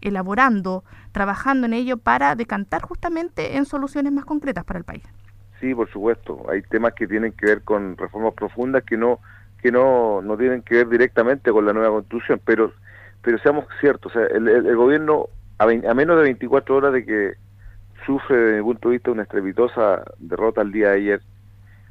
elaborando, 0.00 0.82
trabajando 1.12 1.66
en 1.66 1.74
ello 1.74 1.96
para 1.96 2.34
decantar 2.34 2.82
justamente 2.82 3.56
en 3.56 3.66
soluciones 3.66 4.12
más 4.12 4.24
concretas 4.24 4.64
para 4.64 4.80
el 4.80 4.84
país. 4.84 5.04
Sí, 5.60 5.72
por 5.72 5.88
supuesto. 5.90 6.44
Hay 6.50 6.62
temas 6.62 6.94
que 6.94 7.06
tienen 7.06 7.32
que 7.32 7.46
ver 7.46 7.62
con 7.62 7.96
reformas 7.96 8.34
profundas 8.34 8.82
que 8.82 8.96
no 8.96 9.20
que 9.62 9.70
no, 9.70 10.22
no 10.22 10.36
tienen 10.36 10.62
que 10.62 10.76
ver 10.76 10.88
directamente 10.88 11.52
con 11.52 11.66
la 11.66 11.72
nueva 11.72 11.90
constitución, 11.90 12.40
pero 12.44 12.72
pero 13.22 13.38
seamos 13.38 13.66
ciertos, 13.80 14.14
o 14.14 14.18
sea, 14.18 14.26
el, 14.26 14.76
gobierno, 14.76 15.28
a, 15.58 15.66
menos 15.66 16.16
de 16.16 16.22
24 16.22 16.76
horas 16.76 16.92
de 16.92 17.04
que 17.04 17.34
sufre 18.06 18.36
desde 18.36 18.56
mi 18.58 18.62
punto 18.62 18.88
de 18.88 18.92
vista 18.94 19.10
una 19.10 19.22
estrepitosa 19.22 20.04
derrota 20.18 20.62
el 20.62 20.72
día 20.72 20.90
de 20.90 20.96
ayer, 20.96 21.22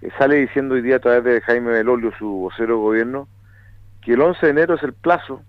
eh, 0.01 0.09
sale 0.17 0.37
diciendo 0.37 0.75
hoy 0.75 0.81
día 0.81 0.97
a 0.97 0.99
través 0.99 1.23
de 1.23 1.41
Jaime 1.41 1.71
Belolio, 1.71 2.11
su 2.17 2.27
vocero 2.27 2.75
de 2.75 2.81
gobierno, 2.81 3.27
que 4.01 4.13
el 4.13 4.21
11 4.21 4.45
de 4.45 4.51
enero 4.51 4.75
es 4.75 4.83
el 4.83 4.93
plazo 4.93 5.41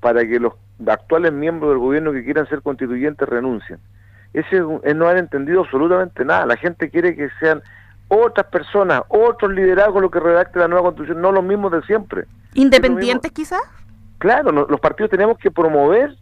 para 0.00 0.26
que 0.26 0.38
los 0.38 0.54
actuales 0.86 1.32
miembros 1.32 1.70
del 1.70 1.78
gobierno 1.78 2.12
que 2.12 2.24
quieran 2.24 2.48
ser 2.48 2.62
constituyentes 2.62 3.28
renuncien. 3.28 3.78
Ese 4.32 4.62
es 4.82 4.94
no 4.94 5.08
han 5.08 5.16
entendido 5.16 5.62
absolutamente 5.62 6.24
nada. 6.24 6.44
La 6.44 6.56
gente 6.56 6.90
quiere 6.90 7.16
que 7.16 7.30
sean 7.40 7.62
otras 8.08 8.46
personas, 8.48 9.02
otros 9.08 9.52
liderazgos 9.52 10.02
los 10.02 10.10
que 10.10 10.20
redacten 10.20 10.60
la 10.60 10.68
nueva 10.68 10.84
constitución, 10.84 11.22
no 11.22 11.32
los 11.32 11.42
mismos 11.42 11.72
de 11.72 11.82
siempre. 11.82 12.26
¿Independientes 12.54 13.32
quizás? 13.32 13.62
Claro, 14.18 14.50
los 14.52 14.80
partidos 14.80 15.10
tenemos 15.10 15.38
que 15.38 15.50
promover 15.50 16.16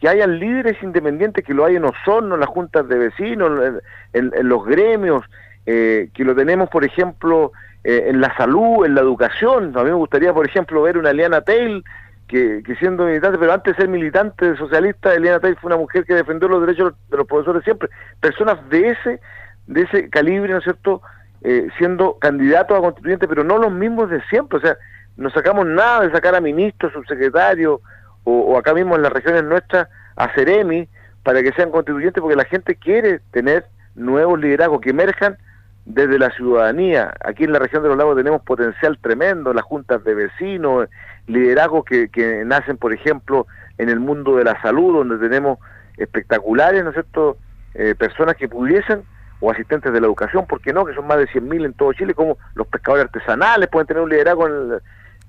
que 0.00 0.08
hayan 0.08 0.38
líderes 0.38 0.82
independientes, 0.82 1.44
que 1.44 1.54
lo 1.54 1.64
hay 1.64 1.76
en 1.76 1.84
Osorno, 1.84 2.34
en 2.34 2.40
las 2.40 2.48
juntas 2.48 2.88
de 2.88 2.96
vecinos, 2.96 3.80
en, 4.12 4.48
los 4.48 4.64
gremios, 4.64 5.22
eh, 5.66 6.08
que 6.14 6.24
lo 6.24 6.34
tenemos, 6.34 6.70
por 6.70 6.84
ejemplo, 6.84 7.52
eh, 7.84 8.06
en 8.08 8.20
la 8.20 8.34
salud, 8.36 8.86
en 8.86 8.94
la 8.94 9.02
educación. 9.02 9.76
A 9.76 9.84
mí 9.84 9.90
me 9.90 9.96
gustaría, 9.96 10.32
por 10.32 10.46
ejemplo, 10.46 10.82
ver 10.82 10.96
una 10.96 11.10
Eliana 11.10 11.42
Tail, 11.42 11.84
que, 12.26 12.62
siendo 12.78 13.04
militante, 13.04 13.38
pero 13.38 13.52
antes 13.52 13.76
de 13.76 13.82
ser 13.82 13.90
militante 13.90 14.56
socialista, 14.56 15.12
Eliana 15.12 15.40
Tail 15.40 15.56
fue 15.56 15.68
una 15.68 15.76
mujer 15.76 16.04
que 16.04 16.14
defendió 16.14 16.48
los 16.48 16.60
derechos 16.60 16.94
de 17.10 17.16
los 17.18 17.26
profesores 17.26 17.64
siempre. 17.64 17.90
Personas 18.20 18.56
de 18.70 18.90
ese, 18.90 19.20
de 19.66 19.82
ese 19.82 20.08
calibre, 20.08 20.52
¿no 20.52 20.58
es 20.58 20.64
cierto?, 20.64 21.02
eh, 21.42 21.68
siendo 21.76 22.18
candidatos 22.18 22.78
a 22.78 22.80
constituyentes, 22.80 23.28
pero 23.28 23.44
no 23.44 23.58
los 23.58 23.72
mismos 23.72 24.08
de 24.10 24.22
siempre. 24.30 24.58
O 24.58 24.60
sea, 24.60 24.76
no 25.20 25.28
sacamos 25.30 25.66
nada 25.66 26.00
de 26.00 26.12
sacar 26.12 26.34
a 26.34 26.40
ministros, 26.40 26.94
subsecretarios 26.94 27.80
o, 28.24 28.58
acá 28.58 28.72
mismo 28.72 28.96
en 28.96 29.02
las 29.02 29.12
regiones 29.12 29.44
nuestras 29.44 29.88
a 30.16 30.32
Ceremi 30.34 30.88
para 31.22 31.42
que 31.42 31.52
sean 31.52 31.70
constituyentes 31.70 32.22
porque 32.22 32.36
la 32.36 32.46
gente 32.46 32.74
quiere 32.74 33.20
tener 33.30 33.66
nuevos 33.94 34.40
liderazgos 34.40 34.80
que 34.80 34.90
emerjan 34.90 35.36
desde 35.84 36.18
la 36.18 36.30
ciudadanía. 36.30 37.12
Aquí 37.22 37.44
en 37.44 37.52
la 37.52 37.58
región 37.58 37.82
de 37.82 37.90
los 37.90 37.98
lagos 37.98 38.16
tenemos 38.16 38.40
potencial 38.42 38.98
tremendo, 38.98 39.52
las 39.52 39.64
juntas 39.64 40.02
de 40.04 40.14
vecinos, 40.14 40.88
liderazgos 41.26 41.84
que, 41.84 42.08
que 42.08 42.42
nacen, 42.46 42.78
por 42.78 42.94
ejemplo, 42.94 43.46
en 43.76 43.90
el 43.90 44.00
mundo 44.00 44.36
de 44.36 44.44
la 44.44 44.60
salud, 44.62 44.94
donde 44.94 45.18
tenemos 45.18 45.58
espectaculares, 45.98 46.82
¿no 46.82 46.90
es 46.90 46.94
cierto?, 46.94 47.36
eh, 47.74 47.94
personas 47.94 48.36
que 48.36 48.48
pudiesen, 48.48 49.02
o 49.40 49.50
asistentes 49.50 49.92
de 49.92 50.00
la 50.00 50.06
educación, 50.06 50.46
¿por 50.46 50.62
qué 50.62 50.72
no?, 50.72 50.86
que 50.86 50.94
son 50.94 51.06
más 51.06 51.18
de 51.18 51.26
100.000 51.26 51.66
en 51.66 51.72
todo 51.74 51.92
Chile, 51.92 52.14
como 52.14 52.38
los 52.54 52.66
pescadores 52.66 53.04
artesanales 53.04 53.68
pueden 53.68 53.86
tener 53.86 54.02
un 54.02 54.10
liderazgo 54.10 54.46
en, 54.46 54.52
el, 54.52 54.80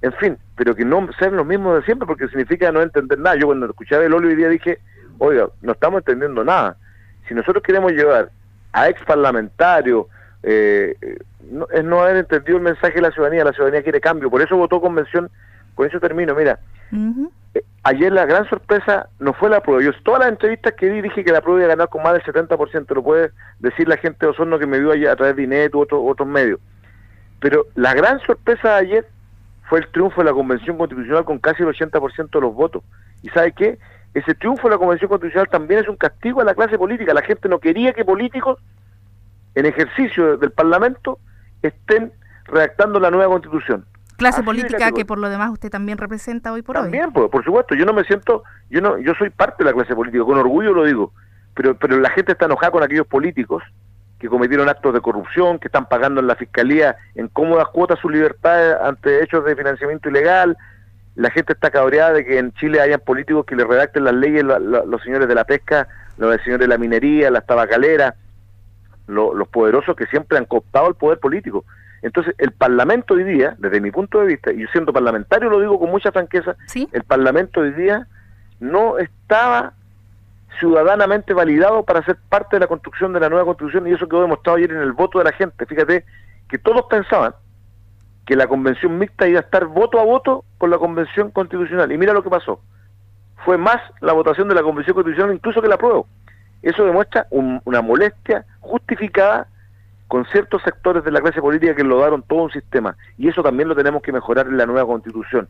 en 0.02 0.14
fin, 0.14 0.38
pero 0.56 0.76
que 0.76 0.84
no 0.84 1.08
sean 1.20 1.36
los 1.36 1.46
mismos 1.46 1.76
de 1.76 1.86
siempre 1.86 2.08
porque 2.08 2.28
significa 2.28 2.72
no 2.72 2.82
entender 2.82 3.20
nada. 3.20 3.36
Yo 3.36 3.48
cuando 3.48 3.68
escuchaba 3.68 4.04
el 4.04 4.14
Olo 4.14 4.30
hoy 4.30 4.36
día 4.36 4.50
dije, 4.50 4.80
oiga, 5.20 5.48
no 5.62 5.74
estamos 5.74 6.00
entendiendo 6.00 6.44
nada. 6.44 6.78
Si 7.28 7.36
nosotros 7.36 7.64
queremos 7.64 7.92
llevar 7.92 8.32
a 8.74 8.90
ex 8.90 9.04
parlamentarios, 9.04 10.08
eh, 10.44 10.96
no, 11.52 11.68
es 11.72 11.84
no 11.84 12.02
haber 12.02 12.18
entendido 12.18 12.58
el 12.58 12.64
mensaje 12.64 12.96
de 12.96 13.02
la 13.02 13.12
ciudadanía, 13.12 13.44
la 13.44 13.54
ciudadanía 13.54 13.84
quiere 13.84 14.02
cambio, 14.02 14.30
por 14.30 14.42
eso 14.42 14.58
votó 14.58 14.82
convención, 14.82 15.30
con 15.76 15.88
eso 15.88 16.00
termino, 16.00 16.34
mira, 16.34 16.60
eh, 17.54 17.62
ayer 17.84 18.12
la 18.12 18.26
gran 18.26 18.50
sorpresa 18.50 19.08
no 19.20 19.34
fue 19.34 19.50
la 19.50 19.62
prueba, 19.62 19.84
yo 19.84 19.92
todas 20.04 20.22
las 20.22 20.30
entrevistas 20.30 20.74
que 20.74 20.90
di 20.90 21.02
dije 21.02 21.24
que 21.24 21.32
la 21.32 21.42
prueba 21.42 21.60
iba 21.60 21.68
a 21.68 21.76
ganar 21.76 21.90
con 21.90 22.02
más 22.02 22.14
del 22.14 22.24
70%, 22.24 22.96
lo 22.96 23.04
puede 23.04 23.32
decir 23.60 23.88
la 23.88 23.98
gente 23.98 24.26
de 24.26 24.32
Osorno 24.32 24.58
que 24.58 24.66
me 24.66 24.80
vio 24.80 24.92
ayer 24.92 25.10
a 25.10 25.16
través 25.16 25.36
de 25.36 25.44
INET 25.44 25.76
u 25.76 25.82
otros 25.82 26.02
otros 26.04 26.28
medios, 26.28 26.60
pero 27.40 27.68
la 27.76 27.94
gran 27.94 28.20
sorpresa 28.22 28.70
de 28.70 28.76
ayer 28.76 29.08
fue 29.72 29.80
el 29.80 29.88
triunfo 29.88 30.20
de 30.20 30.26
la 30.26 30.34
Convención 30.34 30.78
Constitucional 30.78 31.24
con 31.24 31.40
casi 31.40 31.64
el 31.64 31.70
80% 31.70 32.30
de 32.30 32.42
los 32.42 32.54
votos. 32.54 32.84
¿Y 33.24 33.30
sabe 33.30 33.54
qué? 33.54 33.80
Ese 34.14 34.36
triunfo 34.36 34.68
de 34.68 34.72
la 34.72 34.78
Convención 34.78 35.08
Constitucional 35.08 35.48
también 35.48 35.80
es 35.80 35.88
un 35.88 35.96
castigo 35.96 36.42
a 36.42 36.44
la 36.44 36.54
clase 36.54 36.78
política. 36.78 37.14
La 37.14 37.22
gente 37.22 37.48
no 37.48 37.58
quería 37.60 37.94
que 37.94 38.04
políticos 38.04 38.60
en 39.56 39.66
ejercicio 39.66 40.36
del 40.36 40.52
Parlamento 40.52 41.20
estén 41.62 42.12
redactando 42.48 43.00
la 43.00 43.12
nueva 43.12 43.32
Constitución. 43.32 43.86
clase 44.18 44.44
política 44.44 44.92
que 44.92 45.06
por 45.06 45.18
lo 45.18 45.30
demás 45.30 45.50
usted 45.52 45.70
también 45.70 45.98
representa 45.98 46.52
hoy 46.52 46.64
por 46.64 46.76
hoy. 46.76 46.84
También, 46.84 47.14
por, 47.14 47.30
por 47.30 47.46
supuesto, 47.46 47.74
yo 47.74 47.86
no 47.86 47.94
me 47.94 48.04
siento, 48.04 48.44
yo 48.70 48.82
no, 48.82 48.98
yo 48.98 49.14
soy 49.14 49.30
parte 49.30 49.64
de 49.64 49.70
la 49.70 49.74
clase 49.74 49.96
política, 49.96 50.26
con 50.26 50.38
orgullo 50.38 50.74
lo 50.74 50.84
digo, 50.84 51.14
pero, 51.54 51.78
pero 51.78 51.98
la 51.98 52.10
gente 52.10 52.34
está 52.34 52.44
enojada 52.44 52.74
con 52.74 52.84
aquellos 52.84 53.08
políticos 53.08 53.64
que 54.22 54.30
cometieron 54.30 54.70
actos 54.70 54.94
de 54.94 55.02
corrupción, 55.02 55.58
que 55.58 55.68
están 55.68 55.88
pagando 55.88 56.22
en 56.22 56.28
la 56.28 56.36
fiscalía 56.36 56.96
en 57.16 57.28
cómodas 57.28 57.70
cuotas 57.70 57.98
su 58.00 58.08
libertad 58.08 58.86
ante 58.86 59.24
hechos 59.24 59.44
de 59.44 59.56
financiamiento 59.56 60.10
ilegal. 60.10 60.56
La 61.16 61.32
gente 61.32 61.54
está 61.54 61.72
cabreada 61.72 62.14
de 62.14 62.24
que 62.24 62.38
en 62.38 62.54
Chile 62.54 62.80
hayan 62.80 63.00
políticos 63.00 63.48
que 63.48 63.56
le 63.56 63.64
redacten 63.64 64.04
las 64.04 64.14
leyes, 64.14 64.44
los 64.44 65.02
señores 65.02 65.28
de 65.28 65.34
la 65.34 65.44
pesca, 65.44 65.88
los 66.18 66.40
señores 66.44 66.60
de 66.60 66.68
la 66.68 66.78
minería, 66.78 67.32
las 67.32 67.48
tabacaleras, 67.48 68.14
los 69.08 69.48
poderosos 69.48 69.96
que 69.96 70.06
siempre 70.06 70.38
han 70.38 70.46
cooptado 70.46 70.88
el 70.88 70.94
poder 70.94 71.18
político. 71.18 71.66
Entonces, 72.04 72.36
el 72.38 72.52
Parlamento 72.52 73.16
hoy 73.16 73.24
día, 73.24 73.56
desde 73.58 73.82
mi 73.82 73.90
punto 73.90 74.20
de 74.20 74.28
vista, 74.28 74.54
y 74.54 74.60
yo 74.60 74.68
siendo 74.72 74.94
parlamentario 74.94 75.50
lo 75.50 75.60
digo 75.60 75.80
con 75.80 75.90
mucha 75.90 76.12
franqueza, 76.12 76.56
el 76.92 77.04
Parlamento 77.06 77.62
hoy 77.62 77.72
día 77.72 78.06
no 78.60 79.00
estaba 79.00 79.74
ciudadanamente 80.60 81.34
validado 81.34 81.84
para 81.84 82.04
ser 82.04 82.18
parte 82.30 82.56
de 82.56 82.62
la 82.62 82.68
construcción 82.68 83.14
de 83.14 83.20
la 83.20 83.30
nueva 83.30 83.46
constitución 83.46 83.88
y 83.88 83.94
eso 83.94 84.08
quedó 84.08 84.22
demostrado 84.22 84.58
ayer 84.58 84.72
en 84.72 84.82
el 84.82 84.94
voto 84.94 85.20
de 85.20 85.26
la 85.26 85.32
gente. 85.32 85.66
Fíjate 85.66 86.06
que 86.50 86.58
todos 86.58 86.86
pensaban 86.90 87.34
que 88.26 88.36
la 88.36 88.48
convención 88.48 88.98
mixta 88.98 89.28
iba 89.28 89.40
a 89.40 89.44
estar 89.44 89.66
voto 89.66 90.00
a 90.00 90.04
voto 90.04 90.44
con 90.58 90.70
la 90.70 90.78
convención 90.78 91.32
constitucional. 91.32 91.92
Y 91.92 91.98
mira 91.98 92.14
lo 92.14 92.24
que 92.24 92.30
pasó. 92.30 92.62
Fue 93.44 93.58
más 93.58 93.78
la 94.02 94.14
votación 94.14 94.48
de 94.48 94.56
la 94.56 94.62
convención 94.62 94.94
constitucional 94.94 95.36
incluso 95.36 95.62
que 95.62 95.68
la 95.68 95.76
apruebo. 95.76 96.08
Eso 96.62 96.86
demuestra 96.86 97.28
una 97.32 97.82
molestia 97.82 98.46
justificada 98.60 99.48
con 100.08 100.26
ciertos 100.26 100.62
sectores 100.64 101.04
de 101.04 101.12
la 101.12 101.22
clase 101.22 101.42
política 101.42 101.74
que 101.74 101.84
lo 101.84 102.00
daron 102.00 102.22
todo 102.22 102.44
un 102.44 102.52
sistema. 102.52 102.96
Y 103.18 103.30
eso 103.30 103.42
también 103.42 103.70
lo 103.70 103.76
tenemos 103.76 104.02
que 104.04 104.12
mejorar 104.12 104.48
en 104.48 104.58
la 104.58 104.66
nueva 104.66 104.86
constitución. 104.86 105.48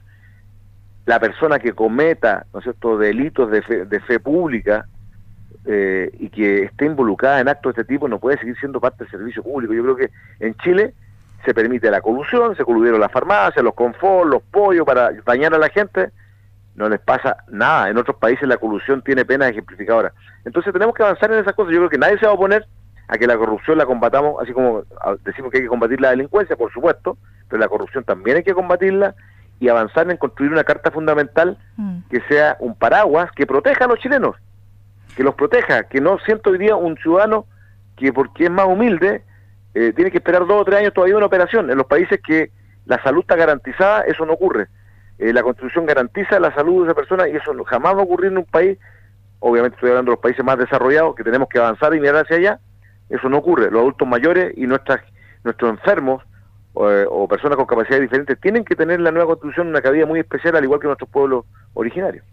La 1.06 1.20
persona 1.20 1.60
que 1.60 1.74
cometa 1.74 2.46
¿no 2.54 2.62
cierto? 2.62 2.98
delitos 2.98 3.50
de 3.50 3.86
de 3.86 4.00
fe 4.02 4.20
pública 4.20 4.86
eh, 5.64 6.10
y 6.18 6.30
que 6.30 6.64
esté 6.64 6.86
involucrada 6.86 7.40
en 7.40 7.48
actos 7.48 7.76
de 7.76 7.82
este 7.82 7.94
tipo 7.94 8.08
no 8.08 8.18
puede 8.18 8.40
seguir 8.40 8.58
siendo 8.58 8.80
parte 8.82 9.04
del 9.04 9.12
servicio 9.12 9.44
público. 9.44 9.74
Yo 9.74 9.84
creo 9.84 9.96
que 9.96 10.10
en 10.40 10.56
Chile 10.56 10.96
se 11.46 11.54
permite 11.54 11.92
la 11.92 12.02
colusión, 12.02 12.56
se 12.56 12.66
coludieron 12.66 13.00
las 13.00 13.12
farmacias, 13.12 13.64
los 13.64 13.76
confort, 13.76 14.28
los 14.28 14.42
pollos 14.42 14.86
para 14.86 15.12
dañar 15.24 15.54
a 15.54 15.60
la 15.60 15.70
gente, 15.70 16.10
no 16.76 16.90
les 16.90 17.00
pasa 17.00 17.38
nada. 17.48 17.90
En 17.90 17.98
otros 17.98 18.18
países 18.18 18.48
la 18.48 18.58
colusión 18.58 19.04
tiene 19.04 19.24
pena 19.24 19.48
ejemplificadora. 19.50 20.14
Entonces 20.46 20.74
tenemos 20.74 20.96
que 20.96 21.04
avanzar 21.04 21.32
en 21.32 21.40
esas 21.40 21.54
cosas. 21.54 21.74
Yo 21.74 21.80
creo 21.80 21.90
que 21.90 21.98
nadie 22.00 22.18
se 22.18 22.26
va 22.26 22.32
a 22.32 22.36
oponer 22.36 22.66
a 23.08 23.18
que 23.20 23.28
la 23.28 23.38
corrupción 23.38 23.78
la 23.78 23.86
combatamos, 23.86 24.42
así 24.42 24.54
como 24.54 24.84
decimos 25.24 25.52
que 25.52 25.58
hay 25.58 25.64
que 25.64 25.70
combatir 25.70 26.02
la 26.02 26.10
delincuencia, 26.10 26.56
por 26.56 26.72
supuesto, 26.72 27.18
pero 27.50 27.60
la 27.60 27.68
corrupción 27.68 28.04
también 28.04 28.38
hay 28.38 28.44
que 28.44 28.54
combatirla 28.54 29.14
y 29.62 29.70
avanzar 29.70 30.12
en 30.12 30.18
construir 30.18 30.52
una 30.52 30.66
carta 30.66 30.92
fundamental 30.92 31.58
mm. 31.78 32.00
que 32.10 32.20
sea 32.28 32.58
un 32.60 32.76
paraguas 32.76 33.32
que 33.32 33.48
proteja 33.48 33.86
a 33.86 33.88
los 33.88 34.00
chilenos 34.00 34.36
que 35.16 35.24
los 35.24 35.36
proteja, 35.36 35.84
que 35.84 36.02
no 36.02 36.18
siento 36.20 36.52
hoy 36.52 36.58
día 36.58 36.76
un 36.76 36.98
ciudadano 36.98 37.46
que 37.98 38.14
porque 38.14 38.46
es 38.46 38.52
más 38.52 38.66
humilde 38.66 39.24
eh, 39.74 39.94
tiene 39.94 40.12
que 40.12 40.18
esperar 40.18 40.46
dos 40.46 40.62
o 40.62 40.66
tres 40.66 40.80
años 40.80 40.94
todavía 40.94 41.16
una 41.16 41.26
operación. 41.26 41.70
En 41.70 41.78
los 41.78 41.88
países 41.88 42.20
que 42.26 42.52
la 42.86 43.02
salud 43.04 43.22
está 43.22 43.36
garantizada, 43.36 44.02
eso 44.02 44.26
no 44.26 44.34
ocurre. 44.34 44.68
Eh, 45.18 45.32
la 45.32 45.44
Constitución 45.44 45.86
garantiza 45.86 46.40
la 46.40 46.54
salud 46.54 46.82
de 46.82 46.92
esa 46.92 46.96
persona 46.96 47.28
y 47.28 47.36
eso 47.36 47.54
jamás 47.66 47.96
va 47.96 48.00
a 48.00 48.04
ocurrir 48.04 48.32
en 48.32 48.40
un 48.40 48.46
país, 48.46 48.78
obviamente 49.40 49.76
estoy 49.76 49.92
hablando 49.92 50.12
de 50.12 50.16
los 50.16 50.22
países 50.22 50.44
más 50.44 50.58
desarrollados, 50.58 51.16
que 51.16 51.24
tenemos 51.24 51.48
que 51.48 51.60
avanzar 51.60 51.94
y 51.96 52.00
mirar 52.00 52.26
hacia 52.26 52.38
allá, 52.38 52.60
eso 53.10 53.30
no 53.30 53.38
ocurre. 53.38 53.72
Los 53.72 53.82
adultos 53.82 54.08
mayores 54.08 54.54
y 54.58 54.66
nuestras, 54.68 55.02
nuestros 55.44 55.72
enfermos 55.72 56.24
eh, 56.76 57.06
o 57.10 57.28
personas 57.28 57.58
con 57.58 57.66
capacidades 57.66 58.02
diferentes 58.02 58.40
tienen 58.40 58.64
que 58.64 58.76
tener 58.76 58.96
en 58.96 59.04
la 59.04 59.12
nueva 59.12 59.28
Constitución 59.28 59.68
una 59.68 59.82
cabida 59.82 60.06
muy 60.06 60.20
especial, 60.20 60.56
al 60.56 60.64
igual 60.64 60.80
que 60.80 60.88
nuestros 60.88 61.10
pueblos 61.10 61.46
originarios. 61.74 62.24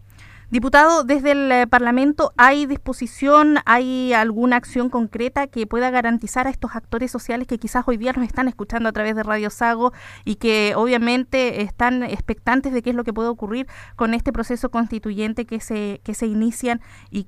Diputado, 0.51 1.03
desde 1.03 1.33
el 1.33 1.51
eh, 1.51 1.67
Parlamento, 1.67 2.31
¿hay 2.35 2.65
disposición, 2.65 3.57
hay 3.65 4.13
alguna 4.13 4.55
acción 4.55 4.89
concreta 4.89 5.45
que 5.45 5.67
pueda 5.67 5.91
garantizar 5.91 6.47
a 6.47 6.49
estos 6.49 6.75
actores 6.75 7.11
sociales 7.11 7.45
que 7.47 7.59
quizás 7.59 7.87
hoy 7.87 7.97
día 7.97 8.13
nos 8.13 8.25
están 8.25 8.47
escuchando 8.47 8.89
a 8.89 8.91
través 8.91 9.15
de 9.15 9.21
Radio 9.21 9.51
Sago 9.51 9.93
y 10.25 10.37
que 10.37 10.73
obviamente 10.75 11.61
están 11.61 12.01
expectantes 12.01 12.73
de 12.73 12.81
qué 12.81 12.89
es 12.89 12.95
lo 12.95 13.03
que 13.03 13.13
puede 13.13 13.29
ocurrir 13.29 13.67
con 13.95 14.15
este 14.15 14.33
proceso 14.33 14.71
constituyente 14.71 15.45
que 15.45 15.59
se, 15.59 16.01
que 16.03 16.15
se 16.15 16.25
inician 16.25 16.81
y, 17.11 17.27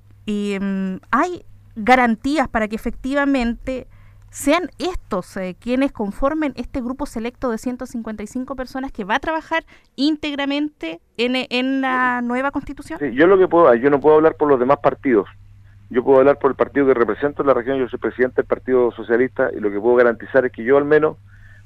mm, 0.59 0.95
hay 1.11 1.45
garantías 1.75 2.47
para 2.47 2.67
que 2.67 2.75
efectivamente 2.75 3.87
sean 4.31 4.69
estos 4.79 5.35
eh, 5.37 5.55
quienes 5.59 5.91
conformen 5.91 6.53
este 6.55 6.81
grupo 6.81 7.05
selecto 7.05 7.51
de 7.51 7.57
155 7.57 8.55
personas 8.55 8.91
que 8.91 9.03
va 9.03 9.15
a 9.15 9.19
trabajar 9.19 9.65
íntegramente 9.97 11.01
en, 11.17 11.33
en 11.35 11.81
la 11.81 12.21
nueva 12.21 12.51
constitución? 12.51 12.99
yo 13.13 13.27
lo 13.27 13.37
que 13.37 13.47
puedo, 13.47 13.73
yo 13.75 13.89
no 13.89 13.99
puedo 13.99 14.15
hablar 14.15 14.35
por 14.35 14.47
los 14.49 14.59
demás 14.59 14.79
partidos. 14.81 15.27
Yo 15.89 16.05
puedo 16.05 16.19
hablar 16.19 16.39
por 16.39 16.51
el 16.51 16.55
partido 16.55 16.87
que 16.87 16.93
represento 16.93 17.43
en 17.43 17.49
la 17.49 17.53
región, 17.53 17.77
yo 17.77 17.89
soy 17.89 17.99
presidente 17.99 18.37
del 18.37 18.45
Partido 18.45 18.91
Socialista 18.93 19.49
y 19.53 19.59
lo 19.59 19.69
que 19.69 19.79
puedo 19.79 19.97
garantizar 19.97 20.45
es 20.45 20.53
que 20.53 20.63
yo 20.63 20.77
al 20.77 20.85
menos 20.85 21.17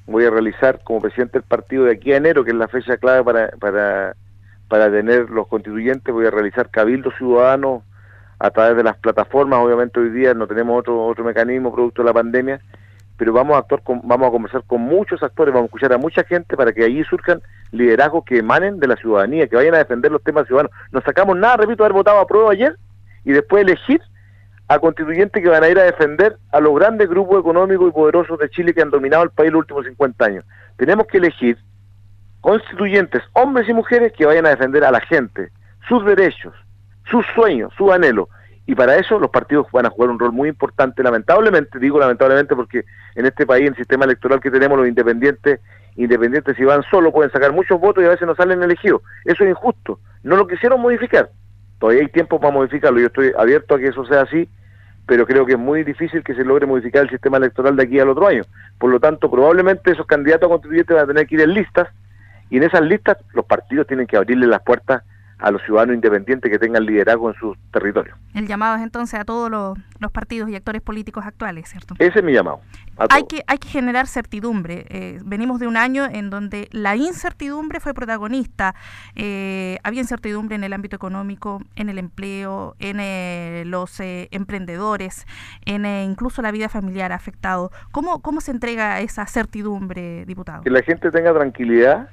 voy 0.07 0.26
a 0.26 0.32
realizar 0.32 0.82
como 0.84 0.99
presidente 0.99 1.34
del 1.34 1.47
partido 1.47 1.84
de 1.84 1.93
aquí 1.93 2.11
a 2.11 2.18
enero, 2.18 2.43
que 2.43 2.49
es 2.49 2.57
la 2.57 2.68
fecha 2.68 2.97
clave 2.97 3.24
para, 3.24 3.49
para, 3.59 4.16
para 4.68 4.89
tener 4.89 5.30
los 5.30 5.47
constituyentes, 5.47 6.11
voy 6.11 6.26
a 6.26 6.32
realizar 6.32 6.72
cabildos 6.72 7.13
ciudadanos 7.20 7.84
a 8.39 8.49
través 8.51 8.77
de 8.77 8.83
las 8.83 8.97
plataformas. 8.97 9.59
Obviamente 9.59 9.99
hoy 9.99 10.09
día 10.09 10.33
no 10.33 10.47
tenemos 10.47 10.79
otro 10.79 11.05
otro 11.05 11.23
mecanismo 11.23 11.73
producto 11.73 12.01
de 12.01 12.07
la 12.07 12.13
pandemia, 12.13 12.59
pero 13.17 13.33
vamos 13.33 13.55
a 13.55 13.59
actuar 13.59 13.81
con, 13.83 14.01
vamos 14.03 14.27
a 14.27 14.31
conversar 14.31 14.63
con 14.65 14.81
muchos 14.81 15.21
actores, 15.23 15.53
vamos 15.53 15.67
a 15.67 15.69
escuchar 15.69 15.93
a 15.93 15.97
mucha 15.97 16.23
gente 16.23 16.57
para 16.57 16.73
que 16.73 16.83
allí 16.83 17.03
surjan 17.03 17.41
liderazgos 17.71 18.25
que 18.25 18.39
emanen 18.39 18.79
de 18.79 18.88
la 18.88 18.95
ciudadanía, 18.95 19.47
que 19.47 19.55
vayan 19.55 19.75
a 19.75 19.79
defender 19.79 20.11
los 20.11 20.23
temas 20.23 20.47
ciudadanos. 20.47 20.71
No 20.91 21.01
sacamos 21.01 21.38
nada, 21.38 21.57
repito, 21.57 21.83
haber 21.83 21.93
votado 21.93 22.19
a 22.19 22.27
prueba 22.27 22.51
ayer 22.51 22.75
y 23.23 23.31
después 23.31 23.63
elegir 23.63 24.01
a 24.67 24.79
constituyentes 24.79 25.43
que 25.43 25.49
van 25.49 25.63
a 25.63 25.69
ir 25.69 25.77
a 25.77 25.83
defender 25.83 26.38
a 26.51 26.59
los 26.59 26.73
grandes 26.75 27.07
grupos 27.07 27.39
económicos 27.39 27.89
y 27.89 27.91
poderosos 27.91 28.39
de 28.39 28.49
Chile 28.49 28.73
que 28.73 28.81
han 28.81 28.89
dominado 28.89 29.23
el 29.23 29.29
país 29.29 29.51
los 29.51 29.59
últimos 29.59 29.86
50 29.86 30.25
años. 30.25 30.45
Tenemos 30.77 31.05
que 31.07 31.17
elegir 31.19 31.57
constituyentes, 32.41 33.23
hombres 33.33 33.67
y 33.69 33.73
mujeres, 33.73 34.13
que 34.13 34.25
vayan 34.25 34.45
a 34.45 34.49
defender 34.49 34.83
a 34.83 34.91
la 34.91 35.01
gente, 35.01 35.49
sus 35.88 36.03
derechos, 36.05 36.53
sus 37.10 37.26
sueños, 37.34 37.74
su 37.78 37.91
anhelo. 37.91 38.30
Y 38.68 38.74
para 38.74 38.95
eso 38.95 39.20
los 39.20 39.30
partidos 39.30 39.68
van 39.72 39.86
a 39.86 39.89
jugar 39.89 40.10
un 40.10 40.20
rol 40.20 40.32
muy 40.32 40.49
importante, 40.49 41.03
lamentablemente, 41.03 41.78
digo 41.78 41.99
lamentablemente 41.99 42.56
porque 42.56 42.84
en 43.14 43.26
este 43.26 43.45
país, 43.45 43.68
en 43.68 43.74
el 43.74 43.76
sistema 43.76 44.06
electoral 44.06 44.39
que 44.39 44.49
tenemos, 44.49 44.78
los 44.78 44.88
independientes, 44.88 45.60
independientes 45.95 46.58
si 46.58 46.64
van 46.64 46.84
solo 46.89 47.12
pueden 47.12 47.32
sacar 47.32 47.53
muchos 47.53 47.80
votos 47.80 48.03
y 48.03 48.08
a 48.08 48.10
veces 48.10 48.28
no 48.28 48.36
salen 48.36 48.64
elegidos. 48.64 49.01
Eso 49.24 49.43
es 49.43 49.51
injusto. 49.51 49.99
No 50.24 50.36
lo 50.36 50.47
quisieron 50.47 50.82
modificar. 50.82 51.30
Todavía 51.80 52.01
hay 52.01 52.10
tiempo 52.10 52.39
para 52.39 52.53
modificarlo. 52.53 52.99
Yo 52.99 53.08
estoy 53.08 53.32
abierto 53.38 53.76
a 53.76 53.80
que 53.80 53.88
eso 53.88 54.03
sea 54.06 54.22
así, 54.22 54.49
pero 55.06 55.28
creo 55.28 55.45
que 55.45 55.53
es 55.53 55.60
muy 55.60 55.84
difícil 55.84 56.24
que 56.24 56.34
se 56.34 56.43
logre 56.43 56.66
modificar 56.66 57.03
el 57.03 57.10
sistema 57.12 57.38
electoral 57.38 57.76
de 57.76 57.84
aquí 57.84 57.99
al 57.99 58.10
otro 58.10 58.28
año. 58.28 58.43
Por 58.80 58.89
lo 58.89 58.99
tanto, 58.99 59.30
probablemente 59.30 59.91
esos 59.91 60.08
candidatos 60.08 60.47
a 60.47 60.49
constituyentes 60.49 60.95
van 60.95 61.03
a 61.03 61.08
tener 61.08 61.28
que 61.28 61.36
ir 61.36 61.41
en 61.41 61.53
listas 61.53 61.88
y 62.49 62.58
en 62.58 62.64
esas 62.64 62.82
listas 62.82 63.18
los 63.34 63.45
partidos 63.45 63.86
tienen 63.86 64.08
que 64.08 64.18
abrirle 64.18 64.47
las 64.47 64.64
puertas 64.64 65.03
a 65.39 65.51
los 65.51 65.61
ciudadanos 65.63 65.95
independientes 65.95 66.49
que 66.49 66.57
tengan 66.57 66.86
liderazgo 66.86 67.29
en 67.29 67.36
sus 67.36 67.57
territorios. 67.71 68.17
El 68.33 68.47
llamado 68.47 68.77
es 68.77 68.83
entonces 68.83 69.19
a 69.19 69.25
todos 69.25 69.51
los, 69.51 69.77
partidos 70.11 70.49
y 70.49 70.55
actores 70.55 70.81
políticos 70.81 71.25
actuales, 71.25 71.67
¿cierto? 71.67 71.95
Ese 71.97 72.19
es 72.19 72.23
mi 72.23 72.31
llamado. 72.31 72.61
Hay 73.09 73.23
que, 73.23 73.43
hay 73.47 73.57
que 73.57 73.67
generar 73.67 74.07
certidumbre. 74.07 74.86
Eh, 74.89 75.19
venimos 75.25 75.59
de 75.59 75.67
un 75.67 75.77
año 75.77 76.05
en 76.05 76.29
donde 76.29 76.69
la 76.71 76.95
incertidumbre 76.95 77.79
fue 77.79 77.93
protagonista. 77.93 78.75
Eh, 79.15 79.79
había 79.83 80.01
incertidumbre 80.01 80.55
en 80.55 80.63
el 80.63 80.73
ámbito 80.73 80.95
económico, 80.95 81.59
en 81.75 81.89
el 81.89 81.97
empleo, 81.97 82.75
en 82.79 82.99
eh, 82.99 83.63
los 83.65 83.97
emprendedores, 83.99 85.25
en 85.65 85.86
incluso 85.86 86.41
la 86.41 86.51
vida 86.51 86.69
familiar 86.69 87.11
afectado. 87.11 87.71
¿Cómo, 87.91 88.21
¿Cómo 88.21 88.41
se 88.41 88.51
entrega 88.51 89.01
esa 89.01 89.25
certidumbre, 89.25 90.25
diputado? 90.25 90.63
Que 90.63 90.69
la 90.69 90.83
gente 90.83 91.09
tenga 91.09 91.33
tranquilidad 91.33 92.09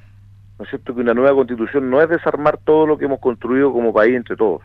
¿no 0.62 0.66
es 0.66 0.70
cierto?, 0.70 0.94
que 0.94 1.00
una 1.00 1.12
nueva 1.12 1.34
constitución 1.34 1.90
no 1.90 2.00
es 2.00 2.08
desarmar 2.08 2.56
todo 2.58 2.86
lo 2.86 2.96
que 2.96 3.06
hemos 3.06 3.18
construido 3.18 3.72
como 3.72 3.92
país 3.92 4.14
entre 4.14 4.36
todos, 4.36 4.62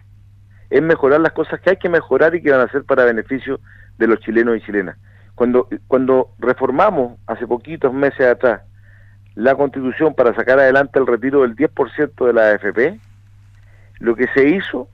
es 0.69 0.79
mejorar 0.79 1.21
las 1.21 1.31
cosas 1.31 1.59
que 1.59 1.71
hay 1.71 1.77
que 1.77 1.89
mejorar 1.89 2.35
y 2.35 2.43
que 2.43 2.51
van 2.51 2.61
a 2.61 2.71
ser 2.71 2.83
para 2.83 3.03
beneficio 3.03 3.59
de 3.97 4.05
los 4.05 4.19
chilenos 4.19 4.57
y 4.57 4.61
chilenas. 4.61 4.95
Cuando, 5.33 5.67
cuando 5.87 6.29
reformamos 6.37 7.17
hace 7.25 7.47
poquitos 7.47 7.91
meses 7.93 8.27
atrás 8.27 8.61
la 9.33 9.55
constitución 9.55 10.13
para 10.13 10.35
sacar 10.35 10.59
adelante 10.59 10.99
el 10.99 11.07
retiro 11.07 11.41
del 11.41 11.55
10% 11.55 12.27
de 12.27 12.33
la 12.33 12.51
AFP, 12.51 12.99
lo 13.99 14.15
que 14.15 14.27
se 14.35 14.49
hizo 14.49 14.87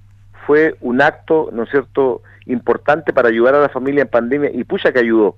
fue 0.47 0.77
un 0.79 1.01
acto, 1.01 1.49
¿no 1.51 1.63
es 1.63 1.69
cierto?, 1.69 2.21
importante 2.45 3.11
para 3.11 3.27
ayudar 3.27 3.55
a 3.55 3.61
la 3.61 3.69
familia 3.69 4.03
en 4.03 4.07
pandemia 4.07 4.51
y 4.53 4.63
pucha 4.63 4.93
que 4.93 4.99
ayudó. 4.99 5.35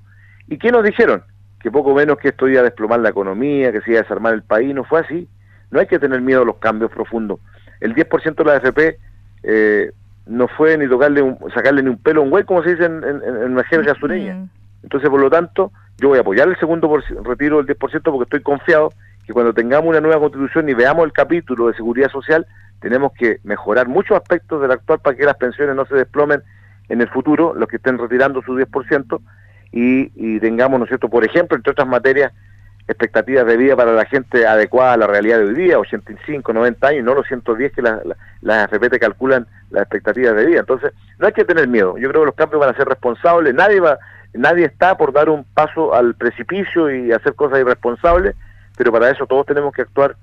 ¿Y 0.48 0.60
qué 0.60 0.72
nos 0.72 0.84
dijeron? 0.84 1.24
Que 1.60 1.72
poco 1.72 1.96
menos 1.96 2.20
que 2.20 2.28
esto 2.28 2.48
iba 2.48 2.62
a 2.62 2.64
desplomar 2.64 3.00
la 3.00 3.10
economía, 3.10 3.72
que 3.72 3.82
se 3.82 3.92
iba 3.92 4.00
a 4.00 4.04
desarmar 4.04 4.36
el 4.36 4.44
país, 4.44 4.76
no 4.76 4.84
fue 4.84 5.00
así. 5.00 5.28
No 5.72 5.80
hay 5.80 5.88
que 5.88 6.00
tener 6.00 6.22
miedo 6.22 6.42
a 6.42 6.46
los 6.46 6.58
cambios 6.58 6.92
profundos. 6.92 7.40
El 7.80 7.94
10% 7.96 8.36
de 8.36 8.44
la 8.44 8.54
AFP 8.54 9.00
eh, 9.44 9.92
no 10.26 10.48
fue 10.48 10.78
ni 10.78 10.88
tocarle 10.88 11.38
sacarle 11.54 11.84
ni 11.84 11.90
un 11.90 11.98
pelo 11.98 12.22
a 12.22 12.24
un 12.24 12.30
güey, 12.30 12.44
como 12.44 12.64
se 12.64 12.72
dice 12.72 12.86
en, 12.86 13.04
en, 13.04 13.52
una 13.52 13.64
jerga 13.64 13.94
sureña. 13.96 14.48
Entonces, 14.84 15.10
por 15.10 15.20
lo 15.20 15.30
tanto, 15.30 15.72
yo 15.98 16.10
voy 16.10 16.18
a 16.18 16.22
apoyar 16.22 16.48
el 16.48 16.58
segundo 16.58 16.96
retiro 17.24 17.62
del 17.62 17.78
10% 17.78 18.02
porque 18.04 18.24
estoy 18.24 18.42
confiado 18.42 18.92
que 19.26 19.34
cuando 19.34 19.54
tengamos 19.54 19.90
una 19.90 20.02
nueva 20.02 20.20
constitución 20.20 20.70
y 20.70 20.74
veamos 20.74 21.06
el 21.06 21.12
capítulo 21.12 21.68
de 21.68 21.74
seguridad 21.74 22.10
social, 22.12 22.46
tenemos 22.80 23.14
que 23.14 23.40
mejorar 23.44 23.88
muchos 23.88 24.18
aspectos 24.18 24.62
del 24.62 24.72
actual 24.72 25.00
para 25.00 25.16
que 25.16 25.26
las 25.26 25.38
pensiones 25.38 25.76
no 25.76 25.86
se 25.86 25.96
desplomen 25.96 26.44
en 26.90 27.02
el 27.02 27.10
futuro, 27.10 27.56
los 27.56 27.68
que 27.68 27.78
estén 27.78 27.98
retirando 27.98 28.44
su 28.44 28.56
10%, 28.56 29.20
y, 29.72 30.12
y 30.16 30.40
tengamos, 30.40 30.80
¿no 30.80 30.86
es 30.86 30.90
cierto?, 30.90 31.10
por 31.10 31.26
ejemplo, 31.26 31.58
entre 31.58 31.72
otras 31.72 31.88
materias, 31.88 32.32
expectativas 32.88 33.46
de 33.46 33.58
vida 33.58 33.76
para 33.76 33.94
la 33.94 34.06
gente 34.06 34.46
adecuada 34.46 34.94
a 34.94 34.98
la 34.98 35.08
realidad 35.08 35.40
de 35.40 35.46
hoy 35.46 35.56
día, 35.56 35.80
85, 35.80 36.54
90 36.54 36.88
años, 36.88 37.04
no 37.04 37.16
los 37.16 37.28
110 37.28 37.74
que 37.74 37.82
las 37.82 38.02
la, 38.42 38.64
AFP 38.64 39.00
calculan 39.00 39.48
las 39.72 39.84
expectativas 39.84 40.36
de 40.36 40.46
vida. 40.46 40.60
Entonces, 40.60 40.94
no 41.18 41.26
hay 41.28 41.34
que 41.34 41.46
tener 41.46 41.68
miedo. 41.68 41.98
Yo 41.98 42.10
creo 42.10 42.22
que 42.22 42.28
los 42.28 42.36
cambios 42.36 42.60
van 42.60 42.74
a 42.74 42.78
ser 42.78 42.88
responsables. 42.88 43.56
Nadie 43.56 43.80
va, 43.80 43.98
nadie 44.34 44.66
está 44.66 44.96
por 44.98 45.14
dar 45.14 45.30
un 45.30 45.44
paso 45.44 45.96
al 45.96 46.14
precipicio 46.14 46.94
y 46.94 47.12
hacer 47.12 47.34
cosas 47.34 47.60
irresponsables, 47.60 48.36
pero 48.78 48.92
para 48.92 49.10
eso 49.10 49.26
todos 49.26 49.46
tenemos 49.48 49.74
que 49.74 49.82
actuar 49.82 50.16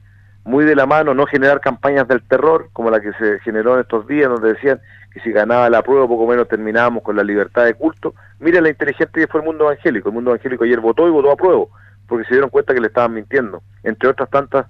muy 0.45 0.65
de 0.65 0.75
la 0.75 0.87
mano, 0.87 1.15
no 1.15 1.27
generar 1.27 1.61
campañas 1.61 2.07
del 2.09 2.23
terror 2.23 2.69
como 2.73 2.91
la 2.91 3.01
que 3.01 3.13
se 3.15 3.39
generó 3.41 3.75
en 3.75 3.81
estos 3.81 4.07
días, 4.07 4.29
donde 4.29 4.55
decían 4.55 4.81
que 5.13 5.21
si 5.21 5.31
ganaba 5.31 5.69
la 5.71 5.83
prueba 5.83 6.09
poco 6.09 6.27
menos 6.27 6.49
terminábamos 6.49 7.03
con 7.03 7.17
la 7.17 7.23
libertad 7.23 7.65
de 7.65 7.75
culto. 7.75 8.15
Mire 8.41 8.61
la 8.61 8.69
inteligente 8.69 9.21
que 9.21 9.27
fue 9.27 9.41
el 9.41 9.47
mundo 9.47 9.65
evangélico. 9.65 10.09
El 10.09 10.15
mundo 10.15 10.31
evangélico 10.31 10.65
ayer 10.65 10.81
votó 10.81 11.07
y 11.07 11.11
votó 11.11 11.31
a 11.31 11.37
prueba 11.37 11.67
porque 12.07 12.25
se 12.25 12.35
dieron 12.35 12.51
cuenta 12.51 12.75
que 12.75 12.81
le 12.81 12.89
estaban 12.89 13.15
mintiendo, 13.15 13.63
entre 13.83 14.09
otras 14.09 14.29
tantas 14.31 14.67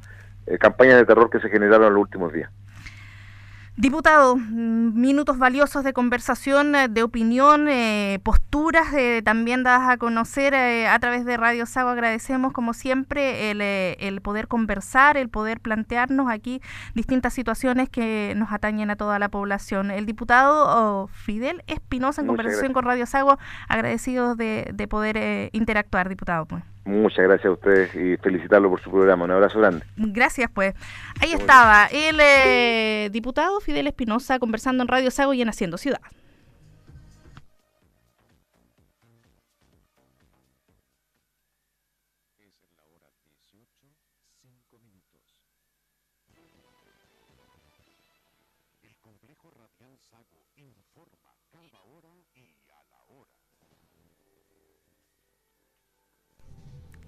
eh, 0.46 0.58
campañas 0.58 0.96
de 0.96 1.04
terror 1.04 1.30
que 1.30 1.40
se 1.40 1.48
generaron 1.48 1.88
en 1.88 1.94
los 1.94 2.02
últimos 2.02 2.32
días. 2.32 2.50
Diputado, 3.76 4.36
mm, 4.36 5.00
minutos 5.00 5.38
valiosos 5.38 5.82
de 5.82 5.94
conversación, 5.94 6.74
eh, 6.74 6.88
de 6.88 7.02
opinión, 7.02 7.68
eh, 7.68 8.18
posturas 8.22 8.88
también 9.24 9.62
dadas 9.62 9.88
a 9.88 9.96
conocer 9.96 10.54
a 10.54 10.98
través 10.98 11.24
de 11.24 11.36
Radio 11.38 11.64
Sago. 11.64 11.88
Agradecemos, 11.88 12.52
como 12.52 12.74
siempre, 12.74 13.50
el, 13.50 14.20
poder 14.20 14.46
conversar, 14.46 15.16
el 15.16 15.30
poder 15.30 15.60
plantearnos 15.60 16.28
aquí 16.28 16.60
distintas 16.94 17.32
situaciones 17.32 17.88
que 17.88 18.34
nos 18.36 18.52
atañen 18.52 18.90
a 18.90 18.96
toda 18.96 19.18
la 19.18 19.30
población. 19.30 19.90
El 19.90 20.04
diputado 20.04 20.66
oh, 20.68 21.06
Fidel 21.06 21.62
Espinosa, 21.66 22.20
en 22.20 22.26
conversación 22.26 22.74
con 22.74 22.84
Radio 22.84 23.06
Sago, 23.06 23.38
agradecidos 23.68 24.36
de, 24.36 24.70
de 24.74 24.88
poder 24.88 25.48
interactuar, 25.52 26.10
diputado. 26.10 26.44
Pues. 26.44 26.62
Muchas 26.84 27.24
gracias 27.24 27.46
a 27.46 27.52
ustedes 27.52 27.94
y 27.94 28.16
felicitarlo 28.16 28.68
por 28.68 28.82
su 28.82 28.90
programa. 28.90 29.24
Un 29.24 29.30
abrazo 29.30 29.58
grande. 29.60 29.84
Gracias, 29.96 30.50
pues. 30.52 30.74
Ahí 31.20 31.32
estaba 31.32 31.86
el 31.86 32.18
eh, 32.20 33.08
diputado 33.12 33.60
Fidel 33.60 33.86
Espinosa 33.86 34.38
conversando 34.38 34.82
en 34.82 34.88
Radio 34.88 35.10
Sago 35.10 35.32
y 35.32 35.42
en 35.42 35.48
Haciendo 35.48 35.78
Ciudad. 35.78 36.00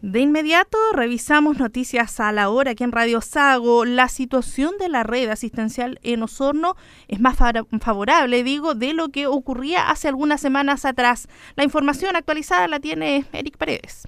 De 0.05 0.21
inmediato 0.21 0.77
revisamos 0.93 1.59
noticias 1.59 2.21
a 2.21 2.31
la 2.31 2.51
hora 2.51 2.73
aquí 2.73 2.85
en 2.85 2.93
Radio 2.93 3.23
Sago. 3.23 3.87
La 3.87 4.11
situación 4.11 4.73
de 4.79 4.91
la 4.91 5.03
red 5.03 5.31
asistencial 5.31 5.99
en 6.03 6.23
Osorno 6.23 6.77
es 7.09 7.21
más 7.21 7.39
favorable, 7.81 8.45
digo, 8.45 8.75
de 8.75 8.93
lo 8.93 9.09
que 9.09 9.27
ocurría 9.27 9.89
hace 9.89 10.09
algunas 10.09 10.43
semanas 10.43 10.85
atrás. 10.85 11.27
La 11.57 11.65
información 11.65 12.17
actualizada 12.17 12.69
la 12.69 12.81
tiene 12.81 13.25
Eric 13.33 13.57
Paredes. 13.57 14.07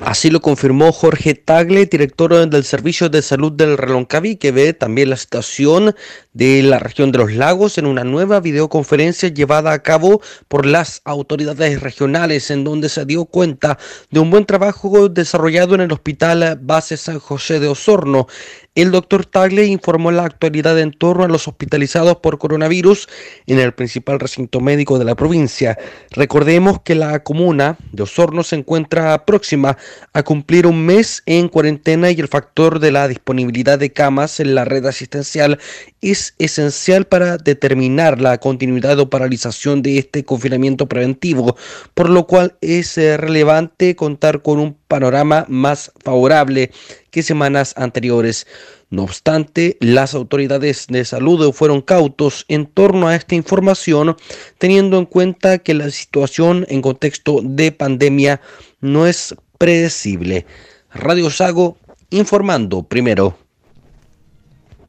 Así 0.00 0.28
lo 0.28 0.40
confirmó 0.40 0.90
Jorge 0.90 1.34
Tagle, 1.34 1.86
director 1.86 2.48
del 2.48 2.64
Servicio 2.64 3.08
de 3.08 3.22
Salud 3.22 3.52
del 3.52 3.78
Reloncaví, 3.78 4.34
que 4.34 4.50
ve 4.50 4.72
también 4.72 5.10
la 5.10 5.16
situación 5.16 5.94
de 6.32 6.64
la 6.64 6.80
región 6.80 7.12
de 7.12 7.18
los 7.18 7.32
lagos 7.32 7.78
en 7.78 7.86
una 7.86 8.02
nueva 8.02 8.40
videoconferencia 8.40 9.28
llevada 9.28 9.72
a 9.72 9.82
cabo 9.84 10.20
por 10.48 10.66
las 10.66 11.00
autoridades 11.04 11.80
regionales, 11.80 12.50
en 12.50 12.64
donde 12.64 12.88
se 12.88 13.04
dio 13.04 13.24
cuenta 13.26 13.78
de 14.10 14.18
un 14.18 14.30
buen 14.30 14.46
trabajo 14.46 15.11
desarrollado 15.12 15.74
en 15.74 15.82
el 15.82 15.92
Hospital 15.92 16.58
Base 16.60 16.96
San 16.96 17.18
José 17.18 17.60
de 17.60 17.68
Osorno. 17.68 18.26
El 18.74 18.90
doctor 18.90 19.26
Tagle 19.26 19.66
informó 19.66 20.12
la 20.12 20.24
actualidad 20.24 20.78
en 20.78 20.92
torno 20.92 21.24
a 21.24 21.28
los 21.28 21.46
hospitalizados 21.46 22.16
por 22.16 22.38
coronavirus 22.38 23.06
en 23.46 23.58
el 23.58 23.74
principal 23.74 24.18
recinto 24.18 24.60
médico 24.60 24.98
de 24.98 25.04
la 25.04 25.14
provincia. 25.14 25.76
Recordemos 26.10 26.80
que 26.80 26.94
la 26.94 27.22
comuna 27.22 27.76
de 27.92 28.04
Osorno 28.04 28.42
se 28.42 28.56
encuentra 28.56 29.26
próxima 29.26 29.76
a 30.14 30.22
cumplir 30.22 30.66
un 30.66 30.86
mes 30.86 31.22
en 31.26 31.48
cuarentena 31.48 32.10
y 32.12 32.18
el 32.18 32.28
factor 32.28 32.78
de 32.78 32.92
la 32.92 33.08
disponibilidad 33.08 33.78
de 33.78 33.92
camas 33.92 34.40
en 34.40 34.54
la 34.54 34.64
red 34.64 34.86
asistencial 34.86 35.58
es 36.00 36.34
esencial 36.38 37.04
para 37.04 37.36
determinar 37.36 38.22
la 38.22 38.38
continuidad 38.38 38.98
o 39.00 39.10
paralización 39.10 39.82
de 39.82 39.98
este 39.98 40.24
confinamiento 40.24 40.88
preventivo, 40.88 41.56
por 41.92 42.08
lo 42.08 42.26
cual 42.26 42.56
es 42.62 42.96
eh, 42.96 43.18
relevante 43.18 43.94
contar 43.96 44.40
con 44.40 44.58
un 44.58 44.78
panorama 44.88 45.44
más 45.48 45.92
favorable 46.02 46.70
que 47.12 47.22
semanas 47.22 47.74
anteriores. 47.76 48.48
No 48.90 49.04
obstante, 49.04 49.76
las 49.80 50.14
autoridades 50.14 50.86
de 50.88 51.04
salud 51.04 51.52
fueron 51.52 51.80
cautos 51.82 52.44
en 52.48 52.66
torno 52.66 53.06
a 53.06 53.14
esta 53.14 53.36
información, 53.36 54.16
teniendo 54.58 54.98
en 54.98 55.06
cuenta 55.06 55.58
que 55.58 55.74
la 55.74 55.90
situación 55.90 56.66
en 56.68 56.82
contexto 56.82 57.40
de 57.42 57.70
pandemia 57.70 58.40
no 58.80 59.06
es 59.06 59.36
predecible. 59.58 60.46
Radio 60.92 61.30
Sago 61.30 61.76
informando 62.10 62.82
primero. 62.82 63.38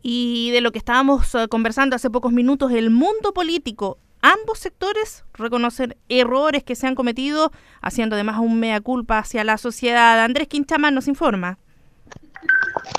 Y 0.01 0.51
de 0.51 0.61
lo 0.61 0.71
que 0.71 0.79
estábamos 0.79 1.35
eh, 1.35 1.47
conversando 1.47 1.95
hace 1.95 2.09
pocos 2.09 2.33
minutos, 2.33 2.71
el 2.71 2.89
mundo 2.89 3.33
político 3.33 3.99
ambos 4.23 4.57
sectores 4.57 5.25
reconocen 5.33 5.95
errores 6.09 6.63
que 6.63 6.75
se 6.75 6.87
han 6.87 6.95
cometido, 6.95 7.51
haciendo 7.81 8.15
además 8.15 8.39
un 8.39 8.59
mea 8.59 8.81
culpa 8.81 9.19
hacia 9.19 9.43
la 9.43 9.57
sociedad. 9.57 10.23
Andrés 10.23 10.47
Quinchaman 10.47 10.95
nos 10.95 11.07
informa. 11.07 11.59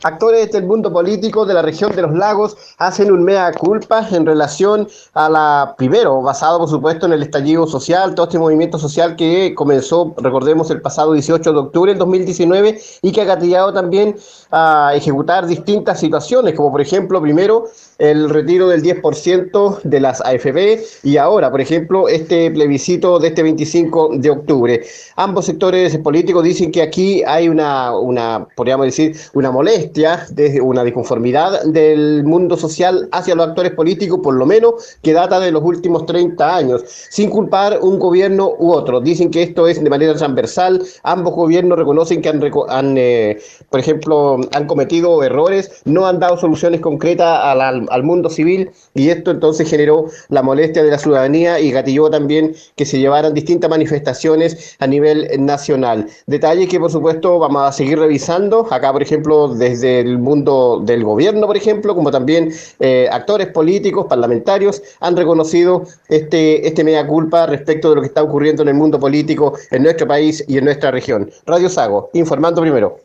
Actores 0.03 0.53
del 0.53 0.65
mundo 0.65 0.93
político 0.93 1.47
de 1.47 1.55
la 1.55 1.63
región 1.63 1.95
de 1.95 2.03
los 2.03 2.15
lagos 2.15 2.57
hacen 2.79 3.11
un 3.11 3.23
mea 3.25 3.53
culpa 3.53 4.07
en 4.11 4.27
relación 4.27 4.89
a 5.15 5.29
la, 5.29 5.75
primero, 5.77 6.23
basado 6.23 6.59
por 6.59 6.69
supuesto 6.69 7.07
en 7.07 7.13
el 7.15 7.23
estallido 7.23 7.67
social, 7.67 8.15
todo 8.15 8.27
este 8.27 8.39
movimiento 8.39 8.79
social 8.79 9.17
que 9.17 9.55
comenzó, 9.55 10.15
recordemos, 10.19 10.71
el 10.71 10.81
pasado 10.81 11.13
18 11.13 11.53
de 11.53 11.59
octubre 11.59 11.93
del 11.93 11.99
2019 11.99 12.81
y 13.03 13.13
que 13.13 13.23
ha 13.23 13.25
gatillado 13.25 13.73
también 13.73 14.17
a 14.51 14.93
ejecutar 14.95 15.47
distintas 15.47 16.01
situaciones, 16.01 16.55
como 16.55 16.71
por 16.71 16.81
ejemplo, 16.81 17.21
primero, 17.21 17.65
el 18.11 18.29
retiro 18.29 18.69
del 18.69 18.83
10% 18.83 19.83
de 19.83 20.01
las 20.01 20.21
AFB 20.21 20.79
y 21.03 21.17
ahora, 21.17 21.51
por 21.51 21.61
ejemplo, 21.61 22.09
este 22.09 22.51
plebiscito 22.51 23.19
de 23.19 23.29
este 23.29 23.43
25 23.43 24.11
de 24.17 24.31
octubre. 24.31 24.83
Ambos 25.17 25.47
sectores 25.47 25.97
políticos 25.99 26.45
dicen 26.45 26.71
que 26.71 26.83
aquí 26.83 27.23
hay 27.27 27.49
una, 27.49 27.97
una 27.97 28.47
podríamos 28.55 28.87
decir, 28.87 29.17
una 29.33 29.51
molestia, 29.51 30.27
desde 30.31 30.61
una 30.61 30.85
disconformidad 30.85 31.63
del 31.65 32.25
mundo 32.25 32.57
social 32.57 33.09
hacia 33.13 33.35
los 33.35 33.49
actores 33.49 33.73
políticos, 33.73 34.21
por 34.23 34.35
lo 34.35 34.47
menos 34.47 34.97
que 35.03 35.13
data 35.13 35.41
de 35.41 35.51
los 35.51 35.63
últimos 35.63 36.07
30 36.07 36.57
años, 36.57 36.85
sin 37.11 37.31
culpar 37.31 37.79
un 37.81 37.99
gobierno 37.99 38.53
u 38.59 38.73
otro. 38.73 39.01
Dicen 39.01 39.31
que 39.31 39.43
esto 39.43 39.67
es 39.67 39.83
de 39.83 39.91
manera 39.91 40.15
transversal, 40.15 40.83
ambos 41.03 41.35
gobiernos 41.35 41.79
reconocen 41.79 42.21
que 42.21 42.29
han, 42.29 42.97
eh, 42.99 43.39
por 43.71 43.81
ejemplo, 43.81 44.41
han 44.53 44.67
cometido 44.67 45.23
errores, 45.23 45.83
no 45.85 46.07
han 46.07 46.19
dado 46.19 46.37
soluciones 46.37 46.81
concretas 46.81 47.41
al, 47.43 47.94
al 47.95 48.03
mundo 48.03 48.29
civil 48.29 48.71
y 48.95 49.09
esto 49.09 49.31
entonces 49.31 49.69
generó 49.69 50.07
la 50.29 50.43
molestia 50.43 50.83
de 50.83 50.91
la 50.91 50.99
ciudadanía 50.99 51.61
y 51.61 51.71
gatilló 51.71 52.11
también 52.11 52.55
que 52.77 52.85
se 52.85 52.99
llevaran 52.99 53.35
distintas 53.35 53.71
manifestaciones 53.71 54.77
a 54.81 54.87
nivel 54.87 55.29
nacional. 55.39 56.09
Detalle 56.27 56.69
que 56.69 56.81
por 56.81 56.91
supuesto 56.91 57.39
vamos 57.39 57.63
a 57.63 57.73
seguir 57.73 57.99
revisando, 57.99 58.67
acá 58.71 58.93
por 58.93 59.03
ejemplo 59.03 59.49
desde 59.55 60.01
el 60.01 60.19
mundo 60.19 60.83
del 60.85 61.05
gobierno, 61.05 61.47
por 61.47 61.57
ejemplo, 61.57 61.95
como 61.95 62.11
también 62.11 62.53
eh, 62.81 63.09
actores 63.11 63.49
políticos, 63.49 64.07
parlamentarios, 64.09 64.83
han 65.01 65.17
reconocido 65.17 65.85
este, 66.09 66.67
este 66.67 66.85
mea 66.85 67.07
culpa 67.07 67.47
respecto 67.47 67.91
de 67.91 67.97
lo 67.97 68.01
que 68.01 68.09
está 68.09 68.23
ocurriendo 68.23 68.63
en 68.63 68.69
el 68.69 68.75
mundo 68.75 68.99
político 68.99 69.55
en 69.71 69.83
nuestro 69.85 70.07
país 70.07 70.45
y 70.49 70.59
en 70.59 70.65
nuestra 70.65 70.91
región. 70.91 71.31
Radio 71.47 71.69
Sago, 71.69 72.11
informando 72.15 72.61
primero. 72.61 72.99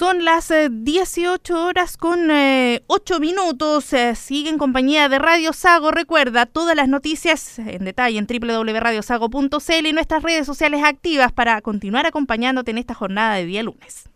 Son 0.00 0.24
las 0.24 0.50
18 0.70 1.54
eh, 1.54 1.60
horas 1.60 1.98
con 1.98 2.30
8 2.30 2.30
eh, 2.30 3.20
minutos. 3.20 3.94
sigue 4.14 4.48
en 4.48 4.56
compañía 4.56 5.10
de 5.10 5.18
Radio 5.18 5.52
Sago. 5.52 5.90
Recuerda 5.90 6.46
todas 6.46 6.74
las 6.74 6.88
noticias 6.88 7.58
en 7.58 7.84
detalle 7.84 8.16
en 8.16 8.26
www.radiosago.cl 8.26 9.86
y 9.86 9.92
nuestras 9.92 10.22
redes 10.22 10.46
sociales 10.46 10.82
activas 10.84 11.32
para 11.32 11.60
continuar 11.60 12.06
acompañándote 12.06 12.70
en 12.70 12.78
esta 12.78 12.94
jornada 12.94 13.34
de 13.34 13.44
día 13.44 13.62
lunes. 13.62 14.09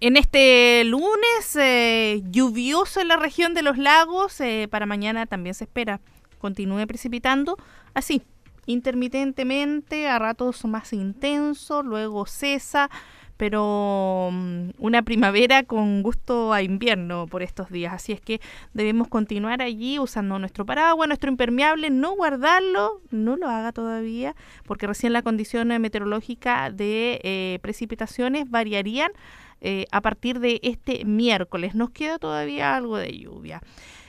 En 0.00 0.16
este 0.16 0.84
lunes 0.84 1.56
eh, 1.56 2.22
lluvioso 2.30 3.00
en 3.00 3.08
la 3.08 3.16
región 3.16 3.52
de 3.52 3.62
los 3.62 3.78
lagos, 3.78 4.40
eh, 4.40 4.68
para 4.70 4.86
mañana 4.86 5.26
también 5.26 5.54
se 5.54 5.64
espera 5.64 6.00
continúe 6.38 6.86
precipitando 6.86 7.56
así, 7.94 8.22
intermitentemente, 8.66 10.06
a 10.06 10.20
ratos 10.20 10.64
más 10.66 10.92
intenso, 10.92 11.82
luego 11.82 12.26
cesa, 12.26 12.90
pero 13.36 14.28
mm, 14.30 14.70
una 14.78 15.02
primavera 15.02 15.64
con 15.64 16.04
gusto 16.04 16.52
a 16.52 16.62
invierno 16.62 17.26
por 17.26 17.42
estos 17.42 17.68
días. 17.68 17.92
Así 17.92 18.12
es 18.12 18.20
que 18.20 18.40
debemos 18.74 19.08
continuar 19.08 19.62
allí 19.62 19.98
usando 19.98 20.38
nuestro 20.38 20.64
paraguas, 20.64 21.08
nuestro 21.08 21.28
impermeable, 21.28 21.90
no 21.90 22.14
guardarlo, 22.14 23.00
no 23.10 23.36
lo 23.36 23.48
haga 23.48 23.72
todavía, 23.72 24.36
porque 24.64 24.86
recién 24.86 25.12
la 25.12 25.22
condición 25.22 25.68
meteorológica 25.80 26.70
de 26.70 27.20
eh, 27.24 27.58
precipitaciones 27.62 28.48
variarían 28.48 29.10
eh, 29.60 29.86
a 29.90 30.00
partir 30.00 30.40
de 30.40 30.60
este 30.62 31.04
miércoles. 31.04 31.74
Nos 31.74 31.90
queda 31.90 32.18
todavía 32.18 32.76
algo 32.76 32.96
de 32.96 33.18
lluvia. 33.18 33.60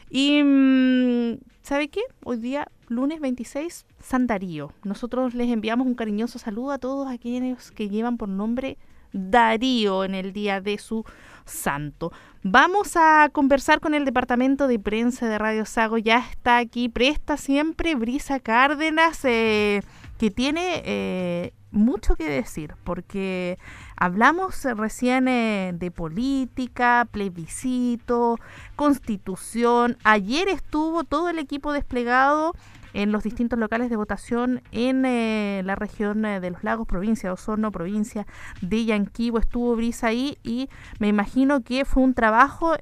Y 0.09 0.41
mm, 0.43 1.39
¿sabe 1.61 1.89
qué? 1.89 2.01
Hoy 2.23 2.37
día, 2.37 2.67
lunes 2.87 3.19
26, 3.19 3.85
San 3.99 4.27
Darío. 4.27 4.73
Nosotros 4.83 5.33
les 5.33 5.49
enviamos 5.49 5.85
un 5.85 5.95
cariñoso 5.95 6.39
saludo 6.39 6.71
a 6.71 6.79
todos 6.79 7.07
aquellos 7.07 7.71
que 7.71 7.89
llevan 7.89 8.17
por 8.17 8.29
nombre 8.29 8.77
Darío 9.11 10.03
en 10.03 10.15
el 10.15 10.33
día 10.33 10.61
de 10.61 10.77
su 10.77 11.03
santo. 11.45 12.11
Vamos 12.43 12.95
a 12.95 13.29
conversar 13.31 13.79
con 13.79 13.93
el 13.93 14.05
departamento 14.05 14.67
de 14.67 14.79
prensa 14.79 15.27
de 15.27 15.37
Radio 15.37 15.65
Sago. 15.65 15.97
Ya 15.97 16.19
está 16.19 16.57
aquí, 16.57 16.89
presta 16.89 17.37
siempre 17.37 17.95
Brisa 17.95 18.39
Cárdenas, 18.39 19.25
eh, 19.25 19.81
que 20.17 20.31
tiene 20.31 20.81
eh, 20.85 21.53
mucho 21.71 22.15
que 22.15 22.29
decir, 22.29 22.75
porque 22.83 23.57
hablamos 23.95 24.63
recién 24.63 25.27
eh, 25.27 25.71
de 25.73 25.91
política, 25.91 27.07
plebiscito, 27.11 28.37
constitución. 28.75 29.97
Ayer 30.03 30.47
estuvo 30.47 31.03
todo 31.03 31.29
el 31.29 31.39
equipo 31.39 31.71
desplegado 31.73 32.53
en 32.93 33.11
los 33.11 33.23
distintos 33.23 33.59
locales 33.59 33.89
de 33.89 33.95
votación 33.95 34.63
en 34.71 35.05
eh, 35.05 35.61
la 35.63 35.75
región 35.75 36.25
eh, 36.25 36.39
de 36.39 36.49
los 36.49 36.63
lagos, 36.63 36.87
provincia 36.87 37.29
de 37.29 37.33
Osorno, 37.33 37.71
provincia 37.71 38.25
de 38.61 38.85
Yanquibo. 38.85 39.37
Estuvo 39.37 39.75
Brisa 39.75 40.07
ahí 40.07 40.37
y 40.43 40.69
me 40.99 41.07
imagino 41.07 41.61
que 41.61 41.85
fue 41.85 42.03
un 42.03 42.13
trabajo 42.13 42.75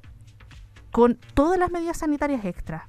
con 0.92 1.20
todas 1.34 1.60
las 1.60 1.72
medidas 1.72 1.98
sanitarias 1.98 2.46
extras. 2.46 2.84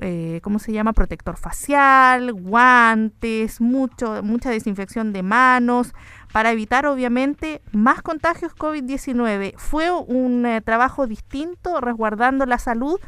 Eh, 0.00 0.40
¿cómo 0.42 0.58
se 0.58 0.72
llama? 0.72 0.92
Protector 0.92 1.36
facial, 1.36 2.32
guantes, 2.32 3.60
mucho, 3.60 4.22
mucha 4.22 4.50
desinfección 4.50 5.12
de 5.12 5.22
manos, 5.22 5.94
para 6.32 6.52
evitar 6.52 6.86
obviamente 6.86 7.60
más 7.72 8.02
contagios 8.02 8.54
COVID-19. 8.54 9.54
Fue 9.56 9.90
un 9.90 10.46
eh, 10.46 10.60
trabajo 10.60 11.06
distinto, 11.06 11.80
resguardando 11.80 12.46
la 12.46 12.58
salud 12.58 13.00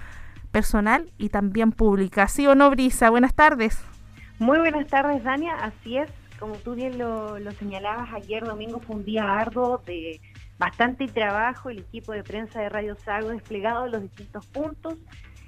personal 0.51 1.11
y 1.19 1.29
también 1.29 1.73
pública. 1.73 2.29
¿Sí 2.29 2.47
o 2.47 2.55
no, 2.55 2.71
Brisa? 2.71 3.11
Buenas 3.11 3.35
tardes. 3.35 3.81
Muy 4.39 4.59
buenas 4.59 4.87
tardes, 4.89 5.23
Dania. 5.23 5.55
Así 5.57 5.99
es, 5.99 6.11
como 6.39 6.55
tú 6.55 6.75
bien 6.75 6.99
lo, 6.99 7.39
lo 7.39 7.53
señalabas, 7.53 8.13
ayer 8.15 8.45
domingo 8.45 8.81
fue 8.81 8.97
un 8.97 9.05
día 9.05 9.39
arduo 9.39 9.83
de 9.87 10.21
bastante 10.59 11.07
trabajo, 11.09 11.71
el 11.71 11.79
equipo 11.79 12.13
de 12.13 12.23
prensa 12.23 12.61
de 12.61 12.69
Radio 12.69 12.95
Sago 12.97 13.29
desplegado 13.29 13.87
en 13.87 13.93
los 13.93 14.03
distintos 14.03 14.47
puntos 14.47 14.99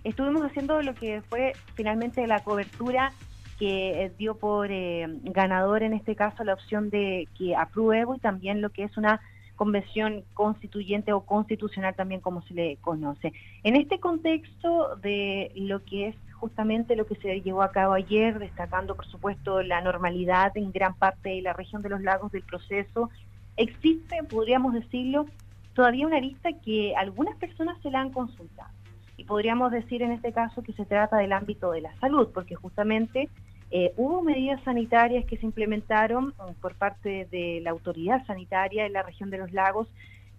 estuvimos 0.04 0.42
haciendo 0.42 0.82
lo 0.82 0.94
que 0.94 1.22
fue 1.22 1.52
finalmente 1.74 2.26
la 2.26 2.42
cobertura 2.42 3.12
que 3.58 4.04
eh, 4.04 4.12
dio 4.18 4.36
por 4.36 4.70
eh, 4.70 5.06
ganador 5.22 5.82
en 5.82 5.92
este 5.92 6.16
caso 6.16 6.42
la 6.44 6.54
opción 6.54 6.90
de 6.90 7.28
que 7.38 7.54
apruebe 7.54 8.16
y 8.16 8.20
también 8.20 8.60
lo 8.60 8.70
que 8.70 8.84
es 8.84 8.96
una 8.96 9.20
convención 9.56 10.24
constituyente 10.34 11.12
o 11.12 11.20
constitucional 11.20 11.94
también 11.94 12.20
como 12.20 12.42
se 12.42 12.54
le 12.54 12.76
conoce. 12.80 13.32
En 13.62 13.76
este 13.76 14.00
contexto 14.00 14.96
de 14.96 15.52
lo 15.54 15.84
que 15.84 16.08
es 16.08 16.16
justamente 16.40 16.96
lo 16.96 17.06
que 17.06 17.14
se 17.16 17.40
llevó 17.42 17.62
a 17.62 17.70
cabo 17.70 17.92
ayer, 17.92 18.40
destacando 18.40 18.96
por 18.96 19.06
supuesto 19.06 19.62
la 19.62 19.80
normalidad 19.80 20.56
en 20.56 20.72
gran 20.72 20.94
parte 20.94 21.28
de 21.28 21.42
la 21.42 21.52
región 21.52 21.82
de 21.82 21.90
los 21.90 22.00
lagos 22.00 22.32
del 22.32 22.42
proceso, 22.42 23.10
existe, 23.56 24.24
podríamos 24.24 24.74
decirlo, 24.74 25.26
todavía 25.74 26.08
una 26.08 26.18
lista 26.18 26.50
que 26.64 26.96
algunas 26.96 27.36
personas 27.36 27.80
se 27.82 27.90
la 27.92 28.00
han 28.00 28.10
consultado 28.10 28.81
y 29.16 29.24
podríamos 29.24 29.72
decir 29.72 30.02
en 30.02 30.12
este 30.12 30.32
caso 30.32 30.62
que 30.62 30.72
se 30.72 30.84
trata 30.84 31.16
del 31.18 31.32
ámbito 31.32 31.70
de 31.72 31.82
la 31.82 31.94
salud, 31.96 32.28
porque 32.32 32.54
justamente 32.54 33.28
eh, 33.70 33.92
hubo 33.96 34.22
medidas 34.22 34.62
sanitarias 34.64 35.24
que 35.24 35.38
se 35.38 35.46
implementaron 35.46 36.28
mm, 36.28 36.60
por 36.60 36.74
parte 36.74 37.26
de 37.30 37.60
la 37.62 37.70
autoridad 37.70 38.24
sanitaria 38.26 38.86
en 38.86 38.92
la 38.92 39.02
región 39.02 39.30
de 39.30 39.38
los 39.38 39.52
lagos, 39.52 39.88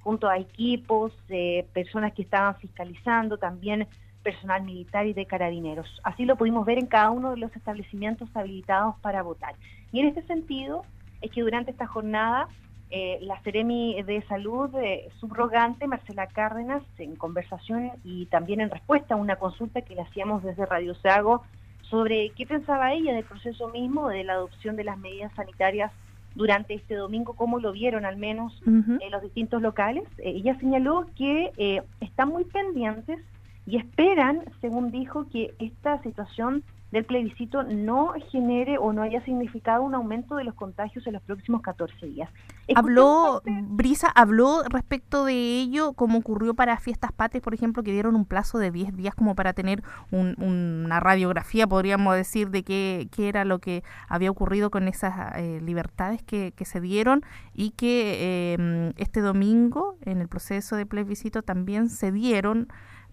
junto 0.02 0.28
a 0.28 0.38
equipos, 0.38 1.14
eh, 1.30 1.66
personas 1.74 2.14
que 2.14 2.22
estaban 2.22 2.56
fiscalizando, 2.58 3.38
también 3.38 3.88
personal 4.22 4.64
militar 4.64 5.08
y 5.08 5.14
de 5.14 5.26
carabineros. 5.26 6.00
Así 6.04 6.26
lo 6.26 6.36
pudimos 6.36 6.66
ver 6.66 6.78
en 6.78 6.88
cada 6.88 7.10
uno 7.12 7.32
de 7.32 7.38
los 7.38 7.56
establecimientos 7.56 8.30
habilitados 8.36 8.96
para 9.02 9.22
votar. 9.22 9.56
Y 9.92 10.00
en 10.00 10.08
este 10.08 10.24
sentido 10.24 10.84
es 11.22 11.32
que 11.32 11.42
durante 11.42 11.72
esta 11.72 11.88
jornada 11.88 12.48
eh, 12.96 13.18
la 13.22 13.42
Seremi 13.42 14.04
de 14.04 14.22
Salud 14.28 14.70
eh, 14.76 15.10
subrogante, 15.20 15.88
Marcela 15.88 16.28
Cárdenas, 16.28 16.84
en 17.00 17.16
conversación 17.16 17.90
y 18.04 18.28
también 18.28 18.62
en 18.62 18.70
respuesta 18.70 19.16
a 19.16 19.18
una 19.18 19.38
consulta 19.38 19.82
que 19.82 19.96
le 19.96 20.02
hacíamos 20.02 20.44
desde 20.44 20.68
Radio 20.68 20.94
Sago 20.94 21.42
sobre 21.82 22.30
qué 22.38 22.46
pensaba 22.46 22.94
ella 22.94 23.16
del 23.16 23.24
proceso 23.24 23.70
mismo 23.70 24.10
de 24.10 24.24
la 24.24 24.34
adopción 24.34 24.76
de 24.76 24.84
las 24.84 25.00
medidas 25.00 25.34
sanitarias 25.34 25.92
durante 26.36 26.76
este 26.76 26.94
domingo, 26.94 27.34
cómo 27.34 27.58
lo 27.58 27.72
vieron 27.72 28.06
al 28.06 28.18
menos 28.18 28.54
en 28.68 29.10
los 29.10 29.24
distintos 29.24 29.60
locales. 29.60 30.04
Eh, 30.20 30.34
ella 30.36 30.56
señaló 30.60 31.08
que 31.18 31.82
están 32.00 32.30
muy 32.30 32.44
pendientes 32.44 33.20
y 33.66 33.78
esperan, 33.78 34.44
según 34.62 34.92
dijo, 34.92 35.26
que 35.32 35.56
esta 35.58 36.00
situación 36.04 36.64
del 36.94 37.06
plebiscito 37.06 37.64
no 37.64 38.14
genere 38.32 38.78
o 38.78 38.94
no 38.94 39.02
haya 39.02 39.26
significado 39.26 39.82
un 39.82 39.96
aumento 39.96 40.36
de 40.36 40.44
los 40.44 40.54
contagios 40.54 41.08
en 41.08 41.14
los 41.14 41.24
próximos 41.24 41.64
14 41.64 42.06
días. 42.06 42.30
Habló, 42.76 43.42
Brisa, 43.46 44.10
habló 44.10 44.62
respecto 44.70 45.26
de 45.26 45.34
ello, 45.34 45.94
como 45.94 46.20
ocurrió 46.20 46.54
para 46.54 46.78
Fiestas 46.78 47.12
Patrias, 47.12 47.44
por 47.44 47.56
ejemplo, 47.56 47.82
que 47.82 47.92
dieron 47.92 48.16
un 48.16 48.26
plazo 48.26 48.60
de 48.60 48.70
10 48.70 48.96
días 48.96 49.16
como 49.16 49.34
para 49.34 49.54
tener 49.54 49.82
una 50.12 51.00
radiografía, 51.00 51.66
podríamos 51.66 52.16
decir, 52.16 52.52
de 52.52 52.62
qué, 52.62 53.08
qué, 53.12 53.28
era 53.28 53.44
lo 53.44 53.58
que 53.58 53.84
había 54.08 54.30
ocurrido 54.30 54.70
con 54.70 54.88
esas 54.88 55.36
eh, 55.36 55.60
libertades 55.62 56.22
que, 56.22 56.54
se 56.64 56.80
dieron 56.80 57.24
y 57.54 57.72
que 57.72 58.54
eh, 58.54 58.94
este 58.98 59.20
domingo, 59.20 59.98
en 60.06 60.22
el 60.22 60.28
proceso 60.28 60.76
de 60.76 60.86
plebiscito, 60.86 61.42
también 61.42 61.90
se 61.90 62.12
dieron 62.12 62.68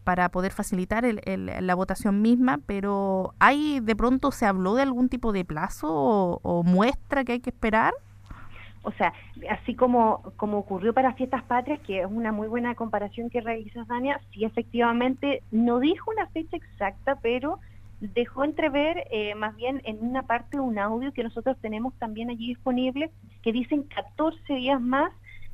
para 0.04 0.28
poder 0.30 0.52
facilitar 0.52 1.04
la 1.04 1.74
votación 1.74 2.22
misma, 2.22 2.60
pero 2.66 3.34
¿hay 3.38 3.80
de 3.80 3.96
pronto 3.96 4.32
se 4.32 4.46
habló 4.46 4.74
de 4.74 4.82
algún 4.82 5.08
tipo 5.08 5.32
de 5.32 5.44
plazo 5.44 6.40
o, 6.42 6.62
muestra 6.62 7.24
que 7.24 7.32
hay 7.32 7.40
que 7.40 7.50
esperar? 7.50 7.92
O 8.82 8.92
sea, 8.92 9.12
así 9.50 9.74
como, 9.74 10.22
como 10.36 10.58
ocurrió 10.58 10.94
para 10.94 11.12
Fiestas 11.12 11.42
Patrias, 11.42 11.80
que 11.80 12.00
es 12.00 12.06
una 12.06 12.32
muy 12.32 12.48
buena 12.48 12.74
comparación 12.74 13.28
que 13.28 13.42
realiza 13.42 13.84
Dania, 13.84 14.20
sí 14.32 14.44
efectivamente 14.44 15.42
no 15.50 15.80
dijo 15.80 16.10
una 16.10 16.26
fecha 16.28 16.56
exacta, 16.56 17.18
pero 17.20 17.58
dejó 18.00 18.44
entrever 18.44 19.04
eh, 19.10 19.34
más 19.34 19.54
bien 19.56 19.82
en 19.84 19.98
una 20.02 20.22
parte 20.22 20.58
un 20.58 20.78
audio 20.78 21.12
que 21.12 21.22
nosotros 21.22 21.58
tenemos 21.60 21.92
también 21.98 22.30
allí 22.30 22.48
disponible, 22.48 23.10
que 23.42 23.52
dicen 23.52 23.82
14 23.82 24.54
días 24.54 24.80
más 24.80 25.12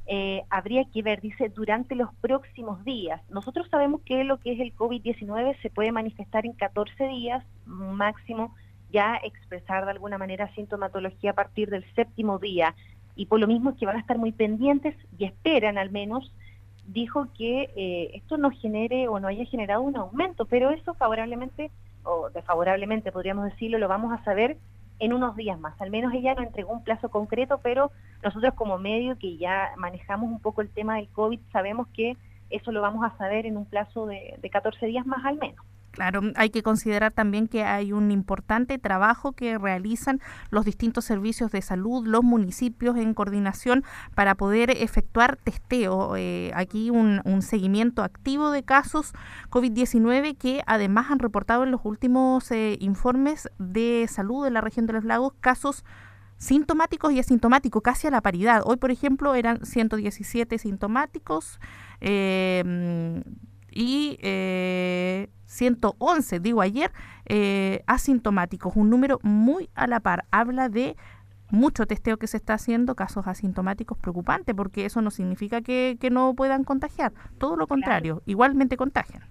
eh, 0.09 0.45
habría 0.51 0.85
que 0.85 1.03
ver, 1.03 1.21
dice, 1.21 1.49
durante 1.49 1.95
los 1.97 2.15
próximos 2.21 2.85
días. 2.85 3.21
Nosotros 3.29 3.67
sabemos 3.71 4.03
que 4.03 4.23
lo 4.23 4.39
que 4.39 4.53
es 4.53 4.61
el 4.61 4.75
COVID-19 4.75 5.61
se 5.61 5.71
puede 5.71 5.91
manifestar 5.91 6.47
en 6.47 6.53
14 6.53 7.09
días 7.09 7.45
máximo, 7.65 8.55
ya 8.93 9.17
expresar 9.25 9.85
de 9.85 9.91
alguna 9.91 10.17
manera 10.17 10.53
sintomatología 10.55 11.33
a 11.33 11.35
partir 11.35 11.71
del 11.71 11.85
séptimo 11.95 12.39
día. 12.39 12.75
Y 13.17 13.27
por 13.27 13.41
lo 13.41 13.49
mismo 13.49 13.71
es 13.71 13.77
que 13.77 13.87
van 13.87 13.97
a 13.97 14.01
estar 14.01 14.19
muy 14.19 14.31
pendientes 14.31 14.95
y 15.19 15.25
esperan 15.25 15.77
al 15.77 15.91
menos, 15.91 16.33
dijo 16.87 17.27
que 17.37 17.71
eh, 17.75 18.11
esto 18.15 18.37
no 18.37 18.51
genere 18.51 19.09
o 19.09 19.19
no 19.19 19.27
haya 19.27 19.45
generado 19.45 19.83
un 19.83 19.97
aumento, 19.97 20.45
pero 20.45 20.71
eso 20.71 20.95
favorablemente 20.95 21.73
o 22.05 22.31
desfavorablemente 22.31 23.11
podríamos 23.11 23.47
decirlo, 23.47 23.79
lo 23.79 23.89
vamos 23.89 24.13
a 24.13 24.23
saber 24.23 24.57
en 24.99 25.13
unos 25.13 25.37
días 25.37 25.59
más. 25.59 25.81
Al 25.81 25.91
menos 25.91 26.13
ella 26.15 26.35
no 26.35 26.43
entregó 26.43 26.73
un 26.73 26.85
plazo 26.85 27.09
concreto, 27.09 27.61
pero 27.63 27.91
nosotros 28.23 28.55
como 28.55 28.79
medio 28.79 29.19
que 29.19 29.37
ya 29.37 29.73
manejamos 29.77 30.31
un 30.31 30.41
poco 30.41 30.63
el 30.63 30.71
tema 30.71 30.97
del 30.97 31.09
COVID, 31.09 31.41
sabemos 31.53 31.89
que 31.89 32.17
eso 32.51 32.73
lo 32.73 32.81
vamos 32.81 33.05
a 33.05 33.17
saber 33.19 33.47
en 33.47 33.57
un 33.57 33.67
plazo 33.67 34.07
de, 34.07 34.37
de 34.41 34.51
14 34.51 34.87
días 34.87 35.07
más 35.07 35.25
al 35.25 35.37
menos. 35.37 35.65
Claro, 35.97 36.21
hay 36.35 36.51
que 36.51 36.63
considerar 36.63 37.11
también 37.11 37.49
que 37.49 37.65
hay 37.65 37.95
un 37.95 38.11
importante 38.11 38.77
trabajo 38.77 39.33
que 39.33 39.57
realizan 39.57 40.21
los 40.51 40.67
distintos 40.67 41.07
servicios 41.07 41.51
de 41.53 41.63
salud, 41.63 42.07
los 42.07 42.23
municipios 42.23 42.99
en 42.99 43.15
coordinación 43.15 43.83
para 44.15 44.35
poder 44.35 44.69
efectuar 44.69 45.39
testeo. 45.39 46.15
Eh, 46.17 46.53
aquí 46.55 46.91
un, 46.91 47.23
seguimiento 47.41 48.03
activo 48.03 48.51
de 48.51 48.63
casos 48.63 49.15
COVID-19 49.49 50.37
que 50.37 50.61
además 50.67 51.11
han 51.11 51.19
reportado 51.19 51.65
en 51.65 51.71
los 51.71 51.81
últimos 51.85 52.51
eh, 52.51 52.77
informes 52.81 53.49
de 53.59 54.07
salud 54.07 54.45
de 54.45 54.51
la 54.51 54.61
región 54.61 54.85
de 54.85 54.93
los 54.93 55.05
lagos 55.05 55.33
casos 55.41 55.83
sintomáticos 56.37 57.11
y 57.15 57.21
asintomáticos, 57.21 57.83
casi 57.83 58.07
a 58.07 58.11
la 58.11 58.21
paridad. 58.21 58.61
Hoy, 58.67 58.77
por 58.77 58.91
ejemplo, 58.91 59.35
eran 59.35 59.65
117 59.65 60.59
sintomáticos 60.59 61.59
em, 62.01 63.23
y 63.77 64.19
111, 65.45 66.41
digo 66.41 66.61
ayer, 66.61 66.91
asintomáticos, 67.87 68.75
un 68.77 68.91
número 68.91 69.19
muy 69.23 69.69
a 69.75 69.87
la 69.87 70.01
par. 70.01 70.25
Habla 70.31 70.69
de 70.69 70.97
mucho 71.51 71.87
testeo 71.87 72.17
que 72.17 72.27
se 72.27 72.37
está 72.37 72.55
haciendo, 72.55 72.95
casos 72.95 73.27
asintomáticos 73.27 73.99
preocupantes, 73.99 74.55
porque 74.55 74.85
eso 74.85 75.01
no 75.01 75.11
significa 75.11 75.61
que, 75.61 75.99
no 76.11 76.35
puedan 76.35 76.65
contagiar, 76.65 77.13
todo 77.39 77.57
lo 77.57 77.67
contrario, 77.67 78.23
igualmente 78.27 78.77
contagian. 78.77 79.23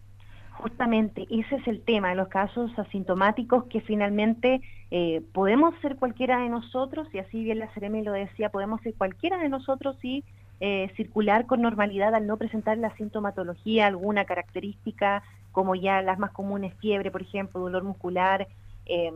Justamente, 0.52 1.28
ese 1.30 1.56
es 1.56 1.68
el 1.68 1.82
tema 1.82 2.10
de 2.10 2.16
los 2.16 2.28
casos 2.28 2.72
asintomáticos 2.78 3.66
que 3.66 3.82
finalmente 3.82 4.62
eh, 4.90 5.22
podemos 5.34 5.74
ser 5.82 5.98
cualquiera 5.98 6.40
de 6.40 6.50
nosotros, 6.50 7.08
y 7.14 7.20
así 7.20 7.44
bien 7.44 7.60
la 7.60 7.72
Ceremi 7.74 8.04
lo 8.04 8.14
decía, 8.14 8.50
podemos 8.50 8.82
ser 8.82 8.94
cualquiera 8.96 9.38
de 9.38 9.50
nosotros 9.50 9.98
y 10.04 10.24
eh, 10.60 10.92
circular 10.96 11.46
con 11.46 11.62
normalidad 11.62 12.16
al 12.16 12.28
no 12.28 12.38
presentar 12.38 12.78
la 12.78 12.96
sintomatología, 12.96 13.88
alguna 13.88 14.26
característica 14.26 15.24
como 15.52 15.76
ya 15.76 16.02
las 16.02 16.20
más 16.20 16.32
comunes, 16.32 16.74
fiebre, 16.82 17.12
por 17.12 17.22
ejemplo, 17.22 17.62
dolor 17.62 17.84
muscular, 17.84 18.48
eh, 18.86 19.12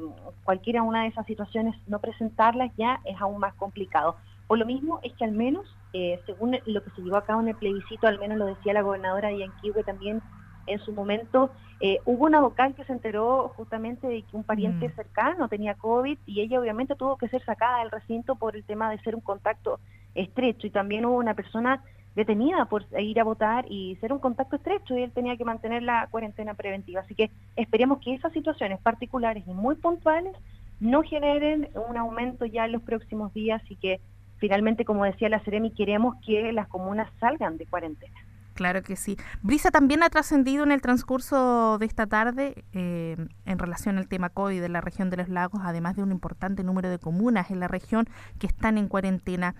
cualquiera 0.45 0.83
una 0.83 1.03
de 1.03 1.09
esas 1.09 1.25
situaciones, 1.25 1.75
no 1.85 1.99
presentarlas 1.99 2.71
ya 2.77 3.01
es 3.05 3.19
aún 3.19 3.39
más 3.39 3.53
complicado. 3.55 4.15
Por 4.47 4.57
lo 4.57 4.65
mismo 4.65 4.99
es 5.03 5.13
que 5.13 5.25
al 5.25 5.33
menos, 5.33 5.67
eh, 5.93 6.19
según 6.25 6.57
lo 6.65 6.83
que 6.83 6.89
se 6.91 7.01
llevó 7.01 7.17
a 7.17 7.25
cabo 7.25 7.41
en 7.41 7.49
el 7.49 7.55
plebiscito, 7.55 8.07
al 8.07 8.19
menos 8.19 8.37
lo 8.37 8.45
decía 8.45 8.73
la 8.73 8.81
gobernadora 8.81 9.27
de 9.27 9.39
Yanquihue 9.39 9.83
también 9.83 10.21
en 10.65 10.79
su 10.79 10.91
momento, 10.91 11.51
eh, 11.81 11.99
hubo 12.05 12.25
una 12.25 12.39
vocal 12.39 12.73
que 12.73 12.83
se 12.83 12.93
enteró 12.93 13.53
justamente 13.55 14.07
de 14.07 14.21
que 14.23 14.35
un 14.35 14.43
pariente 14.43 14.87
mm. 14.87 14.95
cercano 14.95 15.49
tenía 15.49 15.75
COVID 15.75 16.17
y 16.25 16.41
ella 16.41 16.59
obviamente 16.59 16.95
tuvo 16.95 17.17
que 17.17 17.29
ser 17.29 17.43
sacada 17.43 17.79
del 17.79 17.91
recinto 17.91 18.35
por 18.35 18.55
el 18.55 18.63
tema 18.63 18.89
de 18.89 18.99
ser 18.99 19.15
un 19.15 19.21
contacto 19.21 19.79
estrecho 20.16 20.68
y 20.68 20.72
también 20.72 21.05
hubo 21.05 21.18
una 21.18 21.34
persona 21.34 21.84
detenida 22.16 22.66
por 22.66 22.86
ir 22.97 23.20
a 23.20 23.24
votar 23.24 23.66
y 23.70 23.95
ser 24.01 24.12
un 24.12 24.20
contacto 24.20 24.57
estrecho 24.57 24.97
y 24.97 25.03
él 25.03 25.12
tenía 25.12 25.38
que 25.38 25.45
mantener 25.45 25.84
la 25.84 26.07
cuarentena 26.12 26.53
preventiva. 26.53 27.01
Así 27.01 27.16
que 27.16 27.30
esperemos 27.55 27.99
que 27.99 28.14
esas 28.14 28.34
situaciones 28.34 28.80
particulares 28.82 29.43
y 29.47 29.53
muy 29.53 29.76
puntuales 29.76 30.36
no 30.80 31.03
generen 31.03 31.70
un 31.89 31.97
aumento 31.97 32.45
ya 32.45 32.66
en 32.66 32.74
los 32.74 32.82
próximos 32.82 33.34
días 33.34 33.62
y 33.70 33.76
que 33.76 33.99
finalmente, 34.38 34.86
como 34.86 35.05
decía 35.05 35.30
la 35.30 35.39
Ceremi, 35.41 35.72
queremos 35.72 36.16
que 36.26 36.51
las 36.53 36.68
comunas 36.68 37.10
salgan 37.20 37.57
de 37.57 37.66
cuarentena. 37.66 38.16
Claro 38.53 38.84
que 38.84 38.97
sí. 38.97 39.16
Brisa 39.41 39.72
también 39.72 40.03
ha 40.03 40.10
trascendido 40.10 40.66
en 40.66 40.74
el 40.74 40.82
transcurso 40.82 41.78
de 41.78 41.86
esta 41.86 42.07
tarde 42.07 42.66
eh, 42.74 43.16
en 43.45 43.57
relación 43.57 43.97
al 43.97 44.10
tema 44.10 44.28
COVID 44.28 44.60
de 44.60 44.68
la 44.68 44.82
región 44.82 45.10
de 45.10 45.16
los 45.16 45.30
lagos, 45.30 45.62
además 45.64 45.95
de 45.95 46.03
un 46.03 46.12
importante 46.12 46.62
número 46.66 46.89
de 46.89 46.99
comunas 46.99 47.51
en 47.51 47.62
la 47.62 47.70
región 47.70 48.10
que 48.38 48.47
están 48.47 48.78
en 48.78 48.89
cuarentena. 48.89 49.55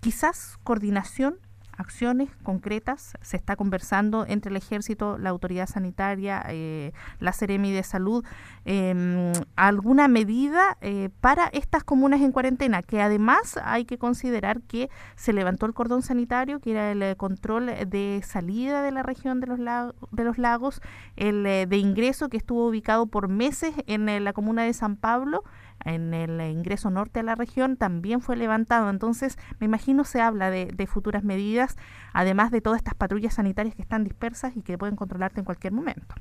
Quizás 0.00 0.58
coordinación 0.64 1.38
acciones 1.80 2.28
concretas 2.42 3.14
se 3.22 3.36
está 3.36 3.56
conversando 3.56 4.26
entre 4.28 4.50
el 4.50 4.56
ejército, 4.56 5.18
la 5.18 5.30
autoridad 5.30 5.66
sanitaria, 5.66 6.44
eh, 6.48 6.92
la 7.18 7.32
Seremi 7.32 7.72
de 7.72 7.82
Salud, 7.82 8.24
em, 8.66 9.32
alguna 9.56 10.06
medida 10.06 10.76
eh, 10.82 11.08
para 11.20 11.46
estas 11.46 11.82
comunas 11.82 12.20
en 12.20 12.32
cuarentena, 12.32 12.82
que 12.82 13.00
además 13.00 13.58
hay 13.64 13.86
que 13.86 13.98
considerar 13.98 14.60
que 14.60 14.90
se 15.16 15.32
levantó 15.32 15.64
el 15.66 15.72
cordón 15.72 16.02
sanitario, 16.02 16.60
que 16.60 16.72
era 16.72 16.92
el 16.92 17.02
eh, 17.02 17.16
control 17.16 17.66
de 17.66 18.20
salida 18.24 18.82
de 18.82 18.92
la 18.92 19.02
región 19.02 19.40
de 19.40 19.46
los, 19.46 19.58
de 19.58 20.24
los 20.24 20.36
lagos, 20.36 20.82
el 21.16 21.42
de 21.42 21.76
ingreso 21.78 22.28
que 22.28 22.36
estuvo 22.36 22.68
ubicado 22.68 23.06
por 23.06 23.28
meses 23.28 23.74
en 23.86 24.24
la 24.24 24.32
comuna 24.32 24.64
de 24.64 24.74
San 24.74 24.96
Pablo, 24.96 25.44
en 25.84 26.14
el 26.14 26.40
ingreso 26.50 26.90
norte 26.90 27.20
a 27.20 27.22
la 27.22 27.34
región 27.34 27.76
también 27.76 28.20
fue 28.20 28.36
levantado. 28.36 28.90
Entonces, 28.90 29.38
me 29.58 29.66
imagino 29.66 30.04
se 30.04 30.20
habla 30.20 30.50
de, 30.50 30.86
futuras 30.86 31.22
medidas, 31.22 31.76
además 32.12 32.50
de 32.50 32.60
todas 32.60 32.78
estas 32.78 32.94
patrullas 32.94 33.34
sanitarias 33.34 33.74
que 33.74 33.82
están 33.82 34.04
dispersas 34.04 34.56
y 34.56 34.62
que 34.62 34.78
pueden 34.78 34.96
controlarte 34.96 35.40
en 35.40 35.44
cualquier 35.44 35.72
momento. 35.72 36.14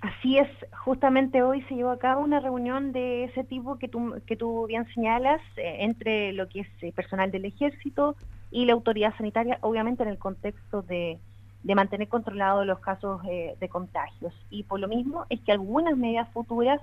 Así 0.00 0.38
es, 0.38 0.48
justamente 0.84 1.42
hoy 1.42 1.62
se 1.62 1.74
llevó 1.74 1.90
a 1.90 1.98
cabo 1.98 2.22
una 2.22 2.38
reunión 2.38 2.92
de 2.92 3.24
ese 3.24 3.42
tipo 3.44 3.78
que 3.78 3.88
tú, 3.88 4.14
que 4.26 4.36
tú 4.36 4.66
bien 4.66 4.86
señalas, 4.94 5.40
eh, 5.56 5.78
entre 5.80 6.32
lo 6.32 6.48
que 6.48 6.60
es 6.60 6.68
eh, 6.82 6.92
personal 6.92 7.30
del 7.30 7.46
ejército 7.46 8.14
y 8.50 8.66
la 8.66 8.74
autoridad 8.74 9.16
sanitaria, 9.16 9.58
obviamente 9.62 10.02
en 10.02 10.10
el 10.10 10.18
contexto 10.18 10.82
de, 10.82 11.18
de 11.66 11.74
mantener 11.74 12.06
controlados 12.08 12.64
los 12.64 12.78
casos 12.78 13.20
eh, 13.28 13.56
de 13.58 13.68
contagios. 13.68 14.32
Y 14.50 14.62
por 14.62 14.78
lo 14.78 14.86
mismo 14.86 15.26
es 15.30 15.40
que 15.40 15.50
algunas 15.50 15.96
medidas 15.96 16.28
futuras, 16.32 16.80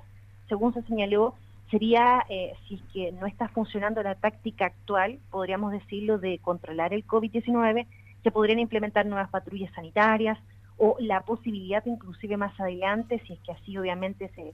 según 0.49 0.74
se 0.74 0.82
señaló, 0.84 1.36
sería, 1.74 2.24
eh, 2.30 2.53
si 2.67 2.76
es 2.76 2.82
que 2.93 3.11
no 3.13 3.26
está 3.26 3.47
funcionando 3.49 4.03
la 4.03 4.13
táctica 4.13 4.67
actual, 4.67 5.17
podríamos 5.32 5.71
decirlo, 5.71 6.19
de 6.19 6.38
controlar 6.38 6.93
el 6.93 7.03
COVID-19, 7.07 7.88
se 8.21 8.32
podrían 8.32 8.59
implementar 8.59 9.07
nuevas 9.07 9.32
patrullas 9.32 9.74
sanitarias 9.74 10.38
o 10.78 10.95
la 10.99 11.21
posibilidad 11.21 11.84
inclusive 11.88 12.38
más 12.38 12.57
adelante, 12.59 13.19
si 13.26 13.34
es 13.34 13.39
que 13.39 13.53
así 13.53 13.76
obviamente 13.76 14.30
se, 14.36 14.53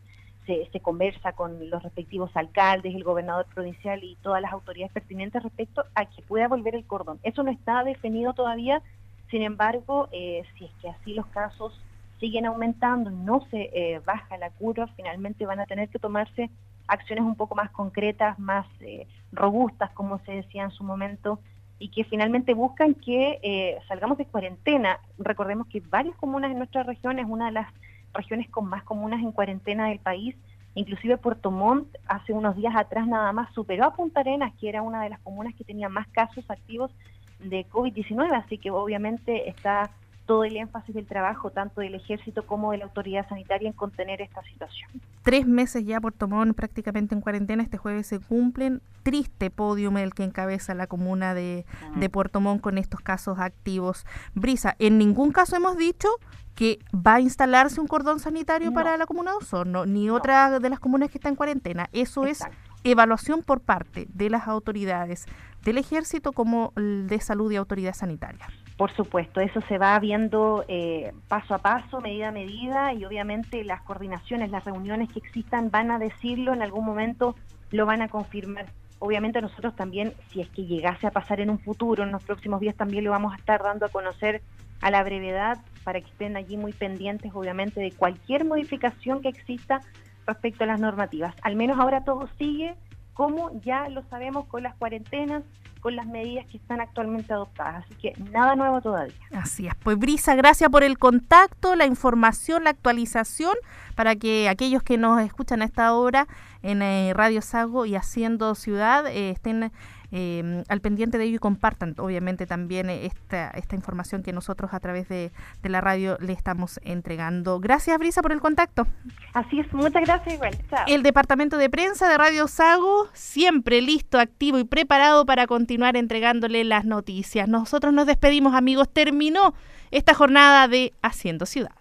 se, 0.72 0.80
conversa 0.80 1.34
con 1.34 1.70
los 1.70 1.84
respectivos 1.84 2.32
alcaldes, 2.36 2.96
el 2.96 3.04
gobernador 3.04 3.48
provincial 3.54 4.02
y 4.02 4.16
todas 4.24 4.42
las 4.42 4.54
autoridades 4.54 4.94
pertinentes 4.94 5.44
respecto 5.44 5.84
a 5.96 6.06
que 6.06 6.22
pueda 6.22 6.48
volver 6.48 6.74
el 6.74 6.86
cordón. 6.86 7.20
Eso 7.24 7.44
no 7.44 7.52
está 7.52 7.84
definido 7.84 8.32
todavía, 8.32 8.82
sin 9.30 9.42
embargo, 9.42 10.08
eh, 10.14 10.44
si 10.58 10.66
es 10.66 10.72
que 10.82 10.88
así 10.90 11.14
los 11.14 11.26
casos 11.28 11.78
siguen 12.22 12.46
aumentando 12.46 13.12
no 13.12 13.46
se 13.52 13.70
eh, 13.74 14.00
baja 14.06 14.38
la 14.38 14.52
curva, 14.52 14.88
finalmente 14.96 15.46
van 15.46 15.60
a 15.60 15.66
tener 15.66 15.90
que 15.90 16.00
tomarse 16.00 16.50
acciones 16.90 17.24
un 17.24 17.36
poco 17.36 17.56
más 17.56 17.70
concretas, 17.72 18.38
más 18.40 18.66
eh, 18.82 19.08
robustas, 19.32 19.92
como 19.92 20.20
se 20.20 20.34
decía 20.34 20.64
en 20.64 20.72
su 20.72 20.84
momento, 20.84 21.40
y 21.80 21.90
que 21.90 22.04
finalmente 22.04 22.54
buscan 22.54 22.94
que 22.94 23.40
eh, 23.42 23.78
salgamos 23.88 24.18
de 24.18 24.26
cuarentena. 24.26 25.00
Recordemos 25.18 25.68
que 25.68 25.80
varias 25.80 26.16
comunas 26.18 26.52
en 26.52 26.58
nuestra 26.58 26.84
región 26.84 27.20
es 27.20 27.26
una 27.26 27.46
de 27.46 27.54
las 27.54 27.68
regiones 28.14 28.50
con 28.50 28.66
más 28.66 28.84
comunas 28.84 29.22
en 29.22 29.32
cuarentena 29.32 29.88
del 29.88 30.00
país. 30.00 30.36
Inclusive 30.76 31.18
Puerto 31.18 31.52
Montt 31.52 31.88
hace 32.08 32.34
unos 32.34 32.56
días 32.56 32.76
atrás 32.76 33.08
nada 33.08 33.32
más 33.32 33.52
superó 33.54 33.86
a 33.86 33.96
Punta 33.96 34.20
Arenas, 34.20 34.54
que 34.60 34.70
era 34.70 34.82
una 34.82 35.04
de 35.04 35.10
las 35.10 35.20
comunas 35.20 35.56
que 35.56 35.64
tenía 35.64 35.90
más 35.90 36.08
casos 36.10 36.44
activos 36.50 36.92
de 37.40 37.66
COVID-19, 37.68 38.32
así 38.34 38.58
que 38.58 38.72
obviamente 38.72 39.50
está 39.50 39.90
todo 40.30 40.44
el 40.44 40.56
énfasis 40.58 40.94
del 40.94 41.08
trabajo, 41.08 41.50
tanto 41.50 41.82
del 41.82 41.96
ejército 41.96 42.46
como 42.46 42.72
de 42.72 42.78
la 42.78 42.84
autoridad 42.84 43.28
sanitaria, 43.28 43.68
en 43.68 43.74
contener 43.74 44.22
esta 44.22 44.44
situación. 44.44 44.88
Tres 45.24 45.48
meses 45.48 45.84
ya 45.86 46.00
Puerto 46.00 46.28
Montt 46.28 46.56
prácticamente 46.56 47.16
en 47.16 47.22
cuarentena, 47.22 47.64
este 47.64 47.80
jueves 47.80 48.06
se 48.06 48.20
cumplen. 48.20 48.80
Triste 49.02 49.50
podium 49.50 49.98
el 49.98 50.14
que 50.14 50.24
encabeza 50.24 50.76
la 50.76 50.86
comuna 50.86 51.34
de, 51.34 51.66
de 51.96 52.10
Puerto 52.12 52.42
Montt 52.42 52.62
con 52.62 52.78
estos 52.78 53.00
casos 53.00 53.40
activos. 53.40 54.06
Brisa, 54.36 54.76
en 54.78 55.00
ningún 55.00 55.32
caso 55.32 55.56
hemos 55.56 55.78
dicho 55.78 56.08
que 56.54 56.78
va 56.94 57.16
a 57.16 57.22
instalarse 57.22 57.82
un 57.82 57.88
cordón 57.88 58.20
sanitario 58.20 58.72
para 58.72 58.98
la 58.98 59.08
comuna 59.08 59.32
de 59.32 59.38
Osorno, 59.38 59.88
ni 59.88 60.12
otra 60.12 60.60
de 60.60 60.70
las 60.70 60.80
comunas 60.80 61.10
que 61.10 61.18
está 61.18 61.30
en 61.30 61.36
cuarentena. 61.38 61.90
Eso 61.92 62.26
es 62.26 62.44
evaluación 62.84 63.42
por 63.42 63.62
parte 63.62 64.06
de 64.14 64.30
las 64.30 64.48
autoridades 64.48 65.26
del 65.64 65.80
ejército 65.80 66.34
como 66.34 66.72
de 66.76 67.20
salud 67.20 67.52
y 67.52 67.56
autoridad 67.56 67.96
sanitaria. 67.96 68.48
Por 68.80 68.94
supuesto, 68.94 69.42
eso 69.42 69.60
se 69.68 69.78
va 69.78 70.00
viendo 70.00 70.64
eh, 70.70 71.12
paso 71.28 71.54
a 71.54 71.58
paso, 71.58 72.00
medida 72.00 72.30
a 72.30 72.32
medida, 72.32 72.94
y 72.94 73.04
obviamente 73.04 73.66
las 73.66 73.82
coordinaciones, 73.82 74.52
las 74.52 74.64
reuniones 74.64 75.10
que 75.12 75.20
existan 75.20 75.70
van 75.70 75.92
a 75.92 76.00
decirlo, 76.00 76.54
en 76.54 76.62
algún 76.62 76.86
momento 76.86 77.36
lo 77.72 77.86
van 77.86 78.02
a 78.02 78.08
confirmar. 78.08 78.68
Obviamente 79.00 79.42
nosotros 79.42 79.76
también, 79.76 80.14
si 80.30 80.40
es 80.40 80.48
que 80.48 80.64
llegase 80.64 81.08
a 81.08 81.12
pasar 81.12 81.42
en 81.42 81.50
un 81.50 81.60
futuro, 81.60 82.04
en 82.04 82.14
los 82.14 82.24
próximos 82.24 82.62
días 82.62 82.74
también 82.74 83.04
lo 83.04 83.12
vamos 83.12 83.34
a 83.34 83.36
estar 83.36 83.62
dando 83.62 83.86
a 83.86 83.90
conocer 83.90 84.42
a 84.80 84.90
la 84.92 85.04
brevedad 85.04 85.58
para 85.84 86.00
que 86.00 86.08
estén 86.08 86.38
allí 86.38 86.56
muy 86.56 86.72
pendientes, 86.72 87.34
obviamente, 87.36 87.82
de 87.82 87.92
cualquier 87.92 88.46
modificación 88.46 89.22
que 89.22 89.28
exista 89.28 89.82
respecto 90.26 90.64
a 90.64 90.68
las 90.68 90.80
normativas. 90.80 91.36
Al 91.42 91.58
menos 91.58 91.78
ahora 91.80 92.06
todo 92.06 92.30
sigue 92.38 92.76
como 93.20 93.52
ya 93.66 93.90
lo 93.90 94.02
sabemos 94.04 94.46
con 94.46 94.64
las 94.64 94.76
cuarentenas, 94.76 95.44
con 95.82 95.94
las 95.98 96.08
medidas 96.08 96.46
que 96.46 96.56
están 96.56 96.80
actualmente 96.80 97.34
adoptadas. 97.34 97.84
Así 97.84 97.94
que 97.96 98.14
nada 98.32 98.56
nuevo 98.56 98.80
todavía. 98.80 99.14
Así 99.34 99.68
es. 99.68 99.76
Pues 99.84 100.00
Brisa, 100.00 100.36
gracias 100.36 100.70
por 100.70 100.86
el 100.86 100.98
contacto, 100.98 101.76
la 101.76 101.86
información, 101.86 102.64
la 102.64 102.70
actualización, 102.70 103.56
para 103.96 104.16
que 104.16 104.48
aquellos 104.48 104.84
que 104.84 104.98
nos 104.98 105.22
escuchan 105.22 105.62
a 105.62 105.66
esta 105.66 105.94
hora 105.96 106.30
en 106.62 106.82
eh, 106.82 107.12
Radio 107.14 107.42
Sago 107.42 107.86
y 107.86 107.98
Haciendo 107.98 108.56
Ciudad 108.56 109.06
eh, 109.08 109.32
estén 109.32 109.70
eh, 110.12 110.64
al 110.68 110.82
pendiente 110.82 111.18
de 111.18 111.26
ello 111.26 111.36
y 111.36 111.40
compartan 111.40 111.96
obviamente 111.98 112.46
también 112.46 112.90
esta, 112.90 113.50
esta 113.52 113.76
información 113.76 114.24
que 114.24 114.34
nosotros 114.34 114.74
a 114.74 114.80
través 114.80 115.08
de, 115.08 115.32
la 115.64 115.82
radio 115.82 116.18
le 116.20 116.34
estamos 116.34 116.80
entregando. 116.84 117.60
Gracias 117.60 117.98
Brisa 118.00 118.22
por 118.22 118.32
el 118.32 118.40
contacto. 118.40 118.88
Así 119.34 119.60
es, 119.60 119.72
muchas 119.72 120.04
gracias 120.04 120.34
igual. 120.34 120.58
El 120.88 121.04
departamento 121.04 121.58
de 121.58 121.70
prensa 121.70 122.10
de 122.10 122.18
Radio 122.18 122.48
Sago 122.48 123.08
siempre 123.14 123.82
listo, 123.82 124.20
activo 124.20 124.58
y 124.58 124.64
preparado 124.64 125.26
para 125.26 125.46
continuar 125.46 125.96
entregándole 125.96 126.64
las 126.64 126.86
noticias. 126.86 127.48
Nosotros 127.48 127.94
nos 127.94 128.08
despedimos 128.08 128.56
amigos, 128.56 128.90
terminó 128.92 129.54
esta 129.92 130.14
jornada 130.14 130.68
de 130.68 130.94
Haciendo 131.02 131.46
Ciudad. 131.46 131.79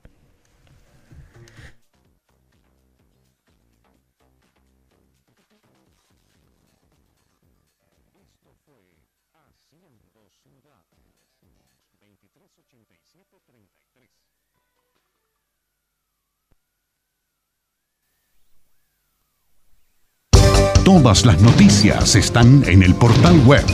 Todas 20.89 21.27
las 21.27 21.43
noticias 21.43 22.17
están 22.17 22.65
en 22.67 22.83
el 22.83 22.95
portal 22.95 23.39
web. 23.45 23.67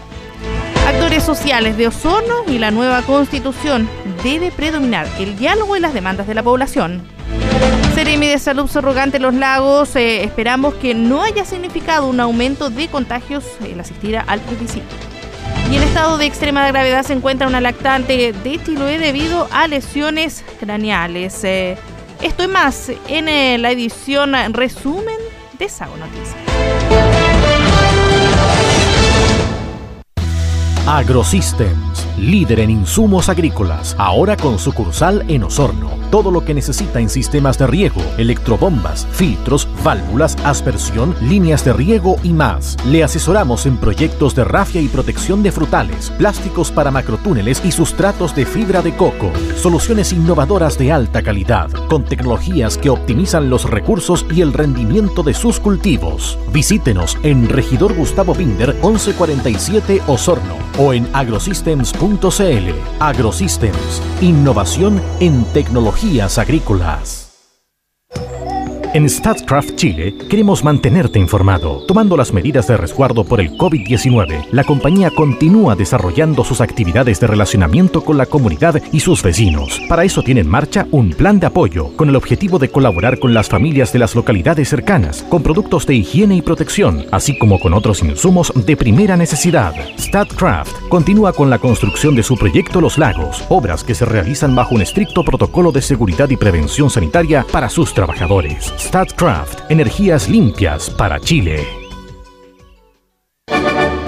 Actores 0.86 1.24
sociales 1.24 1.76
de 1.76 1.88
Osorno 1.88 2.44
y 2.46 2.60
la 2.60 2.70
nueva 2.70 3.02
constitución 3.02 3.88
debe 4.22 4.52
predominar 4.52 5.08
el 5.18 5.36
diálogo 5.36 5.76
y 5.76 5.80
las 5.80 5.92
demandas 5.92 6.28
de 6.28 6.34
la 6.34 6.44
población. 6.44 7.02
Seremi 7.96 8.28
de 8.28 8.38
Salud 8.38 8.68
Sorrogante 8.68 9.18
Los 9.18 9.34
Lagos, 9.34 9.96
eh, 9.96 10.22
esperamos 10.22 10.74
que 10.74 10.94
no 10.94 11.24
haya 11.24 11.44
significado 11.44 12.06
un 12.06 12.20
aumento 12.20 12.70
de 12.70 12.86
contagios 12.86 13.42
el 13.64 13.80
asistir 13.80 14.16
al 14.16 14.38
plebiscito. 14.42 15.05
Y 15.70 15.76
en 15.76 15.82
estado 15.82 16.16
de 16.16 16.26
extrema 16.26 16.66
gravedad 16.68 17.02
se 17.02 17.12
encuentra 17.12 17.48
una 17.48 17.60
lactante 17.60 18.32
de 18.32 18.62
Chiloé 18.62 18.98
debido 18.98 19.48
a 19.50 19.66
lesiones 19.66 20.44
craneales. 20.60 21.42
Eh, 21.42 21.76
esto 22.22 22.44
y 22.44 22.48
más 22.48 22.90
en 23.08 23.28
eh, 23.28 23.58
la 23.58 23.72
edición 23.72 24.32
resumen 24.52 25.16
de 25.58 25.68
Sago 25.68 25.96
Noticias. 25.96 26.36
AgroSystems, 30.86 32.05
líder 32.18 32.60
en 32.60 32.70
insumos 32.70 33.28
agrícolas, 33.28 33.94
ahora 33.98 34.36
con 34.36 34.58
sucursal 34.58 35.24
en 35.28 35.44
Osorno. 35.44 35.90
Todo 36.10 36.30
lo 36.30 36.44
que 36.44 36.54
necesita 36.54 37.00
en 37.00 37.08
sistemas 37.08 37.58
de 37.58 37.66
riego, 37.66 38.00
electrobombas, 38.16 39.06
filtros, 39.10 39.68
válvulas, 39.82 40.36
aspersión, 40.44 41.14
líneas 41.20 41.64
de 41.64 41.72
riego 41.72 42.16
y 42.22 42.32
más. 42.32 42.76
Le 42.86 43.02
asesoramos 43.02 43.66
en 43.66 43.76
proyectos 43.76 44.34
de 44.34 44.44
rafia 44.44 44.80
y 44.80 44.88
protección 44.88 45.42
de 45.42 45.52
frutales, 45.52 46.10
plásticos 46.10 46.70
para 46.70 46.90
macrotúneles 46.90 47.60
y 47.64 47.72
sustratos 47.72 48.34
de 48.34 48.46
fibra 48.46 48.82
de 48.82 48.96
coco. 48.96 49.32
Soluciones 49.56 50.12
innovadoras 50.12 50.78
de 50.78 50.92
alta 50.92 51.22
calidad, 51.22 51.70
con 51.88 52.04
tecnologías 52.04 52.78
que 52.78 52.90
optimizan 52.90 53.50
los 53.50 53.68
recursos 53.68 54.24
y 54.32 54.42
el 54.42 54.52
rendimiento 54.52 55.22
de 55.22 55.34
sus 55.34 55.58
cultivos. 55.58 56.38
Visítenos 56.52 57.18
en 57.22 57.48
Regidor 57.48 57.94
Gustavo 57.94 58.34
Binder 58.34 58.74
1147 58.74 60.02
Osorno 60.06 60.54
o 60.78 60.92
en 60.92 61.08
agrosystems.cl. 61.12 62.05
Agrosystems, 63.00 64.00
innovación 64.20 65.02
en 65.18 65.44
tecnologías 65.46 66.38
agrícolas. 66.38 67.25
En 68.96 69.10
StatsCraft 69.10 69.74
Chile 69.74 70.14
queremos 70.30 70.64
mantenerte 70.64 71.18
informado. 71.18 71.84
Tomando 71.86 72.16
las 72.16 72.32
medidas 72.32 72.66
de 72.66 72.78
resguardo 72.78 73.24
por 73.24 73.42
el 73.42 73.50
COVID-19, 73.58 74.46
la 74.52 74.64
compañía 74.64 75.10
continúa 75.10 75.76
desarrollando 75.76 76.42
sus 76.44 76.62
actividades 76.62 77.20
de 77.20 77.26
relacionamiento 77.26 78.02
con 78.02 78.16
la 78.16 78.24
comunidad 78.24 78.80
y 78.92 79.00
sus 79.00 79.22
vecinos. 79.22 79.82
Para 79.86 80.04
eso 80.04 80.22
tiene 80.22 80.40
en 80.40 80.48
marcha 80.48 80.86
un 80.92 81.10
plan 81.10 81.38
de 81.38 81.46
apoyo 81.46 81.94
con 81.94 82.08
el 82.08 82.16
objetivo 82.16 82.58
de 82.58 82.70
colaborar 82.70 83.18
con 83.18 83.34
las 83.34 83.50
familias 83.50 83.92
de 83.92 83.98
las 83.98 84.14
localidades 84.14 84.70
cercanas, 84.70 85.26
con 85.28 85.42
productos 85.42 85.84
de 85.84 85.96
higiene 85.96 86.34
y 86.34 86.40
protección, 86.40 87.04
así 87.12 87.36
como 87.36 87.60
con 87.60 87.74
otros 87.74 88.02
insumos 88.02 88.50
de 88.54 88.78
primera 88.78 89.14
necesidad. 89.18 89.74
StatCraft 89.98 90.88
continúa 90.88 91.34
con 91.34 91.50
la 91.50 91.58
construcción 91.58 92.14
de 92.14 92.22
su 92.22 92.34
proyecto 92.38 92.80
Los 92.80 92.96
Lagos, 92.96 93.44
obras 93.50 93.84
que 93.84 93.94
se 93.94 94.06
realizan 94.06 94.56
bajo 94.56 94.74
un 94.74 94.80
estricto 94.80 95.22
protocolo 95.22 95.70
de 95.70 95.82
seguridad 95.82 96.30
y 96.30 96.38
prevención 96.38 96.88
sanitaria 96.88 97.44
para 97.52 97.68
sus 97.68 97.92
trabajadores. 97.92 98.85
StatCraft, 98.86 99.68
energías 99.68 100.28
limpias 100.28 100.88
para 100.90 101.18
Chile. 101.18 101.66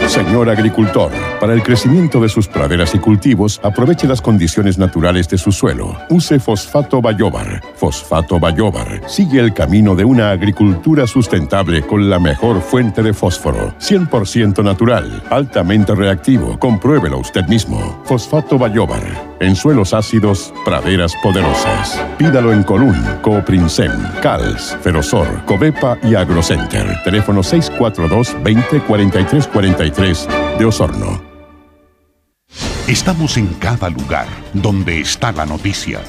Señor 0.09 0.49
agricultor, 0.49 1.13
para 1.39 1.53
el 1.53 1.63
crecimiento 1.63 2.19
de 2.19 2.31
sus 2.31 2.49
praderas 2.49 2.95
y 2.95 2.99
cultivos, 2.99 3.61
aproveche 3.63 4.09
las 4.09 4.23
condiciones 4.23 4.79
naturales 4.79 5.29
de 5.29 5.37
su 5.37 5.53
suelo. 5.53 5.95
Use 6.09 6.41
fosfato 6.41 7.03
Bayobar. 7.03 7.63
Fosfato 7.77 8.41
Bayobar 8.41 9.03
sigue 9.07 9.39
el 9.39 9.53
camino 9.53 9.95
de 9.95 10.07
una 10.07 10.31
agricultura 10.31 11.07
sustentable 11.07 11.83
con 11.83 12.09
la 12.09 12.19
mejor 12.19 12.63
fuente 12.63 13.03
de 13.03 13.13
fósforo. 13.13 13.75
100% 13.79 14.65
natural, 14.65 15.23
altamente 15.29 15.95
reactivo. 15.95 16.59
Compruébelo 16.59 17.19
usted 17.19 17.47
mismo. 17.47 18.01
Fosfato 18.05 18.57
Bayobar. 18.57 19.37
En 19.41 19.55
suelos 19.55 19.93
ácidos, 19.95 20.53
praderas 20.65 21.15
poderosas. 21.23 22.03
Pídalo 22.17 22.53
en 22.53 22.65
Colún, 22.65 22.97
Cooprinsem, 23.23 23.93
CALS, 24.21 24.77
Ferosor, 24.83 25.45
Covepa 25.45 25.97
y 26.03 26.15
Agrocenter. 26.15 27.03
Teléfono 27.05 27.43
642 27.43 28.37
20 28.43 28.81
43 28.81 29.47
43 29.47 29.98
de 29.99 30.65
Osorno. 30.65 31.21
Estamos 32.87 33.37
en 33.37 33.49
cada 33.55 33.91
lugar 33.91 34.29
donde 34.53 35.01
está 35.01 35.33
la 35.33 35.45
noticia. 35.45 36.01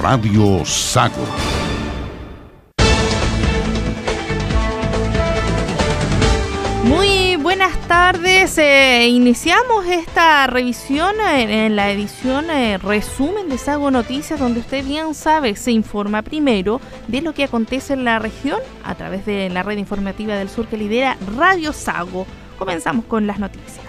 Radio 0.00 0.64
Sago. 0.64 1.24
Muy 6.82 7.36
buenas 7.36 7.78
tardes. 7.86 8.58
Eh, 8.58 9.06
iniciamos 9.10 9.86
esta 9.86 10.48
revisión 10.48 11.14
en, 11.20 11.48
en 11.48 11.76
la 11.76 11.92
edición 11.92 12.50
eh, 12.50 12.78
resumen 12.78 13.48
de 13.48 13.58
Sago 13.58 13.92
Noticias, 13.92 14.40
donde 14.40 14.58
usted 14.58 14.84
bien 14.84 15.14
sabe, 15.14 15.54
se 15.54 15.70
informa 15.70 16.22
primero 16.22 16.80
de 17.06 17.20
lo 17.20 17.32
que 17.32 17.44
acontece 17.44 17.92
en 17.92 18.02
la 18.02 18.18
región 18.18 18.58
a 18.82 18.96
través 18.96 19.24
de 19.24 19.50
la 19.50 19.62
red 19.62 19.78
informativa 19.78 20.34
del 20.34 20.48
sur 20.48 20.66
que 20.66 20.76
lidera 20.76 21.16
Radio 21.36 21.72
Sago. 21.72 22.26
Comenzamos 22.58 23.04
con 23.04 23.26
las 23.26 23.38
noticias. 23.38 23.84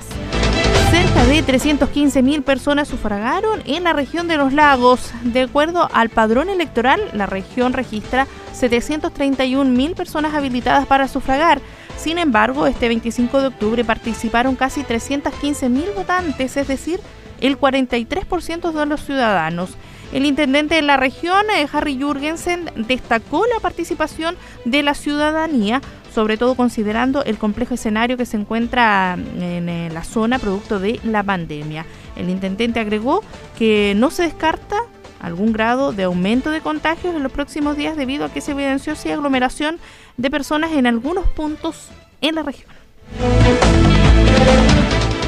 Cerca 0.92 1.26
de 1.26 1.44
315.000 1.44 2.44
personas 2.44 2.88
sufragaron 2.88 3.62
en 3.66 3.84
la 3.84 3.94
región 3.94 4.28
de 4.28 4.38
los 4.38 4.54
lagos. 4.54 5.12
De 5.24 5.42
acuerdo 5.42 5.90
al 5.92 6.10
padrón 6.10 6.50
electoral, 6.50 7.02
la 7.12 7.26
región 7.26 7.74
registra 7.74 8.26
731.000 8.58 9.96
personas 9.96 10.34
habilitadas 10.34 10.86
para 10.88 11.08
sufragar. 11.08 11.60
Sin 11.98 12.18
embargo, 12.18 12.68
este 12.68 12.88
25 12.88 13.42
de 13.42 13.48
octubre 13.48 13.84
participaron 13.84 14.56
casi 14.56 14.84
315.000 14.84 15.94
votantes, 15.96 16.56
es 16.56 16.68
decir, 16.68 17.02
el 17.42 17.60
43% 17.60 18.72
de 18.72 18.86
los 18.86 19.04
ciudadanos. 19.04 19.72
El 20.14 20.26
intendente 20.26 20.76
de 20.76 20.82
la 20.84 20.96
región, 20.96 21.46
eh, 21.54 21.68
Harry 21.72 22.00
Jurgensen, 22.02 22.72
destacó 22.76 23.46
la 23.46 23.60
participación 23.60 24.38
de 24.64 24.84
la 24.84 24.94
ciudadanía 24.94 25.82
sobre 26.18 26.36
todo 26.36 26.56
considerando 26.56 27.24
el 27.26 27.38
complejo 27.38 27.76
escenario 27.76 28.18
que 28.18 28.26
se 28.26 28.38
encuentra 28.38 29.14
en 29.14 29.70
eh, 29.70 29.92
la 29.94 30.04
zona 30.04 30.40
producto 30.40 30.80
de 30.80 31.00
la 31.04 31.22
pandemia. 31.22 31.86
El 32.16 32.32
intendente 32.32 32.80
agregó 32.80 33.24
que 33.56 33.94
no 33.96 34.10
se 34.10 34.24
descarta 34.24 34.78
algún 35.20 35.54
grado 35.54 35.94
de 35.94 36.06
aumento 36.06 36.50
de 36.50 36.62
contagios 36.62 37.14
en 37.14 37.22
los 37.22 37.32
próximos 37.32 37.78
días 37.78 37.96
debido 37.96 38.26
a 38.26 38.32
que 38.32 38.42
se 38.42 38.54
evidenció 38.54 38.96
sí 38.96 39.12
aglomeración 39.12 39.78
de 40.18 40.32
personas 40.32 40.72
en 40.72 40.88
algunos 40.88 41.28
puntos 41.28 41.90
en 42.22 42.34
la 42.34 42.42
región. 42.42 42.72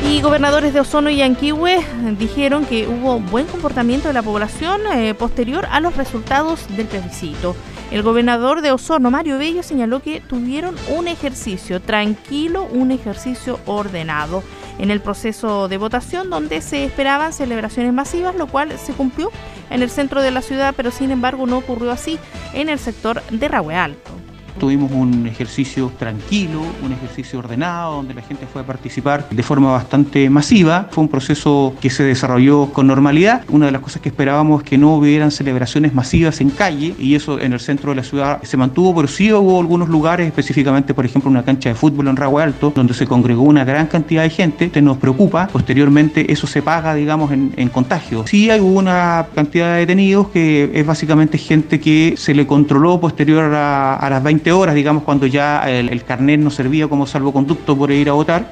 Y 0.09 0.21
gobernadores 0.21 0.73
de 0.73 0.79
Ozono 0.79 1.11
y 1.11 1.17
Yanquihue 1.17 1.85
dijeron 2.17 2.65
que 2.65 2.87
hubo 2.87 3.19
buen 3.19 3.45
comportamiento 3.45 4.07
de 4.07 4.15
la 4.15 4.23
población 4.23 4.81
eh, 4.91 5.13
posterior 5.13 5.67
a 5.69 5.81
los 5.81 5.95
resultados 5.95 6.65
del 6.75 6.87
plebiscito. 6.87 7.55
El 7.91 8.03
gobernador 8.03 8.61
de 8.61 8.71
Osorno, 8.71 9.09
Mario 9.09 9.39
Bello, 9.39 9.63
señaló 9.63 10.01
que 10.01 10.21
tuvieron 10.21 10.75
un 10.95 11.07
ejercicio 11.07 11.81
tranquilo, 11.81 12.67
un 12.71 12.91
ejercicio 12.91 13.59
ordenado 13.65 14.43
en 14.77 14.91
el 14.91 15.01
proceso 15.01 15.67
de 15.67 15.77
votación 15.77 16.29
donde 16.29 16.61
se 16.61 16.85
esperaban 16.85 17.33
celebraciones 17.33 17.91
masivas, 17.91 18.35
lo 18.35 18.45
cual 18.45 18.77
se 18.77 18.93
cumplió 18.93 19.31
en 19.71 19.81
el 19.81 19.89
centro 19.89 20.21
de 20.21 20.29
la 20.29 20.43
ciudad, 20.43 20.75
pero 20.77 20.91
sin 20.91 21.09
embargo 21.09 21.47
no 21.47 21.57
ocurrió 21.57 21.91
así 21.91 22.19
en 22.53 22.69
el 22.69 22.77
sector 22.77 23.23
de 23.31 23.47
Rahue 23.47 23.75
Alto. 23.75 24.11
Tuvimos 24.59 24.91
un 24.91 25.25
ejercicio 25.25 25.91
tranquilo, 25.97 26.61
un 26.83 26.91
ejercicio 26.91 27.39
ordenado, 27.39 27.95
donde 27.95 28.13
la 28.13 28.21
gente 28.21 28.45
fue 28.45 28.61
a 28.61 28.65
participar 28.65 29.27
de 29.29 29.43
forma 29.43 29.71
bastante 29.71 30.29
masiva. 30.29 30.87
Fue 30.91 31.01
un 31.03 31.07
proceso 31.07 31.73
que 31.79 31.89
se 31.89 32.03
desarrolló 32.03 32.67
con 32.73 32.87
normalidad. 32.87 33.43
Una 33.49 33.67
de 33.67 33.71
las 33.71 33.81
cosas 33.81 34.01
que 34.01 34.09
esperábamos 34.09 34.63
es 34.63 34.69
que 34.69 34.77
no 34.77 34.95
hubieran 34.95 35.31
celebraciones 35.31 35.93
masivas 35.93 36.41
en 36.41 36.49
calle, 36.49 36.93
y 36.99 37.15
eso 37.15 37.39
en 37.39 37.53
el 37.53 37.59
centro 37.59 37.91
de 37.91 37.95
la 37.95 38.03
ciudad 38.03 38.43
se 38.43 38.57
mantuvo, 38.57 38.93
pero 38.95 39.07
sí 39.07 39.31
hubo 39.31 39.59
algunos 39.59 39.87
lugares, 39.87 40.27
específicamente, 40.27 40.93
por 40.93 41.05
ejemplo, 41.05 41.31
una 41.31 41.43
cancha 41.43 41.69
de 41.69 41.75
fútbol 41.75 42.09
en 42.09 42.15
Ragua 42.15 42.43
Alto, 42.43 42.73
donde 42.75 42.93
se 42.93 43.07
congregó 43.07 43.43
una 43.43 43.63
gran 43.63 43.87
cantidad 43.87 44.23
de 44.23 44.29
gente. 44.29 44.67
Te 44.67 44.81
nos 44.81 44.97
preocupa, 44.97 45.47
posteriormente 45.47 46.31
eso 46.31 46.47
se 46.47 46.61
paga, 46.61 46.93
digamos, 46.93 47.31
en, 47.31 47.53
en 47.55 47.69
contagio. 47.69 48.25
Sí 48.27 48.49
hay 48.49 48.59
una 48.59 49.27
cantidad 49.33 49.73
de 49.73 49.79
detenidos 49.79 50.29
que 50.29 50.71
es 50.73 50.85
básicamente 50.85 51.37
gente 51.37 51.79
que 51.79 52.15
se 52.17 52.33
le 52.33 52.45
controló 52.45 52.99
posterior 52.99 53.53
a, 53.53 53.95
a 53.95 54.09
las 54.09 54.23
20 54.23 54.48
horas, 54.51 54.75
digamos, 54.75 55.03
cuando 55.03 55.25
ya 55.25 55.69
el, 55.69 56.03
carnet 56.03 56.39
no 56.39 56.49
servía 56.49 56.87
como 56.87 57.05
salvoconducto 57.05 57.77
por 57.77 57.91
ir 57.91 58.09
a 58.09 58.13
votar. 58.13 58.51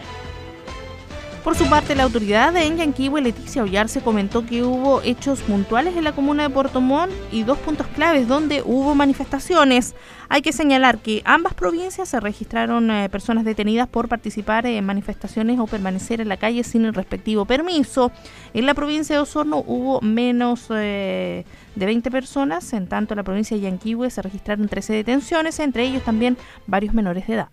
Por 1.48 1.56
su 1.56 1.70
parte, 1.70 1.96
la 1.96 2.04
autoridad 2.04 2.52
de 2.52 2.66
Enyanquihue, 2.66 3.22
Leticia 3.22 3.64
Ollarse, 3.64 4.02
comentó 4.02 4.46
que 4.46 4.64
hubo 4.64 5.02
hechos 5.02 5.40
puntuales 5.40 5.96
en 5.96 6.04
la 6.04 6.12
comuna 6.12 6.44
de 6.44 6.50
Puerto 6.50 6.82
Montt 6.82 7.14
y 7.32 7.44
dos 7.44 7.58
puntos 7.60 7.88
claves 7.88 8.28
donde 8.28 8.62
hubo 8.66 8.96
manifestaciones. 8.96 9.96
Hay 10.28 10.42
que 10.42 10.52
señalar 10.52 10.98
que 10.98 11.22
ambas 11.24 11.54
provincias 11.54 12.10
se 12.10 12.20
registraron 12.20 12.92
eh, 12.92 13.08
personas 13.08 13.46
detenidas 13.46 13.88
por 13.88 14.10
participar 14.10 14.66
en 14.66 14.86
manifestaciones 14.86 15.58
o 15.58 15.68
permanecer 15.68 16.20
en 16.20 16.28
la 16.28 16.36
calle 16.36 16.66
sin 16.66 16.84
el 16.84 16.94
respectivo 16.94 17.46
permiso. 17.46 18.12
En 18.54 18.66
la 18.66 18.74
provincia 18.74 19.16
de 19.16 19.22
Osorno 19.22 19.64
hubo 19.66 20.02
menos 20.02 20.66
eh, 20.70 21.46
de 21.76 21.86
20 21.86 22.12
personas, 22.12 22.74
en 22.74 22.88
tanto 22.88 23.14
en 23.14 23.20
la 23.20 23.24
provincia 23.24 23.56
de 23.56 23.64
Yanquihue 23.64 24.10
se 24.10 24.22
registraron 24.22 24.68
13 24.68 24.92
detenciones, 24.92 25.62
entre 25.62 25.86
ellos 25.86 26.04
también 26.04 26.38
varios 26.66 26.94
menores 26.94 27.26
de 27.26 27.36
edad. 27.36 27.48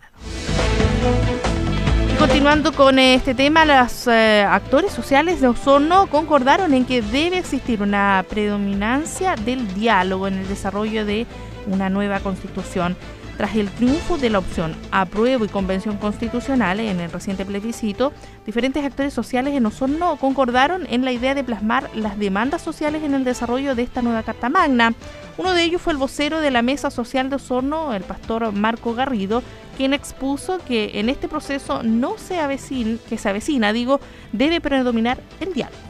Continuando 2.19 2.71
con 2.71 2.97
este 2.97 3.35
tema, 3.35 3.65
los 3.65 4.07
eh, 4.07 4.43
actores 4.43 4.93
sociales 4.93 5.41
de 5.41 5.49
Osorno 5.49 6.07
concordaron 6.07 6.73
en 6.73 6.85
que 6.85 7.01
debe 7.01 7.37
existir 7.37 7.81
una 7.81 8.23
predominancia 8.29 9.35
del 9.35 9.73
diálogo 9.73 10.27
en 10.27 10.35
el 10.35 10.47
desarrollo 10.47 11.05
de 11.05 11.27
una 11.67 11.89
nueva 11.89 12.21
constitución. 12.21 12.95
Tras 13.37 13.55
el 13.57 13.69
triunfo 13.69 14.17
de 14.17 14.29
la 14.29 14.39
opción 14.39 14.75
apruebo 14.91 15.43
y 15.43 15.49
convención 15.49 15.97
constitucional 15.97 16.79
en 16.79 17.01
el 17.01 17.11
reciente 17.11 17.45
plebiscito, 17.45 18.13
diferentes 18.45 18.85
actores 18.85 19.13
sociales 19.13 19.53
en 19.53 19.65
Osorno 19.65 20.15
concordaron 20.15 20.87
en 20.89 21.03
la 21.03 21.11
idea 21.11 21.35
de 21.35 21.43
plasmar 21.43 21.89
las 21.93 22.17
demandas 22.17 22.61
sociales 22.61 23.03
en 23.03 23.13
el 23.13 23.25
desarrollo 23.25 23.75
de 23.75 23.83
esta 23.83 24.01
nueva 24.01 24.23
Carta 24.23 24.47
Magna. 24.47 24.93
Uno 25.37 25.53
de 25.53 25.63
ellos 25.63 25.81
fue 25.81 25.91
el 25.91 25.99
vocero 25.99 26.39
de 26.39 26.49
la 26.49 26.61
Mesa 26.61 26.89
Social 26.89 27.29
de 27.29 27.35
Osorno, 27.35 27.93
el 27.93 28.03
pastor 28.03 28.53
Marco 28.53 28.93
Garrido, 28.93 29.43
quien 29.77 29.93
expuso 29.93 30.59
que 30.67 30.99
en 30.99 31.09
este 31.09 31.27
proceso 31.27 31.83
no 31.83 32.17
se 32.17 32.39
avecina, 32.39 32.97
que 33.07 33.17
se 33.17 33.29
avecina, 33.29 33.73
digo, 33.73 33.99
debe 34.31 34.61
predominar 34.61 35.19
el 35.39 35.53
diálogo 35.53 35.85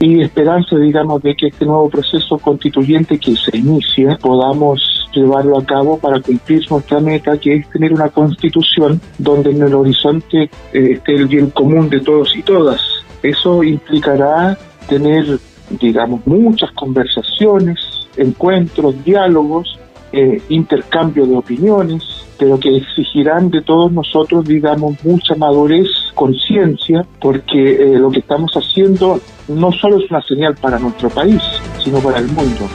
y 0.00 0.22
esperanza, 0.22 0.76
digamos, 0.76 1.22
de 1.22 1.36
que 1.36 1.48
este 1.48 1.66
nuevo 1.66 1.90
proceso 1.90 2.38
constituyente 2.38 3.18
que 3.18 3.36
se 3.36 3.58
inicia 3.58 4.16
podamos 4.16 4.80
llevarlo 5.12 5.58
a 5.58 5.64
cabo 5.64 5.98
para 5.98 6.20
cumplir 6.20 6.62
nuestra 6.70 7.00
meta, 7.00 7.36
que 7.36 7.56
es 7.56 7.68
tener 7.68 7.92
una 7.92 8.08
constitución 8.08 8.98
donde 9.18 9.50
en 9.50 9.62
el 9.62 9.74
horizonte 9.74 10.44
eh, 10.72 10.92
esté 10.92 11.16
el 11.16 11.26
bien 11.26 11.50
común 11.50 11.90
de 11.90 12.00
todos 12.00 12.34
y 12.34 12.42
todas. 12.42 12.80
Eso 13.22 13.62
implicará 13.62 14.56
tener, 14.88 15.38
digamos, 15.68 16.26
muchas 16.26 16.70
conversaciones, 16.72 17.78
encuentros, 18.16 19.04
diálogos, 19.04 19.78
eh, 20.12 20.42
intercambio 20.48 21.26
de 21.26 21.36
opiniones, 21.36 22.02
pero 22.38 22.58
que 22.58 22.76
exigirán 22.76 23.50
de 23.50 23.62
todos 23.62 23.92
nosotros, 23.92 24.46
digamos, 24.46 25.04
mucha 25.04 25.34
madurez, 25.34 25.88
conciencia, 26.14 27.06
porque 27.20 27.74
eh, 27.74 27.98
lo 27.98 28.10
que 28.10 28.20
estamos 28.20 28.52
haciendo 28.54 29.20
no 29.48 29.72
solo 29.72 29.98
es 29.98 30.10
una 30.10 30.22
señal 30.22 30.54
para 30.56 30.78
nuestro 30.78 31.10
país, 31.10 31.42
sino 31.82 31.98
para 31.98 32.18
el 32.18 32.26
mundo. 32.28 32.68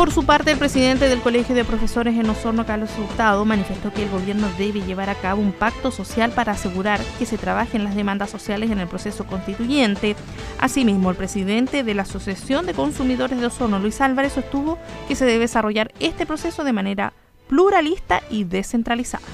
Por 0.00 0.12
su 0.12 0.24
parte, 0.24 0.50
el 0.50 0.56
presidente 0.56 1.10
del 1.10 1.20
Colegio 1.20 1.54
de 1.54 1.62
Profesores 1.62 2.16
en 2.16 2.30
Osorno, 2.30 2.64
Carlos 2.64 2.88
Hurtado, 2.98 3.44
manifestó 3.44 3.92
que 3.92 4.04
el 4.04 4.08
gobierno 4.08 4.48
debe 4.56 4.80
llevar 4.80 5.10
a 5.10 5.14
cabo 5.14 5.42
un 5.42 5.52
pacto 5.52 5.90
social 5.90 6.30
para 6.30 6.52
asegurar 6.52 7.02
que 7.18 7.26
se 7.26 7.36
trabajen 7.36 7.84
las 7.84 7.94
demandas 7.94 8.30
sociales 8.30 8.70
en 8.70 8.80
el 8.80 8.88
proceso 8.88 9.26
constituyente. 9.26 10.16
Asimismo, 10.58 11.10
el 11.10 11.16
presidente 11.16 11.84
de 11.84 11.92
la 11.92 12.04
Asociación 12.04 12.64
de 12.64 12.72
Consumidores 12.72 13.38
de 13.38 13.44
Osorno, 13.44 13.78
Luis 13.78 14.00
Álvarez, 14.00 14.32
sostuvo 14.32 14.78
que 15.06 15.16
se 15.16 15.26
debe 15.26 15.40
desarrollar 15.40 15.92
este 16.00 16.24
proceso 16.24 16.64
de 16.64 16.72
manera 16.72 17.12
pluralista 17.46 18.22
y 18.30 18.44
descentralizada. 18.44 19.26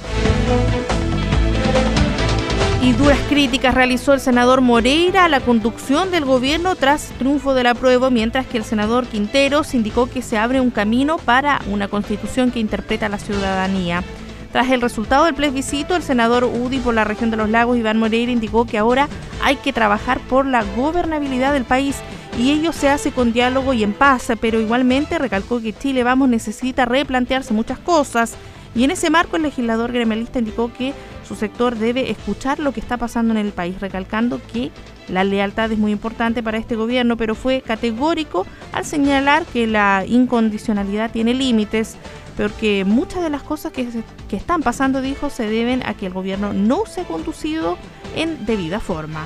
Y 2.86 2.92
duras 2.92 3.18
críticas 3.28 3.74
realizó 3.74 4.12
el 4.12 4.20
senador 4.20 4.60
Moreira 4.60 5.24
a 5.24 5.28
la 5.28 5.40
conducción 5.40 6.12
del 6.12 6.24
gobierno 6.24 6.76
tras 6.76 7.08
triunfo 7.18 7.52
de 7.52 7.64
la 7.64 7.74
prueba, 7.74 8.10
mientras 8.10 8.46
que 8.46 8.58
el 8.58 8.62
senador 8.62 9.08
Quinteros 9.08 9.74
indicó 9.74 10.08
que 10.08 10.22
se 10.22 10.38
abre 10.38 10.60
un 10.60 10.70
camino 10.70 11.16
para 11.16 11.60
una 11.68 11.88
constitución 11.88 12.52
que 12.52 12.60
interpreta 12.60 13.06
a 13.06 13.08
la 13.08 13.18
ciudadanía. 13.18 14.04
Tras 14.52 14.70
el 14.70 14.80
resultado 14.80 15.24
del 15.24 15.34
plebiscito, 15.34 15.96
el 15.96 16.04
senador 16.04 16.44
UDI 16.44 16.78
por 16.78 16.94
la 16.94 17.02
región 17.02 17.32
de 17.32 17.36
los 17.36 17.50
lagos, 17.50 17.76
Iván 17.76 17.98
Moreira, 17.98 18.30
indicó 18.30 18.66
que 18.66 18.78
ahora 18.78 19.08
hay 19.42 19.56
que 19.56 19.72
trabajar 19.72 20.20
por 20.20 20.46
la 20.46 20.62
gobernabilidad 20.76 21.54
del 21.54 21.64
país 21.64 21.96
y 22.38 22.52
ello 22.52 22.72
se 22.72 22.88
hace 22.88 23.10
con 23.10 23.32
diálogo 23.32 23.74
y 23.74 23.82
en 23.82 23.94
paz, 23.94 24.28
pero 24.40 24.60
igualmente 24.60 25.18
recalcó 25.18 25.60
que 25.60 25.72
Chile 25.72 26.04
Vamos 26.04 26.28
necesita 26.28 26.84
replantearse 26.84 27.52
muchas 27.52 27.80
cosas 27.80 28.36
y 28.76 28.84
en 28.84 28.92
ese 28.92 29.10
marco 29.10 29.36
el 29.36 29.42
legislador 29.42 29.90
gremialista 29.90 30.38
indicó 30.38 30.70
que 30.72 30.92
su 31.26 31.34
sector 31.34 31.76
debe 31.76 32.10
escuchar 32.10 32.60
lo 32.60 32.72
que 32.72 32.80
está 32.80 32.96
pasando 32.96 33.32
en 33.32 33.38
el 33.38 33.52
país, 33.52 33.80
recalcando 33.80 34.40
que 34.52 34.70
la 35.08 35.24
lealtad 35.24 35.72
es 35.72 35.78
muy 35.78 35.92
importante 35.92 36.42
para 36.42 36.58
este 36.58 36.76
gobierno, 36.76 37.16
pero 37.16 37.34
fue 37.34 37.62
categórico 37.62 38.46
al 38.72 38.84
señalar 38.84 39.44
que 39.44 39.66
la 39.66 40.04
incondicionalidad 40.06 41.10
tiene 41.10 41.34
límites, 41.34 41.96
porque 42.36 42.84
muchas 42.84 43.22
de 43.22 43.30
las 43.30 43.42
cosas 43.42 43.72
que, 43.72 43.88
están 44.30 44.62
pasando, 44.62 45.02
dijo, 45.02 45.30
se 45.30 45.48
deben 45.48 45.82
a 45.84 45.94
que 45.94 46.06
el 46.06 46.12
gobierno 46.12 46.52
no 46.52 46.86
se 46.86 47.00
ha 47.00 47.04
conducido 47.04 47.76
en 48.14 48.46
debida 48.46 48.78
forma. 48.78 49.24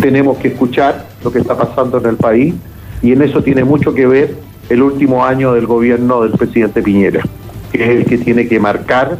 Tenemos 0.00 0.38
que 0.38 0.48
escuchar 0.48 1.06
lo 1.24 1.32
que 1.32 1.40
está 1.40 1.56
pasando 1.56 1.98
en 1.98 2.06
el 2.06 2.16
país 2.16 2.54
y 3.02 3.12
en 3.12 3.22
eso 3.22 3.42
tiene 3.42 3.64
mucho 3.64 3.92
que 3.94 4.06
ver 4.06 4.36
el 4.68 4.82
último 4.82 5.24
año 5.24 5.54
del 5.54 5.66
gobierno 5.66 6.22
del 6.22 6.32
presidente 6.32 6.82
Piñera, 6.82 7.22
que 7.72 7.82
es 7.82 7.90
el 7.90 8.04
que 8.04 8.18
tiene 8.18 8.46
que 8.46 8.60
marcar 8.60 9.18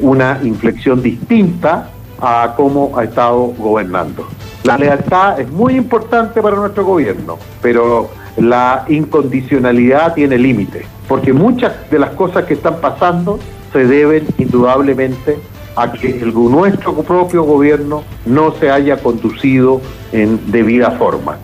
una 0.00 0.40
inflexión 0.42 1.02
distinta 1.02 1.90
a 2.20 2.54
cómo 2.56 2.92
ha 2.98 3.04
estado 3.04 3.52
gobernando. 3.58 4.26
La 4.64 4.76
lealtad 4.76 5.40
es 5.40 5.50
muy 5.50 5.76
importante 5.76 6.42
para 6.42 6.56
nuestro 6.56 6.84
gobierno, 6.84 7.38
pero 7.62 8.10
la 8.36 8.84
incondicionalidad 8.88 10.14
tiene 10.14 10.38
límites, 10.38 10.84
porque 11.08 11.32
muchas 11.32 11.90
de 11.90 11.98
las 11.98 12.10
cosas 12.10 12.44
que 12.44 12.54
están 12.54 12.80
pasando 12.80 13.38
se 13.72 13.86
deben 13.86 14.26
indudablemente 14.38 15.38
a 15.76 15.92
que 15.92 16.20
nuestro 16.24 16.94
propio 17.02 17.44
gobierno 17.44 18.02
no 18.26 18.52
se 18.56 18.70
haya 18.70 18.98
conducido 18.98 19.80
en 20.12 20.50
debida 20.50 20.90
forma. 20.92 21.38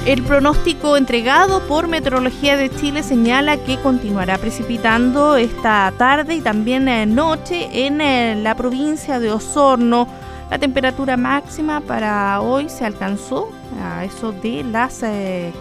El 0.10 0.24
pronóstico 0.24 0.98
entregado 0.98 1.62
por 1.68 1.88
Meteorología 1.88 2.58
de 2.58 2.72
Chile 2.72 3.04
señala 3.04 3.58
que 3.58 3.78
continuará 3.78 4.40
precipitando 4.40 5.38
esta 5.38 5.94
tarde 6.00 6.34
y 6.34 6.42
también 6.42 6.88
eh, 6.88 7.06
noche 7.06 7.86
en 7.86 8.02
eh, 8.02 8.36
la 8.36 8.56
provincia 8.56 9.20
de 9.20 9.32
Osorno. 9.32 10.08
La 10.50 10.58
temperatura 10.58 11.16
máxima 11.16 11.82
para 11.82 12.42
hoy 12.42 12.70
se 12.70 12.88
alcanzó 12.88 13.52
a 13.84 14.04
eso 14.04 14.32
de 14.32 14.64
las 14.64 15.04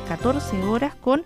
14 0.08 0.56
eh, 0.56 0.62
horas 0.64 0.94
con 0.94 1.24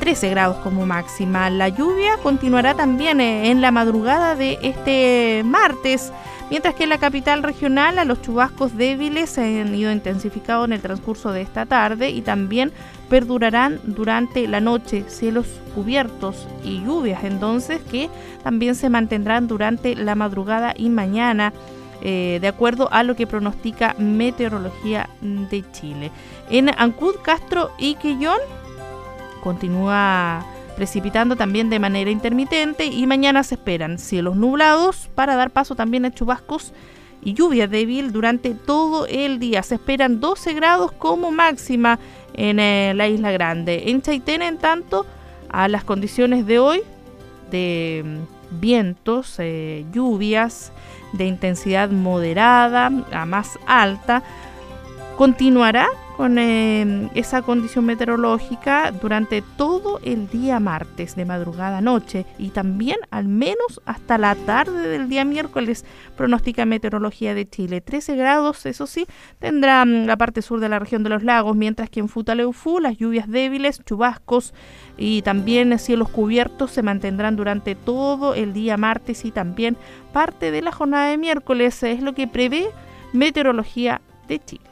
13 0.00 0.30
grados 0.30 0.56
como 0.64 0.86
máxima. 0.86 1.50
La 1.50 1.68
lluvia 1.68 2.16
continuará 2.22 2.72
también 2.72 3.20
en 3.20 3.60
la 3.60 3.72
madrugada 3.72 4.34
de 4.36 4.58
este 4.62 5.42
martes, 5.44 6.14
mientras 6.50 6.74
que 6.74 6.84
en 6.84 6.90
la 6.90 6.98
capital 6.98 7.42
regional 7.42 7.98
a 7.98 8.04
los 8.04 8.22
chubascos 8.22 8.76
débiles 8.76 9.30
se 9.30 9.60
han 9.60 9.74
ido 9.74 9.92
intensificados 9.92 10.66
en 10.66 10.72
el 10.72 10.80
transcurso 10.80 11.32
de 11.32 11.42
esta 11.42 11.66
tarde 11.66 12.10
y 12.10 12.22
también 12.22 12.72
perdurarán 13.08 13.80
durante 13.84 14.46
la 14.48 14.60
noche, 14.60 15.04
cielos 15.08 15.46
cubiertos 15.74 16.46
y 16.64 16.82
lluvias 16.84 17.24
entonces 17.24 17.80
que 17.90 18.10
también 18.42 18.74
se 18.74 18.90
mantendrán 18.90 19.48
durante 19.48 19.94
la 19.94 20.14
madrugada 20.14 20.74
y 20.76 20.88
mañana. 20.88 21.52
Eh, 22.00 22.38
de 22.40 22.46
acuerdo 22.46 22.88
a 22.92 23.02
lo 23.02 23.16
que 23.16 23.26
pronostica 23.26 23.96
Meteorología 23.98 25.10
de 25.20 25.64
Chile. 25.72 26.12
En 26.48 26.68
Ancud, 26.68 27.16
Castro 27.24 27.72
y 27.76 27.96
Quillón 27.96 28.38
continúa 29.42 30.46
precipitando 30.78 31.34
también 31.34 31.70
de 31.70 31.80
manera 31.80 32.08
intermitente 32.08 32.84
y 32.86 33.04
mañana 33.08 33.42
se 33.42 33.56
esperan 33.56 33.98
cielos 33.98 34.36
nublados 34.36 35.10
para 35.16 35.34
dar 35.34 35.50
paso 35.50 35.74
también 35.74 36.04
a 36.04 36.14
chubascos 36.14 36.72
y 37.20 37.34
lluvia 37.34 37.66
débil 37.66 38.12
durante 38.12 38.54
todo 38.54 39.04
el 39.08 39.40
día. 39.40 39.64
Se 39.64 39.74
esperan 39.74 40.20
12 40.20 40.54
grados 40.54 40.92
como 40.92 41.32
máxima 41.32 41.98
en 42.34 42.60
eh, 42.60 42.92
la 42.94 43.08
Isla 43.08 43.32
Grande. 43.32 43.90
En 43.90 44.02
Chaitén, 44.02 44.40
en 44.40 44.56
tanto, 44.56 45.04
a 45.48 45.66
las 45.66 45.82
condiciones 45.82 46.46
de 46.46 46.60
hoy 46.60 46.82
de 47.50 48.04
mm, 48.04 48.60
vientos, 48.60 49.34
eh, 49.40 49.84
lluvias 49.92 50.70
de 51.12 51.26
intensidad 51.26 51.90
moderada 51.90 52.92
a 53.10 53.26
más 53.26 53.58
alta, 53.66 54.22
continuará 55.16 55.88
con 56.18 56.36
eh, 56.36 57.08
esa 57.14 57.42
condición 57.42 57.84
meteorológica 57.84 58.90
durante 58.90 59.40
todo 59.40 60.00
el 60.02 60.28
día 60.28 60.58
martes, 60.58 61.14
de 61.14 61.24
madrugada 61.24 61.78
a 61.78 61.80
noche 61.80 62.26
y 62.40 62.48
también 62.48 62.96
al 63.10 63.28
menos 63.28 63.80
hasta 63.84 64.18
la 64.18 64.34
tarde 64.34 64.88
del 64.88 65.08
día 65.08 65.24
miércoles, 65.24 65.84
pronostica 66.16 66.66
Meteorología 66.66 67.34
de 67.34 67.48
Chile. 67.48 67.80
13 67.80 68.16
grados, 68.16 68.66
eso 68.66 68.88
sí, 68.88 69.06
tendrá 69.38 69.84
mm, 69.84 70.06
la 70.06 70.16
parte 70.16 70.42
sur 70.42 70.58
de 70.58 70.68
la 70.68 70.80
región 70.80 71.04
de 71.04 71.10
los 71.10 71.22
lagos, 71.22 71.54
mientras 71.56 71.88
que 71.88 72.00
en 72.00 72.08
Futaleufú 72.08 72.80
las 72.80 72.98
lluvias 72.98 73.28
débiles, 73.28 73.80
chubascos 73.84 74.54
y 74.96 75.22
también 75.22 75.78
cielos 75.78 76.08
cubiertos 76.08 76.72
se 76.72 76.82
mantendrán 76.82 77.36
durante 77.36 77.76
todo 77.76 78.34
el 78.34 78.52
día 78.52 78.76
martes 78.76 79.24
y 79.24 79.30
también 79.30 79.76
parte 80.12 80.50
de 80.50 80.62
la 80.62 80.72
jornada 80.72 81.10
de 81.10 81.16
miércoles, 81.16 81.80
es 81.84 82.02
lo 82.02 82.12
que 82.12 82.26
prevé 82.26 82.70
Meteorología 83.12 84.00
de 84.26 84.44
Chile. 84.44 84.67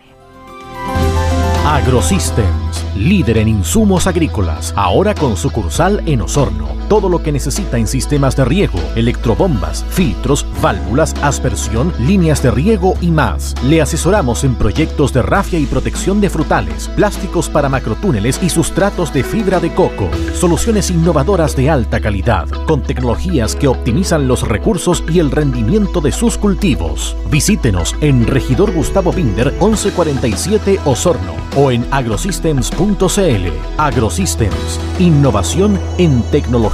AgroSystems, 1.67 2.85
líder 2.95 3.39
en 3.39 3.49
insumos 3.49 4.07
agrícolas, 4.07 4.73
ahora 4.77 5.17
con 5.17 5.37
sucursal 5.37 6.01
en 6.07 6.21
Osorno. 6.21 6.76
Todo 6.89 7.09
lo 7.09 7.22
que 7.22 7.32
necesita 7.32 7.78
en 7.78 7.87
sistemas 7.87 8.37
de 8.37 8.45
riego, 8.45 8.78
electrobombas, 8.95 9.84
filtros, 9.89 10.47
válvulas, 10.62 11.14
aspersión, 11.22 11.93
líneas 11.99 12.43
de 12.43 12.53
riego 12.53 12.95
y 13.01 13.11
más. 13.11 13.55
Le 13.64 13.82
asesoramos 13.82 14.45
en 14.45 14.55
proyectos 14.55 15.12
de 15.12 15.22
rafia 15.22 15.59
y 15.59 15.66
protección 15.66 16.20
de 16.20 16.30
frutales, 16.30 16.89
plásticos 16.89 17.49
para 17.49 17.68
macrotúneles 17.68 18.41
y 18.43 18.51
sustratos 18.51 19.12
de 19.12 19.24
fibra 19.24 19.59
de 19.59 19.74
coco. 19.74 20.09
Soluciones 20.34 20.91
innovadoras 20.91 21.57
de 21.57 21.70
alta 21.70 22.01
calidad, 22.01 22.49
con 22.66 22.82
tecnologías 22.82 23.57
que 23.57 23.68
optimizan 23.68 24.28
los 24.28 24.47
recursos 24.47 25.03
y 25.09 25.18
el 25.18 25.30
rendimiento 25.30 26.01
de 26.01 26.12
sus 26.12 26.39
cultivos. 26.39 27.16
Visítenos 27.30 27.97
en 28.01 28.26
Regidor 28.26 28.72
Gustavo 28.72 29.12
Binder 29.12 29.53
1147 29.61 30.80
Osorno 30.84 31.32
o 31.57 31.70
en 31.70 31.84
agrosystems.cl. 31.91 33.49
Agrosystems, 33.78 34.80
innovación 34.99 35.78
en 35.99 36.22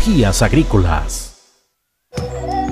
tecnologías 0.02 0.42
agrícolas. 0.42 1.31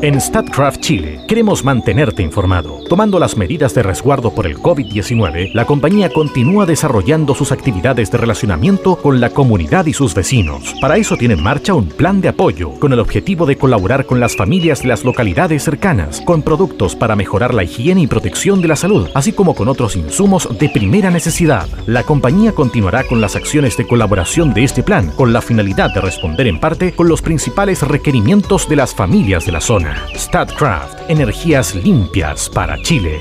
En 0.02 0.18
StatCraft 0.18 0.80
Chile 0.80 1.20
queremos 1.28 1.62
mantenerte 1.62 2.22
informado. 2.22 2.80
Tomando 2.88 3.18
las 3.18 3.36
medidas 3.36 3.74
de 3.74 3.82
resguardo 3.82 4.34
por 4.34 4.46
el 4.46 4.56
COVID-19, 4.56 5.52
la 5.52 5.66
compañía 5.66 6.08
continúa 6.08 6.64
desarrollando 6.64 7.34
sus 7.34 7.52
actividades 7.52 8.10
de 8.10 8.16
relacionamiento 8.16 8.96
con 8.96 9.20
la 9.20 9.28
comunidad 9.28 9.84
y 9.84 9.92
sus 9.92 10.14
vecinos. 10.14 10.74
Para 10.80 10.96
eso 10.96 11.18
tiene 11.18 11.34
en 11.34 11.42
marcha 11.42 11.74
un 11.74 11.86
plan 11.86 12.22
de 12.22 12.28
apoyo 12.28 12.70
con 12.80 12.94
el 12.94 12.98
objetivo 12.98 13.44
de 13.44 13.56
colaborar 13.56 14.06
con 14.06 14.20
las 14.20 14.36
familias 14.36 14.80
de 14.80 14.88
las 14.88 15.04
localidades 15.04 15.64
cercanas, 15.64 16.22
con 16.22 16.40
productos 16.40 16.96
para 16.96 17.14
mejorar 17.14 17.52
la 17.52 17.64
higiene 17.64 18.00
y 18.00 18.06
protección 18.06 18.62
de 18.62 18.68
la 18.68 18.76
salud, 18.76 19.06
así 19.14 19.32
como 19.32 19.54
con 19.54 19.68
otros 19.68 19.96
insumos 19.96 20.48
de 20.58 20.70
primera 20.70 21.10
necesidad. 21.10 21.68
La 21.84 22.04
compañía 22.04 22.52
continuará 22.52 23.04
con 23.04 23.20
las 23.20 23.36
acciones 23.36 23.76
de 23.76 23.86
colaboración 23.86 24.54
de 24.54 24.64
este 24.64 24.82
plan, 24.82 25.10
con 25.10 25.34
la 25.34 25.42
finalidad 25.42 25.92
de 25.92 26.00
responder 26.00 26.46
en 26.46 26.58
parte 26.58 26.92
con 26.92 27.06
los 27.06 27.20
principales 27.20 27.82
requerimientos 27.82 28.66
de 28.66 28.76
las 28.76 28.94
familias 28.94 29.44
de 29.44 29.52
la 29.52 29.60
zona. 29.60 29.89
StatCraft, 30.14 31.10
energías 31.10 31.74
limpias 31.74 32.48
para 32.48 32.76
Chile. 32.82 33.18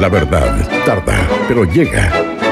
La 0.00 0.08
verdad 0.08 0.68
tarda, 0.84 1.26
pero 1.48 1.64
llega. 1.64 2.10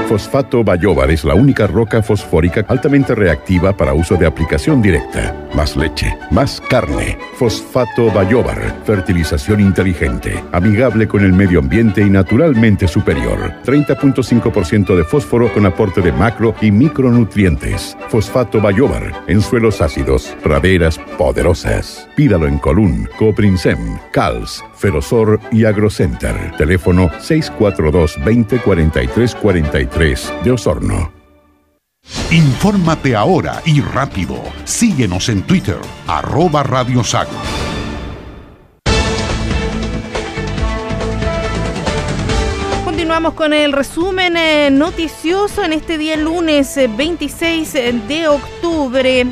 Fosfato 0.09 0.65
Bayobar 0.65 1.11
es 1.11 1.25
la 1.25 1.35
única 1.35 1.67
roca 1.67 2.03
fosfórica 2.03 2.65
altamente 2.69 3.15
reactiva 3.15 3.77
para 3.77 3.95
uso 3.95 4.17
de 4.17 4.27
aplicación 4.27 4.83
directa. 4.83 5.44
Más 5.55 5.77
leche, 5.77 6.19
más 6.33 6.61
carne. 6.61 7.17
Fosfato 7.37 8.11
Bayobar, 8.11 8.83
fertilización 8.85 9.61
inteligente, 9.61 10.43
amigable 10.51 11.07
con 11.07 11.25
el 11.25 11.33
medio 11.33 11.61
ambiente 11.61 12.03
y 12.03 12.11
naturalmente 12.11 12.89
superior. 12.89 13.53
30.5% 13.65 14.97
de 14.97 15.05
fósforo 15.05 15.53
con 15.53 15.65
aporte 15.65 16.01
de 16.01 16.11
macro 16.11 16.57
y 16.61 16.73
micronutrientes. 16.73 17.97
Fosfato 18.09 18.61
Bayobar, 18.61 19.25
en 19.29 19.41
suelos 19.41 19.81
ácidos, 19.81 20.35
praderas 20.43 20.99
poderosas. 21.17 22.09
Pídalo 22.17 22.49
en 22.49 22.59
Colún, 22.59 23.09
Coprinsem, 23.17 23.99
Cals, 24.13 24.65
Ferosor 24.75 25.39
y 25.53 25.67
Agrocenter. 25.67 26.57
Teléfono 26.57 27.11
642 27.21 28.17
2043 28.25 29.35
43 29.37 30.33
de 30.43 30.51
Osorno. 30.51 31.14
Infórmate 32.31 33.17
ahora 33.17 33.63
y 33.65 33.81
rápido. 33.81 34.43
Síguenos 34.65 35.29
en 35.29 35.43
Twitter, 35.43 35.79
arroba 36.07 36.63
Radio 36.63 37.03
Sago. 37.05 37.31
Continuamos 42.85 43.35
con 43.35 43.53
el 43.53 43.73
resumen 43.73 44.37
eh, 44.37 44.71
noticioso 44.71 45.65
en 45.65 45.73
este 45.73 45.99
día 45.99 46.17
lunes 46.17 46.75
26 46.97 47.75
eh, 47.75 47.93
de 48.09 48.29
octubre. 48.29 49.27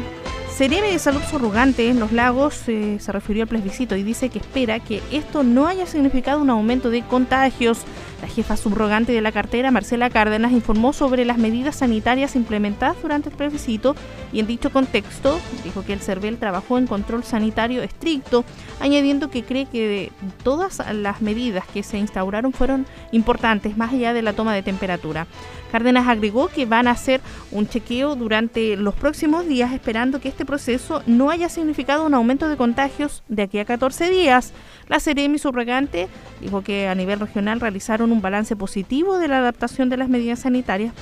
Seremi 0.54 0.88
de 0.88 0.98
Salud 0.98 1.22
Surrogante 1.30 1.88
en 1.88 1.98
Los 1.98 2.12
Lagos 2.12 2.68
eh, 2.68 2.98
se 3.00 3.10
refirió 3.10 3.44
al 3.44 3.48
plebiscito 3.48 3.96
y 3.96 4.02
dice 4.02 4.28
que 4.28 4.38
espera 4.38 4.80
que 4.80 5.02
esto 5.10 5.42
no 5.42 5.66
haya 5.66 5.86
significado 5.86 6.40
un 6.42 6.50
aumento 6.50 6.90
de 6.90 7.02
contagios. 7.02 7.78
La 8.22 8.28
jefa 8.28 8.56
subrogante 8.56 9.10
de 9.10 9.20
la 9.20 9.32
cartera, 9.32 9.72
Marcela 9.72 10.08
Cárdenas, 10.08 10.52
informó 10.52 10.92
sobre 10.92 11.24
las 11.24 11.38
medidas 11.38 11.74
sanitarias 11.74 12.36
implementadas 12.36 13.02
durante 13.02 13.30
el 13.30 13.34
plebiscito 13.34 13.96
y 14.32 14.38
en 14.38 14.46
dicho 14.46 14.70
contexto 14.70 15.40
dijo 15.64 15.84
que 15.84 15.92
el 15.92 16.00
CERVEL 16.00 16.38
trabajó 16.38 16.78
en 16.78 16.86
control 16.86 17.24
sanitario 17.24 17.82
estricto, 17.82 18.44
añadiendo 18.78 19.28
que 19.28 19.42
cree 19.42 19.66
que 19.66 20.12
todas 20.44 20.80
las 20.94 21.20
medidas 21.20 21.66
que 21.66 21.82
se 21.82 21.98
instauraron 21.98 22.52
fueron 22.52 22.86
importantes, 23.10 23.76
más 23.76 23.92
allá 23.92 24.12
de 24.12 24.22
la 24.22 24.34
toma 24.34 24.54
de 24.54 24.62
temperatura. 24.62 25.26
Cárdenas 25.72 26.06
agregó 26.06 26.48
que 26.48 26.66
van 26.66 26.86
a 26.86 26.92
hacer 26.92 27.22
un 27.50 27.66
chequeo 27.66 28.14
durante 28.14 28.76
los 28.76 28.94
próximos 28.94 29.48
días 29.48 29.72
esperando 29.72 30.20
que 30.20 30.28
este 30.28 30.44
proceso 30.44 31.02
no 31.06 31.30
haya 31.30 31.48
significado 31.48 32.04
un 32.04 32.14
aumento 32.14 32.46
de 32.48 32.58
contagios 32.58 33.24
de 33.28 33.42
aquí 33.42 33.58
a 33.58 33.64
14 33.64 34.10
días. 34.10 34.52
La 34.88 35.00
Seremi 35.00 35.38
subrogante 35.38 36.08
dijo 36.42 36.62
que 36.62 36.88
a 36.88 36.94
nivel 36.94 37.20
regional 37.20 37.58
realizaron 37.58 38.11
un 38.12 38.22
balance 38.22 38.54
positivo 38.56 39.18
de 39.18 39.28
la 39.28 39.38
adaptación 39.38 39.88
de 39.88 39.96
las 39.96 40.08
medidas 40.08 40.40
sanitarias 40.40 40.94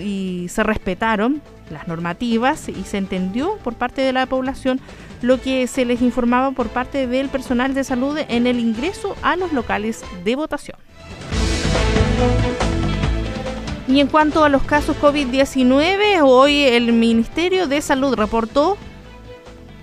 y 0.00 0.46
se 0.48 0.62
respetaron 0.62 1.42
las 1.70 1.88
normativas 1.88 2.68
y 2.68 2.84
se 2.84 2.98
entendió 2.98 3.56
por 3.58 3.74
parte 3.74 4.00
de 4.02 4.12
la 4.12 4.26
población 4.26 4.80
lo 5.22 5.40
que 5.40 5.66
se 5.66 5.84
les 5.84 6.02
informaba 6.02 6.52
por 6.52 6.68
parte 6.68 7.06
del 7.06 7.28
personal 7.28 7.74
de 7.74 7.84
salud 7.84 8.18
en 8.28 8.46
el 8.46 8.60
ingreso 8.60 9.16
a 9.22 9.36
los 9.36 9.52
locales 9.52 10.04
de 10.24 10.36
votación. 10.36 10.78
Y 13.88 14.00
en 14.00 14.08
cuanto 14.08 14.44
a 14.44 14.48
los 14.48 14.62
casos 14.62 14.96
COVID-19, 15.00 16.20
hoy 16.24 16.62
el 16.62 16.92
Ministerio 16.92 17.68
de 17.68 17.80
Salud 17.80 18.14
reportó 18.14 18.76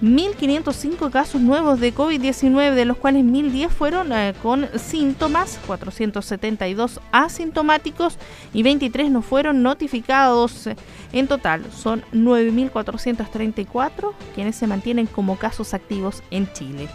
1.505 0.03 1.09
casos 1.11 1.39
nuevos 1.39 1.79
de 1.79 1.95
COVID-19, 1.95 2.73
de 2.73 2.83
los 2.83 2.97
cuales 2.97 3.23
1.010 3.23 3.69
fueron 3.69 4.11
eh, 4.11 4.33
con 4.43 4.67
síntomas, 4.77 5.57
472 5.65 6.99
asintomáticos 7.13 8.17
y 8.53 8.63
23 8.63 9.11
no 9.11 9.21
fueron 9.21 9.63
notificados. 9.63 10.67
En 11.13 11.29
total, 11.29 11.63
son 11.71 12.03
9.434 12.11 14.11
quienes 14.35 14.57
se 14.57 14.67
mantienen 14.67 15.05
como 15.05 15.37
casos 15.37 15.73
activos 15.73 16.21
en 16.31 16.51
Chile. 16.51 16.89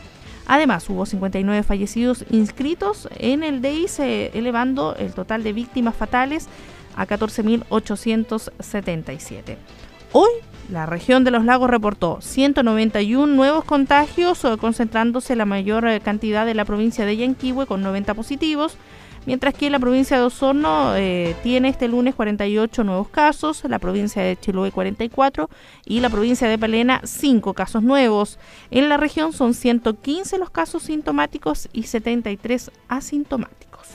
Además, 0.47 0.91
hubo 0.91 1.07
59 1.07 1.63
fallecidos 1.63 2.27
inscritos 2.29 3.09
en 3.17 3.43
el 3.43 3.63
DIC, 3.63 4.01
elevando 4.35 4.95
el 4.97 5.15
total 5.15 5.43
de 5.43 5.55
víctimas 5.55 5.97
fatales 5.97 6.47
a 6.95 7.07
14.877. 7.07 9.57
Hoy 10.13 10.29
la 10.69 10.87
región 10.87 11.25
de 11.25 11.31
los 11.31 11.45
lagos 11.45 11.71
reportó 11.71 12.19
191 12.21 13.27
nuevos 13.27 13.65
contagios, 13.65 14.45
eh, 14.45 14.57
concentrándose 14.61 15.35
la 15.35 15.47
mayor 15.47 15.87
eh, 15.89 16.01
cantidad 16.01 16.45
de 16.45 16.55
la 16.55 16.65
provincia 16.65 17.07
de 17.07 17.17
Yanquihue 17.17 17.67
con 17.67 17.83
90 17.83 18.15
positivos, 18.15 18.77
mientras 19.25 19.55
que 19.55 19.71
la 19.71 19.79
provincia 19.79 20.19
de 20.19 20.25
Osorno 20.25 20.95
eh, 20.97 21.35
tiene 21.43 21.71
este 21.71 21.89
lunes 21.89 22.15
48 22.15 22.85
nuevos 22.85 23.09
casos, 23.09 23.63
la 23.67 23.79
provincia 23.79 24.23
de 24.23 24.37
Chiloé 24.37 24.71
44 24.71 25.49
y 25.87 26.01
la 26.01 26.11
provincia 26.11 26.49
de 26.49 26.59
Palena 26.59 27.01
5 27.03 27.55
casos 27.55 27.83
nuevos. 27.83 28.39
En 28.71 28.91
la 28.91 28.99
región 28.99 29.33
son 29.33 29.55
115 29.55 30.39
los 30.39 30.51
casos 30.51 30.83
sintomáticos 30.83 31.69
y 31.73 31.85
73 31.85 32.71
asintomáticos. 32.89 33.89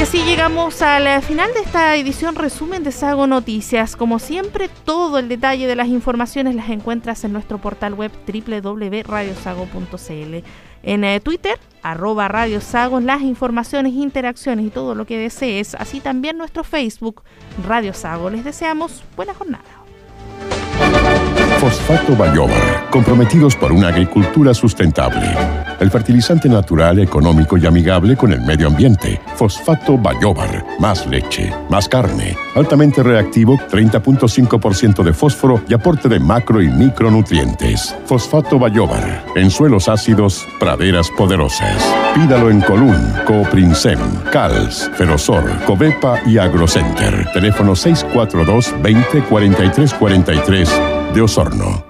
Y 0.00 0.02
así 0.02 0.24
llegamos 0.24 0.80
al 0.80 1.20
final 1.20 1.52
de 1.52 1.60
esta 1.60 1.94
edición 1.94 2.34
resumen 2.34 2.82
de 2.82 2.90
Sago 2.90 3.26
Noticias. 3.26 3.96
Como 3.96 4.18
siempre, 4.18 4.70
todo 4.86 5.18
el 5.18 5.28
detalle 5.28 5.66
de 5.66 5.76
las 5.76 5.88
informaciones 5.88 6.54
las 6.54 6.70
encuentras 6.70 7.22
en 7.24 7.34
nuestro 7.34 7.58
portal 7.58 7.92
web 7.92 8.10
www.radiosago.cl. 8.26 10.36
En 10.84 11.04
eh, 11.04 11.20
Twitter, 11.20 11.58
arroba 11.82 12.28
Radio 12.28 12.62
Sago, 12.62 12.98
las 13.00 13.20
informaciones, 13.20 13.92
interacciones 13.92 14.64
y 14.64 14.70
todo 14.70 14.94
lo 14.94 15.04
que 15.04 15.18
desees. 15.18 15.74
Así 15.74 16.00
también 16.00 16.38
nuestro 16.38 16.64
Facebook, 16.64 17.20
Radio 17.68 17.92
Sago. 17.92 18.30
Les 18.30 18.42
deseamos 18.42 19.04
buena 19.16 19.34
jornada. 19.34 19.79
Fosfato 21.60 22.16
Bayóvar, 22.16 22.88
comprometidos 22.88 23.54
por 23.54 23.70
una 23.70 23.88
agricultura 23.88 24.54
sustentable. 24.54 25.36
El 25.78 25.90
fertilizante 25.90 26.48
natural, 26.48 27.00
económico 27.00 27.58
y 27.58 27.66
amigable 27.66 28.16
con 28.16 28.32
el 28.32 28.40
medio 28.40 28.68
ambiente. 28.68 29.20
Fosfato 29.36 29.98
Bayóvar, 29.98 30.64
más 30.78 31.06
leche, 31.06 31.52
más 31.68 31.86
carne, 31.86 32.34
altamente 32.54 33.02
reactivo, 33.02 33.58
30.5% 33.58 35.02
de 35.02 35.12
fósforo 35.12 35.60
y 35.68 35.74
aporte 35.74 36.08
de 36.08 36.18
macro 36.18 36.62
y 36.62 36.68
micronutrientes. 36.68 37.94
Fosfato 38.06 38.58
Bayóvar, 38.58 39.26
en 39.36 39.50
suelos 39.50 39.90
ácidos, 39.90 40.48
praderas 40.58 41.10
poderosas. 41.10 41.76
Pídalo 42.14 42.48
en 42.48 42.62
Colún, 42.62 43.12
Coprinsem, 43.26 44.00
CALS, 44.32 44.90
Ferosor, 44.94 45.44
Covepa 45.66 46.20
y 46.24 46.38
Agrocenter. 46.38 47.30
Teléfono 47.34 47.76
642 47.76 48.74
20 48.82 49.20
43 49.24 49.92
43 49.92 50.99
de 51.12 51.22
Osorno. 51.22 51.89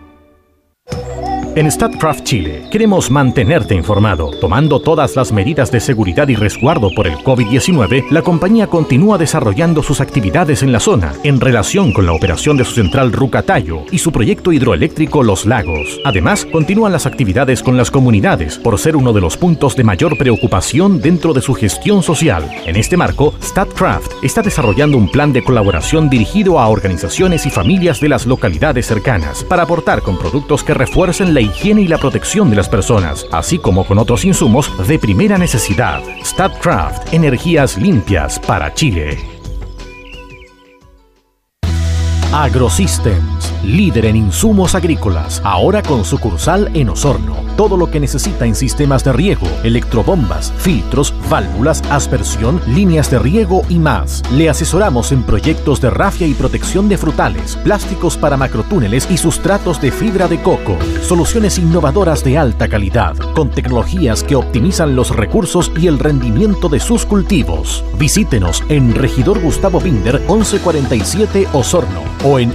En 1.56 1.68
StatCraft 1.68 2.22
Chile 2.22 2.62
queremos 2.70 3.10
mantenerte 3.10 3.74
informado. 3.74 4.30
Tomando 4.40 4.78
todas 4.78 5.16
las 5.16 5.32
medidas 5.32 5.72
de 5.72 5.80
seguridad 5.80 6.28
y 6.28 6.36
resguardo 6.36 6.90
por 6.94 7.08
el 7.08 7.14
COVID-19, 7.16 8.08
la 8.10 8.22
compañía 8.22 8.68
continúa 8.68 9.18
desarrollando 9.18 9.82
sus 9.82 10.00
actividades 10.00 10.62
en 10.62 10.70
la 10.70 10.78
zona 10.78 11.12
en 11.24 11.40
relación 11.40 11.92
con 11.92 12.06
la 12.06 12.12
operación 12.12 12.56
de 12.56 12.64
su 12.64 12.74
central 12.74 13.10
Rucatayo 13.10 13.82
y 13.90 13.98
su 13.98 14.12
proyecto 14.12 14.52
hidroeléctrico 14.52 15.24
Los 15.24 15.44
Lagos. 15.44 16.00
Además, 16.04 16.46
continúan 16.46 16.92
las 16.92 17.06
actividades 17.06 17.64
con 17.64 17.76
las 17.76 17.90
comunidades 17.90 18.56
por 18.56 18.78
ser 18.78 18.94
uno 18.94 19.12
de 19.12 19.20
los 19.20 19.36
puntos 19.36 19.74
de 19.74 19.82
mayor 19.82 20.16
preocupación 20.16 21.00
dentro 21.00 21.32
de 21.32 21.42
su 21.42 21.54
gestión 21.54 22.04
social. 22.04 22.48
En 22.64 22.76
este 22.76 22.96
marco, 22.96 23.34
StatCraft 23.42 24.22
está 24.22 24.42
desarrollando 24.42 24.96
un 24.96 25.10
plan 25.10 25.32
de 25.32 25.42
colaboración 25.42 26.08
dirigido 26.10 26.60
a 26.60 26.68
organizaciones 26.68 27.44
y 27.44 27.50
familias 27.50 28.00
de 28.00 28.08
las 28.08 28.24
localidades 28.24 28.86
cercanas 28.86 29.42
para 29.42 29.64
aportar 29.64 30.02
con 30.02 30.16
productos 30.16 30.62
que 30.62 30.74
refuercen 30.74 31.34
la 31.34 31.39
higiene 31.40 31.82
y 31.82 31.88
la 31.88 31.98
protección 31.98 32.50
de 32.50 32.56
las 32.56 32.68
personas, 32.68 33.26
así 33.32 33.58
como 33.58 33.84
con 33.86 33.98
otros 33.98 34.24
insumos 34.24 34.70
de 34.86 34.98
primera 34.98 35.38
necesidad. 35.38 36.02
StatCraft, 36.24 37.12
energías 37.12 37.76
limpias 37.76 38.38
para 38.38 38.72
Chile. 38.74 39.18
Líder 43.64 44.06
en 44.06 44.16
insumos 44.16 44.74
agrícolas, 44.74 45.40
ahora 45.44 45.82
con 45.82 46.04
sucursal 46.04 46.70
en 46.74 46.88
Osorno. 46.88 47.36
Todo 47.56 47.76
lo 47.76 47.90
que 47.90 48.00
necesita 48.00 48.46
en 48.46 48.54
sistemas 48.54 49.04
de 49.04 49.12
riego, 49.12 49.46
electrobombas, 49.62 50.52
filtros, 50.56 51.14
válvulas, 51.28 51.82
aspersión, 51.90 52.60
líneas 52.66 53.10
de 53.10 53.18
riego 53.18 53.62
y 53.68 53.78
más. 53.78 54.22
Le 54.32 54.48
asesoramos 54.48 55.12
en 55.12 55.22
proyectos 55.22 55.80
de 55.80 55.90
rafia 55.90 56.26
y 56.26 56.34
protección 56.34 56.88
de 56.88 56.96
frutales, 56.96 57.56
plásticos 57.56 58.16
para 58.16 58.36
macrotúneles 58.36 59.10
y 59.10 59.16
sustratos 59.16 59.80
de 59.80 59.90
fibra 59.90 60.28
de 60.28 60.40
coco. 60.40 60.76
Soluciones 61.02 61.58
innovadoras 61.58 62.24
de 62.24 62.38
alta 62.38 62.68
calidad, 62.68 63.16
con 63.34 63.50
tecnologías 63.50 64.22
que 64.22 64.36
optimizan 64.36 64.96
los 64.96 65.14
recursos 65.14 65.70
y 65.78 65.86
el 65.86 65.98
rendimiento 65.98 66.68
de 66.68 66.80
sus 66.80 67.04
cultivos. 67.04 67.84
Visítenos 67.98 68.62
en 68.68 68.94
Regidor 68.94 69.40
Gustavo 69.40 69.80
Binder 69.80 70.20
1147 70.20 71.48
Osorno 71.52 72.02
o 72.24 72.38
en 72.38 72.54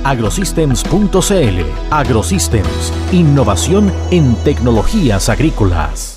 agrosystems.cl. 0.76 1.91
Agrosystems, 1.91 2.93
innovación 3.11 3.91
en 4.11 4.35
tecnologías 4.43 5.30
agrícolas. 5.30 6.11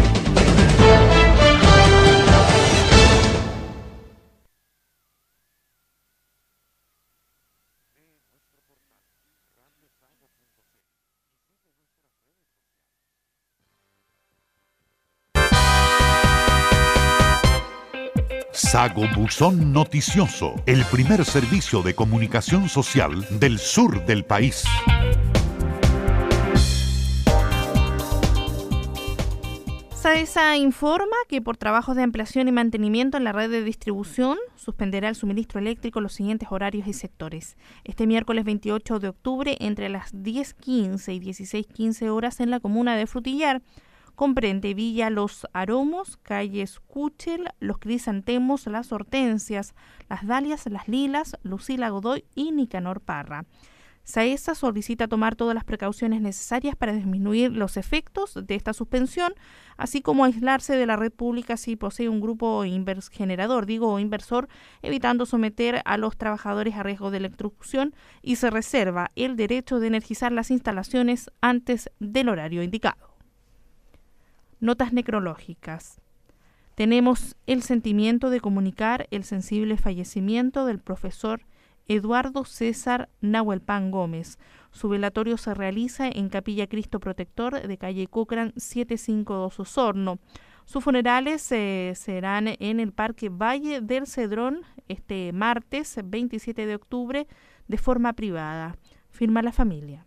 Sago 18.85 19.07
Buzón 19.15 19.73
Noticioso, 19.73 20.61
el 20.67 20.85
primer 20.85 21.25
servicio 21.25 21.81
de 21.81 21.95
comunicación 21.95 22.69
social 22.69 23.25
del 23.39 23.57
sur 23.57 24.05
del 24.05 24.23
país. 24.25 24.63
SAESA 29.95 30.57
informa 30.57 31.15
que 31.27 31.41
por 31.41 31.57
trabajos 31.57 31.95
de 31.95 32.03
ampliación 32.03 32.47
y 32.47 32.51
mantenimiento 32.51 33.17
en 33.17 33.23
la 33.23 33.31
red 33.31 33.49
de 33.49 33.63
distribución 33.63 34.37
suspenderá 34.55 35.09
el 35.09 35.15
suministro 35.15 35.59
eléctrico 35.59 35.99
los 35.99 36.13
siguientes 36.13 36.49
horarios 36.51 36.85
y 36.85 36.93
sectores. 36.93 37.57
Este 37.85 38.05
miércoles 38.05 38.45
28 38.45 38.99
de 38.99 39.07
octubre 39.07 39.57
entre 39.61 39.89
las 39.89 40.13
10.15 40.13 41.15
y 41.15 41.19
16.15 41.19 42.09
horas 42.09 42.39
en 42.39 42.51
la 42.51 42.59
comuna 42.59 42.95
de 42.95 43.07
Frutillar 43.07 43.63
Comprende 44.15 44.73
Villa 44.73 45.09
Los 45.09 45.45
Aromos, 45.51 46.17
calles 46.17 46.79
Cuchel, 46.79 47.49
Los 47.59 47.79
Crisantemos, 47.79 48.65
Las 48.67 48.91
Hortensias, 48.91 49.75
Las 50.09 50.25
Dalias, 50.25 50.65
Las 50.67 50.87
Lilas, 50.87 51.37
Lucila 51.43 51.89
Godoy 51.89 52.23
y 52.33 52.51
Nicanor 52.51 53.01
Parra. 53.01 53.45
SAESA 54.05 54.53
solicita 54.53 55.07
tomar 55.07 55.35
todas 55.35 55.55
las 55.55 55.63
precauciones 55.63 56.21
necesarias 56.21 56.75
para 56.75 56.93
disminuir 56.93 57.51
los 57.51 57.75
efectos 57.75 58.39
de 58.41 58.53
esta 58.53 58.71
suspensión, 58.71 59.33
así 59.77 60.01
como 60.01 60.23
aislarse 60.23 60.77
de 60.77 60.85
la 60.85 60.95
red 60.95 61.11
pública 61.11 61.57
si 61.57 61.75
posee 61.75 62.07
un 62.07 62.21
grupo 62.21 62.63
generador, 63.11 63.65
digo 63.65 63.97
inversor, 63.97 64.47
evitando 64.83 65.25
someter 65.25 65.81
a 65.85 65.97
los 65.97 66.17
trabajadores 66.17 66.75
a 66.75 66.83
riesgo 66.83 67.09
de 67.09 67.17
electrocución 67.17 67.95
y 68.21 68.35
se 68.35 68.51
reserva 68.51 69.09
el 69.15 69.35
derecho 69.35 69.79
de 69.79 69.87
energizar 69.87 70.31
las 70.31 70.51
instalaciones 70.51 71.31
antes 71.41 71.89
del 71.99 72.29
horario 72.29 72.61
indicado. 72.61 73.14
Notas 74.59 74.93
necrológicas. 74.93 76.01
Tenemos 76.75 77.35
el 77.47 77.61
sentimiento 77.61 78.29
de 78.29 78.41
comunicar 78.41 79.07
el 79.11 79.23
sensible 79.23 79.77
fallecimiento 79.77 80.65
del 80.65 80.79
profesor 80.79 81.41
Eduardo 81.87 82.45
César 82.45 83.09
Nahuelpan 83.21 83.91
Gómez. 83.91 84.39
Su 84.71 84.89
velatorio 84.89 85.37
se 85.37 85.53
realiza 85.53 86.07
en 86.07 86.29
Capilla 86.29 86.67
Cristo 86.67 86.99
Protector 86.99 87.65
de 87.67 87.77
calle 87.77 88.07
Cochrane 88.07 88.53
752 88.57 89.59
Osorno. 89.59 90.19
Sus 90.65 90.83
funerales 90.83 91.49
eh, 91.51 91.93
serán 91.95 92.47
en 92.59 92.79
el 92.79 92.91
Parque 92.91 93.29
Valle 93.29 93.81
del 93.81 94.07
Cedrón 94.07 94.61
este 94.87 95.31
martes 95.31 95.97
27 96.03 96.65
de 96.65 96.75
octubre 96.75 97.27
de 97.67 97.77
forma 97.77 98.13
privada. 98.13 98.75
Firma 99.11 99.43
la 99.43 99.51
familia. 99.51 100.05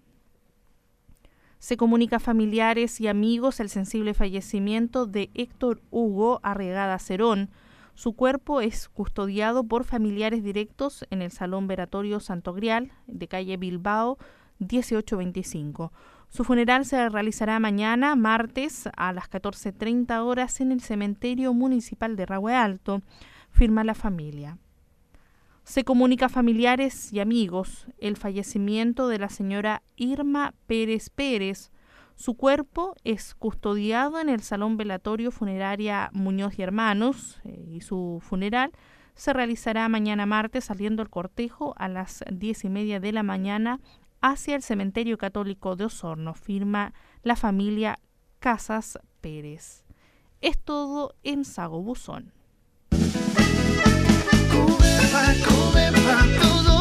Se 1.59 1.77
comunica 1.77 2.17
a 2.17 2.21
familiares 2.21 3.01
y 3.01 3.09
amigos 3.09 3.59
el 3.59 3.69
sensible 3.69 4.15
fallecimiento 4.15 5.07
de 5.07 5.31
Héctor 5.35 5.83
Hugo 5.91 6.39
Arregada 6.43 6.99
Cerón. 6.99 7.51
Su 7.95 8.13
cuerpo 8.13 8.61
es 8.61 8.89
custodiado 8.89 9.65
por 9.65 9.83
familiares 9.83 10.45
directos 10.45 11.05
en 11.11 11.21
el 11.21 11.33
Salón 11.33 11.67
Veratorio 11.67 12.21
Santo 12.21 12.53
Grial 12.55 12.93
de 13.09 13.27
calle 13.27 13.57
Bilbao 13.57 14.19
1825. 14.61 15.93
Su 16.29 16.45
funeral 16.45 16.85
se 16.85 17.09
realizará 17.09 17.59
mañana, 17.59 18.15
martes, 18.15 18.89
a 18.97 19.13
las 19.13 19.29
14.30 19.29 20.21
horas 20.23 20.61
en 20.61 20.71
el 20.71 20.81
Cementerio 20.81 21.55
Municipal 21.55 22.15
de 22.17 22.27
Rahue 22.27 22.55
Alto, 22.55 23.03
firma 23.51 23.83
la 23.83 23.95
familia. 23.95 24.59
Se 25.69 25.85
comunica 25.85 26.27
a 26.27 26.31
familiares 26.31 27.13
y 27.13 27.21
amigos 27.21 27.89
el 27.99 28.17
fallecimiento 28.17 29.07
de 29.07 29.19
la 29.19 29.29
señora 29.29 29.83
Irma 29.97 30.55
Pérez 30.67 31.11
Pérez. 31.11 31.73
Su 32.17 32.39
cuerpo 32.39 32.95
es 33.05 33.35
custodiado 33.35 34.19
en 34.19 34.31
el 34.31 34.41
Salón 34.41 34.79
Velatorio 34.79 35.31
Funeraria 35.31 36.09
Muñoz 36.15 36.59
y 36.59 36.63
Hermanos 36.63 37.39
eh, 37.45 37.67
y 37.69 37.83
su 37.83 38.19
funeral 38.23 38.73
se 39.15 39.35
realizará 39.35 39.87
mañana 39.91 40.25
martes 40.25 40.65
saliendo 40.65 41.03
el 41.03 41.11
cortejo 41.11 41.75
a 41.77 41.89
las 41.89 42.25
diez 42.33 42.65
y 42.65 42.71
media 42.71 42.99
de 42.99 43.13
la 43.13 43.23
mañana 43.23 43.79
hacia 44.23 44.57
el 44.57 44.63
Cementerio 44.63 45.19
Católico 45.19 45.77
de 45.77 45.85
Osorno, 45.85 46.33
firma 46.33 46.95
la 47.23 47.37
familia 47.37 47.99
Casas 48.39 48.99
Pérez. 49.21 49.85
Es 50.41 50.59
todo 50.59 51.15
en 51.25 51.45
Sago 51.45 51.83
Buzón. 51.83 52.38
Come 55.11 55.25
pa, 55.25 55.33
come 55.43 55.91
pa, 55.91 56.78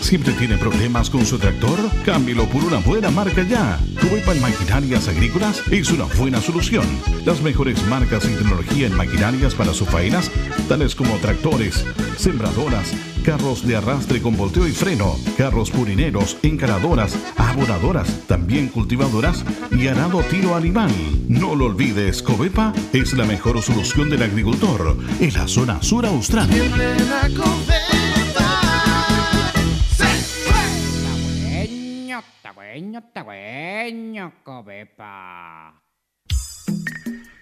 ¿Siempre 0.00 0.32
tiene 0.34 0.58
problemas 0.58 1.08
con 1.10 1.24
su 1.24 1.38
tractor? 1.38 1.78
Cámbielo 2.04 2.44
por 2.46 2.62
una 2.62 2.78
buena 2.78 3.10
marca 3.10 3.42
ya. 3.42 3.78
Cubepa 4.00 4.32
en 4.32 4.42
Maquinarias 4.42 5.08
Agrícolas 5.08 5.62
es 5.70 5.90
una 5.90 6.04
buena 6.04 6.40
solución. 6.40 6.84
Las 7.24 7.40
mejores 7.40 7.84
marcas 7.88 8.24
y 8.26 8.34
tecnología 8.34 8.86
en 8.86 8.94
maquinarias 8.94 9.54
para 9.54 9.72
sus 9.72 9.88
faenas, 9.88 10.30
tales 10.68 10.94
como 10.94 11.16
tractores, 11.16 11.84
sembradoras, 12.18 12.92
carros 13.24 13.66
de 13.66 13.76
arrastre 13.76 14.20
con 14.20 14.36
volteo 14.36 14.68
y 14.68 14.72
freno, 14.72 15.16
carros 15.38 15.70
purineros, 15.70 16.36
encaradoras, 16.42 17.16
abonadoras, 17.36 18.08
también 18.26 18.68
cultivadoras 18.68 19.44
y 19.70 19.88
arado 19.88 20.20
tiro 20.30 20.54
animal. 20.54 20.92
No 21.28 21.54
lo 21.56 21.66
olvides, 21.66 22.22
Covepa 22.22 22.72
es 22.92 23.14
la 23.14 23.24
mejor 23.24 23.60
solución 23.62 24.10
del 24.10 24.22
agricultor 24.22 24.96
en 25.18 25.32
la 25.32 25.48
zona 25.48 25.82
sur 25.82 26.04
austral. 26.04 26.48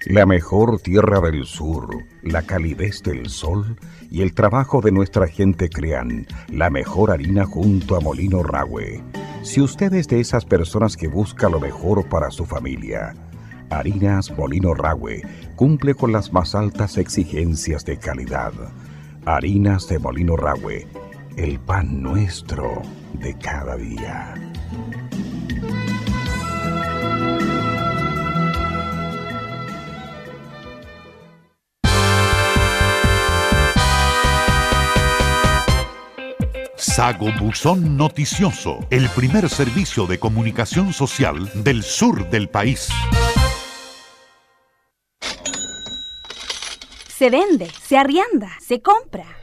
La 0.06 0.26
mejor 0.26 0.80
tierra 0.80 1.20
del 1.20 1.44
sur, 1.44 1.88
la 2.22 2.42
calidez 2.42 3.02
del 3.02 3.28
sol 3.28 3.78
y 4.10 4.22
el 4.22 4.34
trabajo 4.34 4.80
de 4.80 4.90
nuestra 4.90 5.28
gente 5.28 5.68
crean 5.68 6.26
la 6.48 6.70
mejor 6.70 7.10
harina 7.10 7.44
junto 7.44 7.96
a 7.96 8.00
Molino 8.00 8.42
Ragüe. 8.42 9.02
Si 9.42 9.60
usted 9.60 9.92
es 9.94 10.08
de 10.08 10.20
esas 10.20 10.44
personas 10.44 10.96
que 10.96 11.08
busca 11.08 11.48
lo 11.48 11.60
mejor 11.60 12.08
para 12.08 12.30
su 12.30 12.46
familia, 12.46 13.14
Harinas 13.70 14.30
Molino 14.36 14.74
Ragüe 14.74 15.22
cumple 15.56 15.94
con 15.94 16.12
las 16.12 16.32
más 16.32 16.54
altas 16.54 16.98
exigencias 16.98 17.84
de 17.84 17.98
calidad. 17.98 18.52
Harinas 19.24 19.88
de 19.88 19.98
Molino 19.98 20.36
Ragüe, 20.36 20.86
el 21.36 21.60
pan 21.60 22.02
nuestro 22.02 22.82
de 23.14 23.38
cada 23.38 23.76
día. 23.76 24.51
Sago 36.94 37.32
Buzón 37.40 37.96
Noticioso, 37.96 38.78
el 38.90 39.08
primer 39.08 39.48
servicio 39.48 40.06
de 40.06 40.18
comunicación 40.18 40.92
social 40.92 41.50
del 41.54 41.82
sur 41.82 42.28
del 42.28 42.50
país. 42.50 42.88
Se 47.08 47.30
vende, 47.30 47.70
se 47.82 47.96
arrienda, 47.96 48.50
se 48.60 48.82
compra. 48.82 49.41